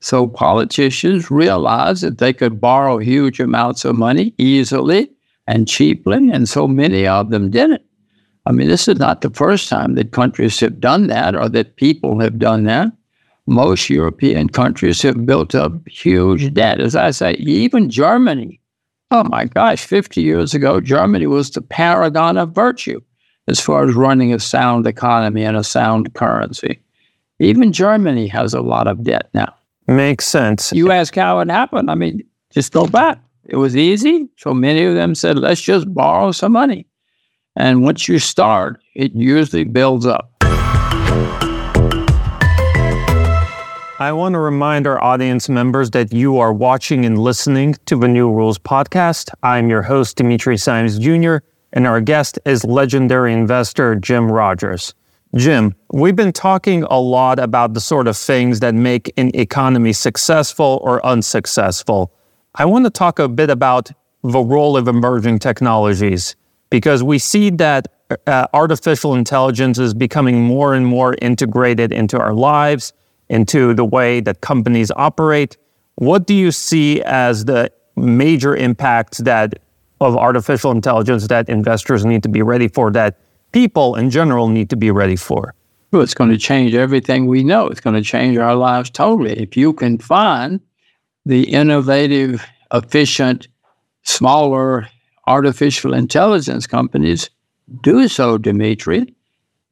So 0.01 0.27
politicians 0.27 1.31
realized 1.31 2.03
that 2.03 2.19
they 2.19 2.33
could 2.33 2.61
borrow 2.61 2.99
huge 2.99 3.41
amounts 3.41 3.85
of 3.85 3.97
money 3.97 4.35
easily 4.39 5.11
and 5.47 5.69
cheaply, 5.69 6.31
and 6.31 6.49
so 6.49 6.67
many 6.67 7.07
of 7.07 7.31
them 7.31 7.51
did 7.51 7.71
it. 7.71 7.85
I 8.47 8.53
mean, 8.53 8.69
this 8.69 8.89
is 8.89 8.99
not 8.99 9.21
the 9.21 9.31
first 9.31 9.69
time 9.69 9.95
that 9.95 10.13
countries 10.13 10.61
have 10.61 10.81
done 10.81 11.09
that 11.09 11.35
or 11.35 11.49
that 11.49 11.77
people 11.77 12.21
have 12.21 12.39
done 12.39 12.65
that. 12.65 12.93
Most 13.47 13.91
European 13.91 14.49
countries 14.49 15.03
have 15.03 15.27
built 15.27 15.55
up 15.55 15.73
huge 15.89 16.53
debt. 16.55 16.81
As 16.81 16.97
I 16.97 17.11
say, 17.11 17.35
even 17.35 17.91
Germany. 17.91 18.61
Oh 19.11 19.25
my 19.25 19.45
gosh, 19.45 19.85
50 19.85 20.21
years 20.21 20.55
ago, 20.55 20.81
Germany 20.81 21.27
was 21.27 21.51
the 21.51 21.63
paragon 21.63 22.37
of 22.37 22.55
virtue 22.55 23.01
as 23.49 23.61
far 23.61 23.89
as 23.89 23.95
running 23.95 24.33
a 24.33 24.41
sound 24.41 24.87
economy 24.87 25.45
and 25.45 25.57
a 25.57 25.65
sound 25.65 26.15
currency. 26.15 26.81
Even 27.39 27.73
Germany 27.73 28.27
has 28.29 28.55
a 28.55 28.61
lot 28.61 28.87
of 28.87 29.05
debt 29.05 29.29
now. 29.35 29.55
Makes 29.87 30.27
sense. 30.27 30.73
You 30.73 30.91
ask 30.91 31.15
how 31.15 31.39
it 31.41 31.51
happened. 31.51 31.91
I 31.91 31.95
mean, 31.95 32.25
just 32.51 32.73
go 32.73 32.87
back. 32.87 33.21
It 33.45 33.57
was 33.57 33.77
easy. 33.77 34.29
So 34.37 34.53
many 34.53 34.85
of 34.85 34.95
them 34.95 35.15
said, 35.15 35.39
let's 35.39 35.61
just 35.61 35.93
borrow 35.95 36.33
some 36.33 36.53
money. 36.53 36.87
And 37.55 37.83
once 37.85 38.09
you 38.09 38.19
start, 38.19 38.81
it 38.95 39.13
usually 39.15 39.65
builds 39.65 40.07
up. 40.07 40.33
I 43.99 44.13
want 44.13 44.35
to 44.35 44.41
remind 44.41 44.87
our 44.87 45.03
audience 45.03 45.49
members 45.49 45.93
that 45.93 46.13
you 46.13 46.39
are 46.39 46.53
watching 46.53 47.07
and 47.07 47.19
listening 47.19 47.77
to 47.87 47.97
the 47.97 48.09
New 48.09 48.31
Rules 48.31 48.59
podcast. 48.59 49.31
I'm 49.43 49.71
your 49.71 49.83
host, 49.83 50.17
Dimitri 50.17 50.59
Simes 50.59 50.99
Jr 50.99 51.39
and 51.73 51.87
our 51.87 52.01
guest 52.01 52.39
is 52.45 52.65
legendary 52.65 53.33
investor 53.33 53.95
Jim 53.95 54.31
Rogers. 54.31 54.95
Jim, 55.35 55.75
we've 55.93 56.17
been 56.17 56.33
talking 56.33 56.83
a 56.85 56.99
lot 56.99 57.39
about 57.39 57.75
the 57.75 57.81
sort 57.81 58.09
of 58.09 58.17
things 58.17 58.61
that 58.61 58.75
make 58.75 59.13
an 59.17 59.31
economy 59.35 59.93
successful 59.93 60.81
or 60.83 61.05
unsuccessful. 61.05 62.13
I 62.55 62.65
want 62.65 62.85
to 62.87 62.91
talk 62.91 63.19
a 63.19 63.29
bit 63.29 63.51
about 63.51 63.91
the 64.23 64.41
role 64.41 64.77
of 64.77 64.89
emerging 64.89 65.41
technologies 65.41 66.37
because 66.71 67.03
we 67.03 67.19
see 67.19 67.51
that 67.51 67.89
uh, 68.27 68.47
artificial 68.55 69.15
intelligence 69.15 69.79
is 69.79 69.93
becoming 69.93 70.41
more 70.41 70.75
and 70.75 70.87
more 70.87 71.17
integrated 71.21 71.93
into 71.93 72.19
our 72.19 72.33
lives, 72.33 72.93
into 73.29 73.75
the 73.75 73.85
way 73.85 74.21
that 74.21 74.41
companies 74.41 74.91
operate. 74.97 75.57
What 75.97 76.27
do 76.27 76.35
you 76.35 76.51
see 76.53 77.03
as 77.03 77.45
the 77.45 77.71
major 77.97 78.55
impacts 78.55 79.19
that 79.19 79.59
of 80.01 80.17
artificial 80.17 80.71
intelligence 80.71 81.27
that 81.29 81.49
investors 81.49 82.05
need 82.05 82.23
to 82.23 82.29
be 82.29 82.43
ready 82.43 82.69
for, 82.69 82.91
that 82.93 83.19
people 83.53 83.95
in 83.95 84.11
general 84.11 84.49
need 84.49 84.71
to 84.71 84.77
be 84.77 84.91
ready 84.91 85.17
for? 85.17 85.55
Well, 85.93 86.03
it's 86.03 86.15
going 86.15 86.31
to 86.31 86.39
change 86.39 86.75
everything 86.75 87.27
we 87.27 87.45
know. 87.45 87.69
It's 87.69 87.81
going 87.81 87.97
to 87.97 88.03
change 88.03 88.37
our 88.37 88.55
lives 88.55 88.91
totally. 88.91 89.33
If 89.41 89.57
you 89.57 89.73
can 89.73 89.99
find 89.99 90.61
the 91.25 91.45
innovative, 91.45 92.45
efficient, 92.73 93.49
smaller 94.03 94.89
artificial 95.27 95.95
intelligence 95.95 96.67
companies, 96.67 97.31
do 97.83 98.09
so, 98.09 98.39
Dimitri. 98.39 99.15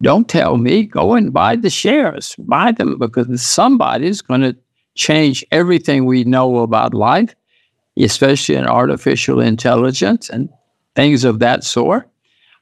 Don't 0.03 0.29
tell 0.29 0.57
me, 0.57 0.85
go 0.85 1.15
and 1.15 1.33
buy 1.33 1.57
the 1.57 1.71
shares. 1.71 2.35
Buy 2.39 2.73
them 2.73 2.99
because 2.99 3.43
somebody's 3.43 4.21
going 4.21 4.43
to 4.43 4.57
change 4.95 5.45
everything 5.51 6.05
we 6.05 6.25
know 6.25 6.59
about 6.59 6.95
life 6.95 7.35
especially 7.99 8.57
in 8.57 8.67
artificial 8.67 9.41
intelligence 9.41 10.29
and 10.29 10.49
things 10.95 11.25
of 11.25 11.39
that 11.39 11.65
sort. 11.65 12.09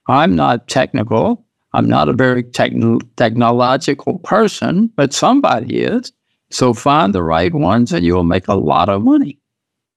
I'm 0.09 0.35
not 0.35 0.69
technical. 0.69 1.45
I'm 1.73 1.89
not 1.89 2.09
a 2.09 2.13
very 2.13 2.43
techn- 2.43 3.01
technological 3.17 4.19
person, 4.19 4.93
but 4.97 5.13
somebody 5.13 5.83
is. 5.83 6.13
So 6.51 6.75
find 6.75 7.15
the 7.15 7.23
right 7.23 7.55
ones 7.55 7.93
and 7.93 8.05
you'll 8.05 8.25
make 8.25 8.49
a 8.49 8.55
lot 8.55 8.89
of 8.89 9.03
money. 9.03 9.39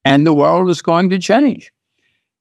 And 0.05 0.25
the 0.25 0.33
world 0.33 0.69
is 0.69 0.81
going 0.81 1.09
to 1.09 1.19
change. 1.19 1.71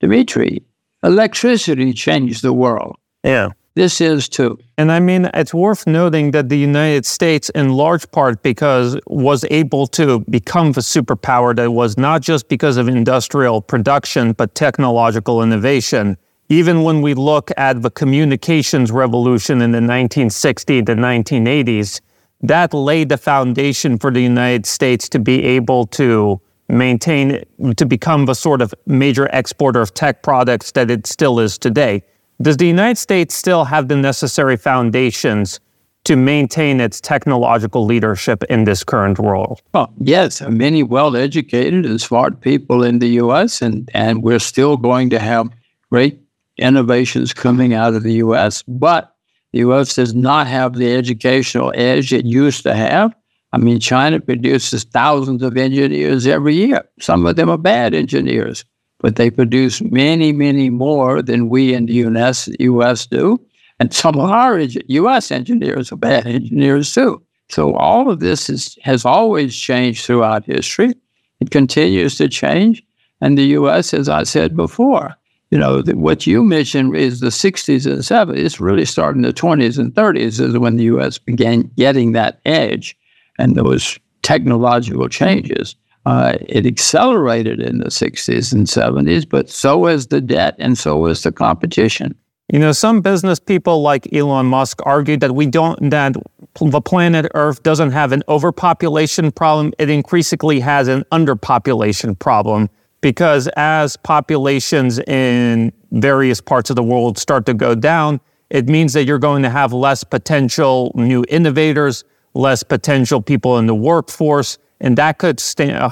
Dimitri, 0.00 0.62
electricity 1.02 1.92
changed 1.92 2.42
the 2.42 2.52
world. 2.52 2.96
Yeah. 3.24 3.50
This 3.76 4.00
is 4.00 4.28
too. 4.28 4.56
And 4.78 4.92
I 4.92 5.00
mean, 5.00 5.28
it's 5.34 5.52
worth 5.52 5.84
noting 5.84 6.30
that 6.30 6.48
the 6.48 6.56
United 6.56 7.04
States, 7.04 7.50
in 7.50 7.70
large 7.70 8.08
part 8.12 8.40
because 8.44 8.96
was 9.08 9.44
able 9.50 9.88
to 9.88 10.20
become 10.30 10.70
the 10.72 10.80
superpower 10.80 11.56
that 11.56 11.72
was 11.72 11.98
not 11.98 12.22
just 12.22 12.48
because 12.48 12.76
of 12.76 12.86
industrial 12.86 13.60
production, 13.60 14.32
but 14.32 14.54
technological 14.54 15.42
innovation. 15.42 16.16
Even 16.48 16.84
when 16.84 17.02
we 17.02 17.14
look 17.14 17.50
at 17.56 17.82
the 17.82 17.90
communications 17.90 18.92
revolution 18.92 19.60
in 19.60 19.72
the 19.72 19.80
1960s, 19.80 20.86
the 20.86 20.94
1980s, 20.94 22.00
that 22.42 22.72
laid 22.72 23.08
the 23.08 23.16
foundation 23.16 23.98
for 23.98 24.12
the 24.12 24.20
United 24.20 24.66
States 24.66 25.08
to 25.08 25.18
be 25.18 25.42
able 25.42 25.86
to 25.86 26.40
maintain, 26.68 27.42
to 27.76 27.86
become 27.86 28.26
the 28.26 28.34
sort 28.34 28.62
of 28.62 28.72
major 28.86 29.28
exporter 29.32 29.80
of 29.80 29.94
tech 29.94 30.22
products 30.22 30.70
that 30.72 30.92
it 30.92 31.08
still 31.08 31.40
is 31.40 31.58
today. 31.58 32.04
Does 32.42 32.56
the 32.56 32.66
United 32.66 32.98
States 32.98 33.34
still 33.34 33.64
have 33.64 33.88
the 33.88 33.96
necessary 33.96 34.56
foundations 34.56 35.60
to 36.04 36.16
maintain 36.16 36.80
its 36.80 37.00
technological 37.00 37.84
leadership 37.84 38.42
in 38.44 38.64
this 38.64 38.82
current 38.82 39.18
world? 39.18 39.62
Well, 39.72 39.92
yes, 39.98 40.42
many 40.42 40.82
well 40.82 41.16
educated 41.16 41.86
and 41.86 42.00
smart 42.00 42.40
people 42.40 42.82
in 42.82 42.98
the 42.98 43.08
US, 43.22 43.62
and, 43.62 43.88
and 43.94 44.22
we're 44.22 44.40
still 44.40 44.76
going 44.76 45.10
to 45.10 45.18
have 45.18 45.48
great 45.90 46.20
innovations 46.58 47.32
coming 47.32 47.72
out 47.72 47.94
of 47.94 48.02
the 48.02 48.14
US, 48.14 48.62
but 48.62 49.14
the 49.52 49.60
US 49.60 49.94
does 49.94 50.12
not 50.12 50.48
have 50.48 50.74
the 50.74 50.92
educational 50.92 51.72
edge 51.76 52.12
it 52.12 52.26
used 52.26 52.64
to 52.64 52.74
have. 52.74 53.14
I 53.52 53.58
mean, 53.58 53.78
China 53.78 54.18
produces 54.18 54.82
thousands 54.82 55.42
of 55.42 55.56
engineers 55.56 56.26
every 56.26 56.56
year. 56.56 56.82
Some 57.00 57.24
of 57.24 57.36
them 57.36 57.48
are 57.48 57.56
bad 57.56 57.94
engineers 57.94 58.64
but 59.04 59.16
they 59.16 59.28
produce 59.28 59.82
many, 59.82 60.32
many 60.32 60.70
more 60.70 61.20
than 61.20 61.50
we 61.50 61.74
in 61.74 61.84
the 61.84 61.92
US, 62.06 62.48
US 62.58 63.06
do. 63.06 63.38
And 63.78 63.92
some 63.92 64.18
of 64.18 64.30
our 64.30 64.58
US 64.58 65.30
engineers 65.30 65.92
are 65.92 65.96
bad 65.96 66.26
engineers 66.26 66.94
too. 66.94 67.22
So 67.50 67.74
all 67.74 68.08
of 68.08 68.20
this 68.20 68.48
is, 68.48 68.78
has 68.82 69.04
always 69.04 69.54
changed 69.54 70.06
throughout 70.06 70.46
history. 70.46 70.94
It 71.40 71.50
continues 71.50 72.16
to 72.16 72.30
change. 72.30 72.82
And 73.20 73.36
the 73.36 73.44
U.S., 73.58 73.92
as 73.92 74.08
I 74.08 74.22
said 74.22 74.56
before, 74.56 75.14
you 75.50 75.58
know, 75.58 75.82
the, 75.82 75.98
what 75.98 76.26
you 76.26 76.42
mentioned 76.42 76.96
is 76.96 77.20
the 77.20 77.26
60s 77.26 77.84
and 77.84 77.98
70s. 77.98 78.38
It's 78.38 78.58
really 78.58 78.86
starting 78.86 79.20
the 79.20 79.34
20s 79.34 79.78
and 79.78 79.92
30s 79.92 80.40
is 80.40 80.56
when 80.56 80.76
the 80.76 80.84
U.S. 80.84 81.18
began 81.18 81.70
getting 81.76 82.12
that 82.12 82.40
edge 82.46 82.96
and 83.38 83.54
those 83.54 83.98
technological 84.22 85.10
changes. 85.10 85.76
Uh, 86.06 86.34
it 86.48 86.66
accelerated 86.66 87.60
in 87.60 87.78
the 87.78 87.86
60s 87.86 88.52
and 88.52 88.66
70s, 88.66 89.26
but 89.28 89.48
so 89.48 89.86
is 89.86 90.08
the 90.08 90.20
debt 90.20 90.54
and 90.58 90.76
so 90.76 91.06
is 91.06 91.22
the 91.22 91.32
competition. 91.32 92.14
You 92.52 92.58
know, 92.58 92.72
some 92.72 93.00
business 93.00 93.40
people 93.40 93.80
like 93.80 94.12
Elon 94.12 94.46
Musk 94.46 94.80
argue 94.84 95.16
that 95.16 95.34
we 95.34 95.46
don't 95.46 95.90
that 95.90 96.14
the 96.60 96.80
planet 96.82 97.26
Earth 97.34 97.62
doesn't 97.62 97.92
have 97.92 98.12
an 98.12 98.22
overpopulation 98.28 99.32
problem; 99.32 99.72
it 99.78 99.88
increasingly 99.88 100.60
has 100.60 100.86
an 100.88 101.04
underpopulation 101.10 102.18
problem 102.18 102.68
because 103.00 103.48
as 103.56 103.96
populations 103.96 104.98
in 104.98 105.72
various 105.92 106.40
parts 106.40 106.68
of 106.68 106.76
the 106.76 106.82
world 106.82 107.16
start 107.16 107.46
to 107.46 107.54
go 107.54 107.74
down, 107.74 108.20
it 108.50 108.68
means 108.68 108.92
that 108.92 109.04
you're 109.04 109.18
going 109.18 109.42
to 109.42 109.50
have 109.50 109.72
less 109.72 110.04
potential 110.04 110.92
new 110.94 111.24
innovators, 111.28 112.04
less 112.34 112.62
potential 112.62 113.22
people 113.22 113.58
in 113.58 113.66
the 113.66 113.74
workforce, 113.74 114.58
and 114.80 114.98
that 114.98 115.18
could 115.18 115.42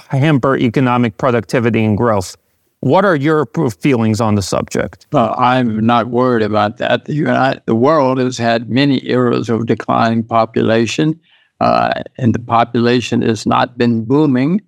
hamper 0.09 0.57
economic 0.57 1.17
productivity 1.17 1.85
and 1.85 1.97
growth. 1.97 2.37
What 2.81 3.05
are 3.05 3.15
your 3.15 3.47
feelings 3.79 4.21
on 4.21 4.35
the 4.35 4.43
subject? 4.43 5.07
I'm 5.13 5.87
not 5.87 6.09
worried 6.09 6.43
about 6.43 6.79
that. 6.79 7.05
The, 7.05 7.15
United, 7.15 7.63
the 7.67 7.77
world 7.77 8.19
has 8.19 8.37
had 8.37 8.71
many 8.71 9.07
eras 9.09 9.49
of 9.49 9.67
declining 9.67 10.25
population, 10.25 11.19
uh, 11.61 12.03
and 12.19 12.35
the 12.35 12.41
population 12.41 13.23
has 13.23 13.47
not 13.47 13.79
been 13.79 14.05
booming 14.05 14.61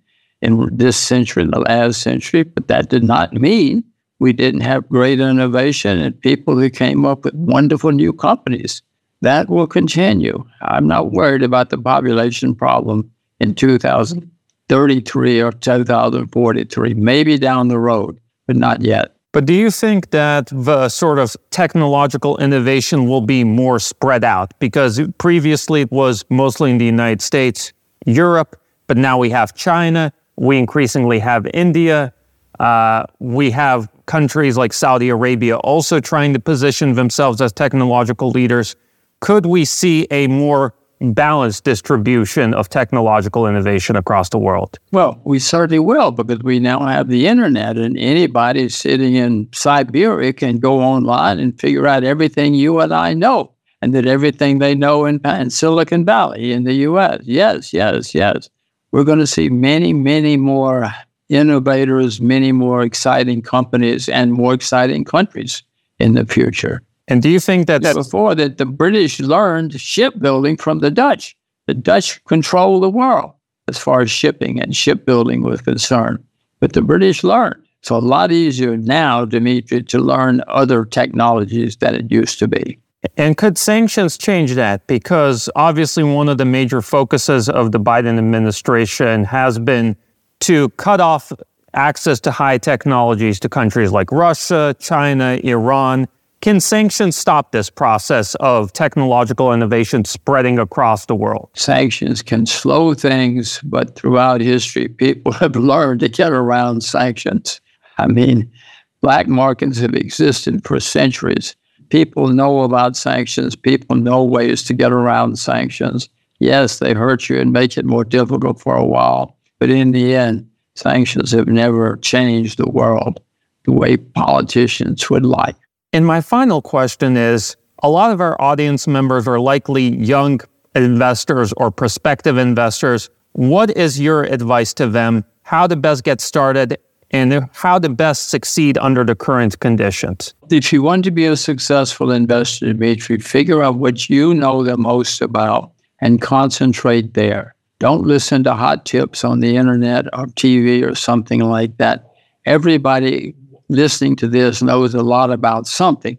in 0.43 0.69
this 0.71 0.97
century, 0.97 1.43
in 1.43 1.51
the 1.51 1.61
last 1.61 2.03
century, 2.03 2.45
but 2.45 2.69
that 2.69 2.89
did 2.89 3.03
not 3.03 3.33
mean 3.33 3.83
we 4.21 4.33
didn't 4.33 4.61
have 4.61 4.89
great 4.89 5.19
innovation 5.19 5.99
and 5.99 6.21
people 6.21 6.57
who 6.57 6.71
came 6.71 7.05
up 7.05 7.25
with 7.25 7.35
wonderful 7.35 7.91
new 7.91 8.13
companies. 8.13 8.81
That 9.23 9.49
will 9.49 9.67
continue. 9.67 10.45
I'm 10.63 10.87
not 10.87 11.13
worried 11.13 11.43
about 11.43 11.71
the 11.71 11.79
population 11.79 12.55
problem 12.55 13.11
in 13.41 13.55
2033 13.55 15.41
or 15.43 15.53
2043, 15.53 16.95
maybe 16.95 17.39
down 17.39 17.69
the 17.69 17.79
road, 17.79 18.21
but 18.47 18.57
not 18.57 18.83
yet. 18.83 19.15
But 19.35 19.47
do 19.47 19.53
you 19.53 19.73
think 19.73 20.11
that 20.11 20.47
the 20.53 20.89
sort 20.89 21.19
of 21.19 21.37
technological 21.51 22.37
innovation 22.39 23.09
will 23.09 23.21
be 23.21 23.43
more 23.43 23.81
spread 23.81 24.23
out? 24.23 24.57
Because 24.61 25.01
previously 25.19 25.81
it 25.81 25.91
was 25.91 26.25
mostly 26.31 26.71
in 26.71 26.79
the 26.79 26.85
United 26.85 27.21
States, 27.21 27.73
Europe, 28.07 28.61
but 28.87 28.97
now 28.97 29.19
we 29.19 29.31
have 29.31 29.53
China. 29.53 30.13
We 30.37 30.57
increasingly 30.57 31.19
have 31.19 31.49
India. 31.53 32.15
Uh, 32.61 33.07
we 33.19 33.51
have 33.51 33.89
countries 34.07 34.57
like 34.57 34.73
Saudi 34.73 35.09
Arabia 35.09 35.57
also 35.57 35.99
trying 35.99 36.33
to 36.35 36.39
position 36.39 36.95
themselves 36.95 37.41
as 37.41 37.53
technological 37.53 38.31
leaders. 38.31 38.77
Could 39.21 39.47
we 39.47 39.65
see 39.65 40.07
a 40.13 40.29
more 40.29 40.75
balanced 41.13 41.65
distribution 41.65 42.55
of 42.55 42.69
technological 42.69 43.47
innovation 43.47 43.97
across 43.97 44.29
the 44.29 44.39
world? 44.39 44.79
Well, 44.93 45.21
we 45.25 45.39
certainly 45.39 45.79
will 45.79 46.11
because 46.11 46.43
we 46.43 46.59
now 46.59 46.87
have 46.87 47.09
the 47.09 47.27
internet, 47.27 47.77
and 47.77 47.99
anybody 47.99 48.69
sitting 48.69 49.15
in 49.15 49.49
Siberia 49.53 50.33
can 50.33 50.59
go 50.59 50.81
online 50.81 51.39
and 51.39 51.59
figure 51.61 51.87
out 51.87 52.05
everything 52.05 52.55
you 52.55 52.81
and 52.81 52.93
I 52.93 53.15
know, 53.15 53.53
and 53.83 53.95
that 53.95 54.07
everything 54.07 54.59
they 54.59 54.75
know 54.75 55.05
in, 55.05 55.21
in 55.25 55.51
Silicon 55.51 56.05
Valley 56.05 56.53
in 56.53 56.65
the 56.65 56.75
US. 56.75 57.21
Yes, 57.25 57.73
yes, 57.73 58.15
yes. 58.15 58.49
We're 58.93 59.05
going 59.05 59.19
to 59.19 59.27
see 59.27 59.49
many, 59.49 59.93
many 59.93 60.37
more 60.37 60.93
innovators, 61.29 62.21
many 62.21 62.53
more 62.53 62.83
exciting 62.83 63.43
companies, 63.43 64.09
and 64.09 64.33
more 64.33 64.55
exciting 64.55 65.05
countries 65.05 65.63
in 65.99 66.15
the 66.15 66.25
future. 66.27 66.83
And 67.09 67.23
do 67.23 67.29
you 67.29 67.41
think 67.41 67.67
that 67.67 67.83
before 67.83 68.35
that 68.35 68.59
the 68.59 68.67
British 68.67 69.21
learned 69.21 69.79
shipbuilding 69.79 70.57
from 70.57 70.79
the 70.79 70.91
Dutch? 70.91 71.37
The 71.67 71.75
Dutch 71.75 72.23
control 72.25 72.81
the 72.81 72.91
world 72.91 73.33
as 73.69 73.79
far 73.79 74.03
as 74.03 74.11
shipping 74.11 74.61
and 74.61 74.77
shipbuilding 74.77 75.43
was 75.43 75.61
concerned, 75.61 76.23
but 76.61 76.73
the 76.73 76.83
British 76.83 77.25
learned. 77.25 77.63
It's 77.81 77.91
a 77.91 77.99
lot 77.99 78.33
easier 78.33 78.77
now, 78.77 79.27
Dimitri, 79.27 79.83
to 79.83 79.99
learn 79.99 80.43
other 80.49 80.87
technologies 80.87 81.77
than 81.77 81.95
it 81.95 82.11
used 82.11 82.39
to 82.39 82.49
be. 82.49 82.79
And 83.19 83.37
could 83.37 83.59
sanctions 83.59 84.17
change 84.17 84.55
that? 84.55 84.87
Because 84.87 85.51
obviously, 85.55 86.03
one 86.05 86.31
of 86.31 86.39
the 86.39 86.47
major 86.47 86.81
focuses 86.81 87.49
of 87.51 87.73
the 87.73 87.81
Biden 87.81 88.17
administration 88.17 89.25
has 89.25 89.59
been 89.59 89.97
to 90.41 90.71
cut 90.71 91.01
off 91.01 91.33
access 91.75 92.21
to 92.21 92.31
high 92.31 92.57
technologies 92.57 93.39
to 93.41 93.49
countries 93.49 93.93
like 93.93 94.11
Russia, 94.11 94.75
China, 94.79 95.39
Iran. 95.45 96.09
Can 96.45 96.61
sanctions 96.61 97.17
stop 97.17 97.53
this 97.53 97.71
process 97.71 98.35
of 98.35 98.71
technological 98.75 99.51
innovation 99.51 100.05
spreading 100.05 100.59
across 100.59 101.07
the 101.07 101.15
world? 101.15 101.49
Sanctions 101.55 102.21
can 102.21 102.45
slow 102.45 102.93
things, 102.93 103.63
but 103.65 103.97
throughout 103.97 104.43
history, 104.43 104.89
people 104.89 105.33
have 105.41 105.57
learned 105.57 106.01
to 106.01 106.11
get 106.11 106.33
around 106.33 106.83
sanctions. 106.83 107.63
I 107.97 108.09
mean, 108.09 108.53
black 109.01 109.27
markets 109.27 109.79
have 109.79 109.95
existed 109.95 110.67
for 110.67 110.81
centuries. 110.81 111.57
People 111.89 112.29
know 112.29 112.61
about 112.61 112.95
sanctions, 112.95 113.57
people 113.57 113.97
know 113.97 114.23
ways 114.23 114.63
to 114.65 114.75
get 114.75 114.93
around 114.93 115.39
sanctions. 115.39 116.11
Yes, 116.41 116.79
they 116.79 116.93
hurt 116.93 117.31
you 117.31 117.41
and 117.41 117.55
make 117.55 117.79
it 117.79 117.87
more 117.87 118.05
difficult 118.05 118.61
for 118.61 118.77
a 118.77 118.85
while, 118.85 119.35
but 119.59 119.71
in 119.71 119.93
the 119.93 120.15
end, 120.15 120.47
sanctions 120.75 121.31
have 121.31 121.49
never 121.49 121.97
changed 121.97 122.59
the 122.59 122.69
world 122.69 123.23
the 123.65 123.73
way 123.73 123.97
politicians 123.97 125.09
would 125.09 125.25
like. 125.25 125.57
And 125.95 126.05
my 126.05 126.21
final 126.21 126.61
question 126.61 127.17
is 127.17 127.57
a 127.85 127.89
lot 127.89 128.11
of 128.11 128.21
our 128.21 128.37
audience 128.43 128.89
members 128.89 129.29
are 129.29 129.39
likely 129.39 129.95
young 129.95 130.41
investors 130.75 131.53
or 131.57 131.71
prospective 131.71 132.37
investors. 132.37 133.11
What 133.35 133.71
is 133.77 134.01
your 134.01 134.25
advice 134.25 134.75
to 134.75 134.89
them? 134.89 135.25
How 135.43 135.69
to 135.69 135.77
best 135.77 136.03
get 136.03 136.21
started 136.21 136.79
and 137.13 137.49
how 137.53 137.79
to 137.79 137.89
best 137.89 138.31
succeed 138.31 138.77
under 138.79 139.05
the 139.05 139.15
current 139.15 139.61
conditions? 139.61 140.35
If 140.51 140.73
you 140.73 140.83
want 140.83 141.05
to 141.05 141.13
be 141.13 141.27
a 141.27 141.37
successful 141.37 142.11
investor, 142.11 142.73
Dimitri, 142.73 143.19
figure 143.19 143.63
out 143.63 143.77
what 143.77 144.11
you 144.11 144.35
know 144.35 144.65
the 144.65 144.77
most 144.77 145.23
about 145.23 145.71
and 146.01 146.21
concentrate 146.21 147.15
there. 147.15 147.55
Don't 147.79 148.03
listen 148.03 148.43
to 148.43 148.55
hot 148.55 148.85
tips 148.85 149.23
on 149.23 149.39
the 149.39 149.57
internet 149.57 150.07
or 150.07 150.27
TV 150.27 150.85
or 150.85 150.97
something 150.97 151.39
like 151.39 151.77
that. 151.77 152.11
Everybody 152.47 153.37
listening 153.75 154.17
to 154.17 154.29
this 154.29 154.63
knows 154.63 154.95
a 154.95 155.03
lot 155.03 155.31
about 155.31 155.67
something, 155.67 156.17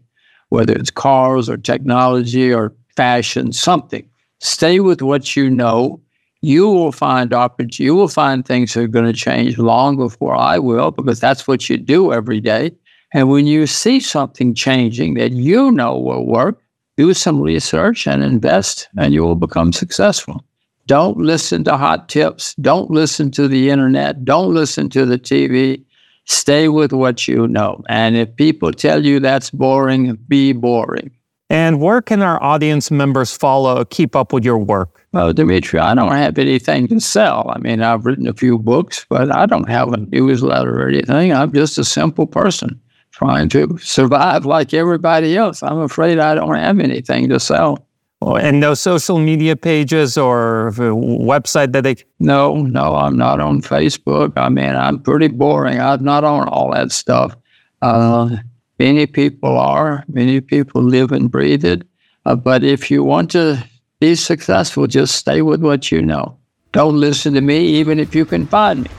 whether 0.49 0.74
it's 0.74 0.91
cars 0.91 1.49
or 1.49 1.58
technology 1.58 2.53
or 2.53 2.74
fashion, 2.95 3.51
something. 3.51 4.08
Stay 4.39 4.80
with 4.80 5.01
what 5.01 5.36
you 5.36 5.49
know. 5.49 6.01
You 6.41 6.70
will 6.70 6.91
find 6.91 7.34
opportunities. 7.34 7.80
You 7.80 7.95
will 7.95 8.08
find 8.08 8.45
things 8.45 8.74
that 8.74 8.82
are 8.82 8.88
going 8.88 9.06
to 9.06 9.14
change 9.14 9.58
long 9.58 9.97
before 9.97 10.36
I 10.36 10.60
will, 10.60 10.91
because 10.91 11.20
that's 11.20 11.47
what 11.47 11.70
you 11.70 11.78
do 11.78 12.14
every 12.14 12.39
day. 12.39 12.72
And 13.14 13.30
when 13.30 13.47
you 13.47 13.66
see 13.66 13.99
something 13.99 14.53
changing 14.53 15.16
that 15.16 15.32
you 15.32 15.72
know 15.72 15.97
will 15.97 16.26
work, 16.26 16.62
do 16.97 17.14
some 17.14 17.41
research 17.41 18.08
and 18.08 18.24
invest, 18.24 18.88
and 18.97 19.14
you 19.14 19.24
will 19.24 19.36
become 19.36 19.74
successful. 19.74 20.43
Don't 20.88 21.18
listen 21.18 21.64
to 21.64 21.78
hot 21.78 22.10
tips. 22.10 22.53
Don't 22.56 22.91
listen 22.91 23.32
to 23.32 23.47
the 23.47 23.70
internet. 23.70 24.24
Don't 24.24 24.53
listen 24.53 24.89
to 24.89 25.06
the 25.06 25.18
TV. 25.18 25.84
Stay 26.26 26.67
with 26.67 26.91
what 26.91 27.28
you 27.28 27.47
know. 27.47 27.84
And 27.88 28.15
if 28.15 28.36
people 28.36 28.71
tell 28.71 29.05
you 29.05 29.19
that's 29.19 29.51
boring, 29.51 30.17
be 30.28 30.53
boring. 30.53 31.11
And 31.49 31.80
where 31.80 32.01
can 32.01 32.21
our 32.23 32.41
audience 32.41 32.89
members 32.89 33.38
follow, 33.38 33.86
keep 33.86 34.15
up 34.15 34.34
with 34.34 34.43
your 34.43 34.57
work? 34.57 35.05
Well, 35.11 35.32
Dimitri, 35.32 35.80
I 35.80 35.93
don't 35.93 36.11
have 36.11 36.38
anything 36.38 36.88
to 36.88 36.99
sell. 36.99 37.51
I 37.55 37.59
mean, 37.59 37.82
I've 37.82 38.05
written 38.05 38.28
a 38.28 38.34
few 38.34 38.57
books, 38.57 39.05
but 39.07 39.32
I 39.32 39.45
don't 39.45 39.69
have 39.69 39.93
a 39.93 39.97
newsletter 39.97 40.82
or 40.82 40.88
anything. 40.88 41.32
I'm 41.32 41.53
just 41.53 41.78
a 41.78 41.86
simple 41.86 42.26
person 42.26 42.82
trying 43.11 43.47
to 43.49 43.78
survive 43.78 44.45
like 44.45 44.73
everybody 44.73 45.38
else. 45.38 45.63
I'm 45.63 45.80
afraid 45.80 46.19
I 46.19 46.36
don't 46.36 46.55
have 46.55 46.80
anything 46.80 47.30
to 47.30 47.39
sell. 47.39 47.88
And 48.22 48.59
no 48.59 48.74
social 48.74 49.20
media 49.20 49.55
pages 49.55 50.18
or 50.18 50.72
website 50.76 51.74
that 51.74 51.84
they. 51.84 51.95
No, 52.20 52.55
no, 52.55 52.95
I'm 52.95 53.18
not 53.18 53.39
on 53.39 53.61
Facebook. 53.61 54.34
I 54.36 54.49
mean, 54.49 54.76
I'm 54.76 54.99
pretty 54.99 55.28
boring. 55.28 55.80
I'm 55.80 56.03
not 56.03 56.24
on 56.24 56.47
all 56.47 56.72
that 56.74 56.91
stuff. 56.91 57.36
Uh, 57.82 58.38
many 58.80 59.05
people 59.05 59.57
are. 59.57 60.03
Many 60.07 60.41
people 60.41 60.82
live 60.82 61.11
and 61.11 61.30
breathe 61.30 61.63
it. 61.63 61.84
Uh, 62.26 62.36
but 62.36 62.63
if 62.63 62.89
you 62.89 63.03
want 63.03 63.30
to 63.32 63.63
be 63.99 64.16
successful, 64.16 64.88
just 64.88 65.16
stay 65.16 65.41
with 65.41 65.61
what 65.61 65.91
you 65.91 66.01
know. 66.01 66.38
Don't 66.72 66.99
listen 66.99 67.34
to 67.36 67.41
me, 67.41 67.66
even 67.68 67.99
if 67.99 68.16
you 68.16 68.26
can 68.26 68.47
find 68.47 68.84
me. 68.84 68.89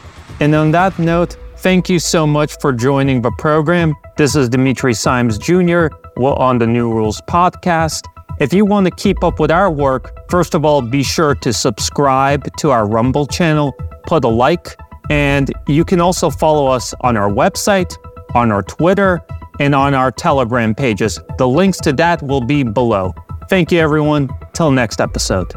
And 0.41 0.55
on 0.55 0.71
that 0.71 0.99
note, 0.99 1.37
thank 1.57 1.89
you 1.89 1.99
so 1.99 2.27
much 2.27 2.57
for 2.61 2.73
joining 2.73 3.23
the 3.23 3.33
program. 3.33 3.95
This 4.17 4.37
is 4.37 4.49
Dimitri 4.49 4.95
Simes 4.95 5.37
Jr. 5.37 5.89
on 6.17 6.59
the 6.59 6.67
New 6.67 6.93
Rules 6.93 7.21
podcast. 7.29 8.05
If 8.39 8.53
you 8.53 8.67
want 8.67 8.87
to 8.87 8.91
keep 8.91 9.25
up 9.25 9.41
with 9.41 9.51
our 9.51 9.71
work, 9.71 10.29
first 10.31 10.55
of 10.55 10.65
all, 10.65 10.83
be 10.83 11.03
sure 11.03 11.35
to 11.37 11.53
subscribe 11.53 12.55
to 12.59 12.71
our 12.71 12.87
Rumble 12.87 13.27
channel, 13.27 13.73
put 14.07 14.25
a 14.25 14.29
like, 14.29 14.77
And 15.09 15.53
you 15.69 15.85
can 15.85 16.01
also 16.01 16.31
follow 16.31 16.67
us 16.67 16.93
on 17.01 17.17
our 17.17 17.31
website, 17.31 17.97
on 18.35 18.51
our 18.51 18.63
Twitter, 18.63 19.21
and 19.59 19.75
on 19.75 19.95
our 19.95 20.11
Telegram 20.11 20.75
pages. 20.75 21.19
The 21.39 21.49
links 21.49 21.79
to 21.79 21.93
that 21.95 22.23
will 22.23 22.43
be 22.43 22.63
below. 22.63 23.15
Thank 23.49 23.73
you, 23.73 23.79
everyone. 23.79 24.29
Till 24.53 24.71
next 24.71 25.01
episode. 25.01 25.53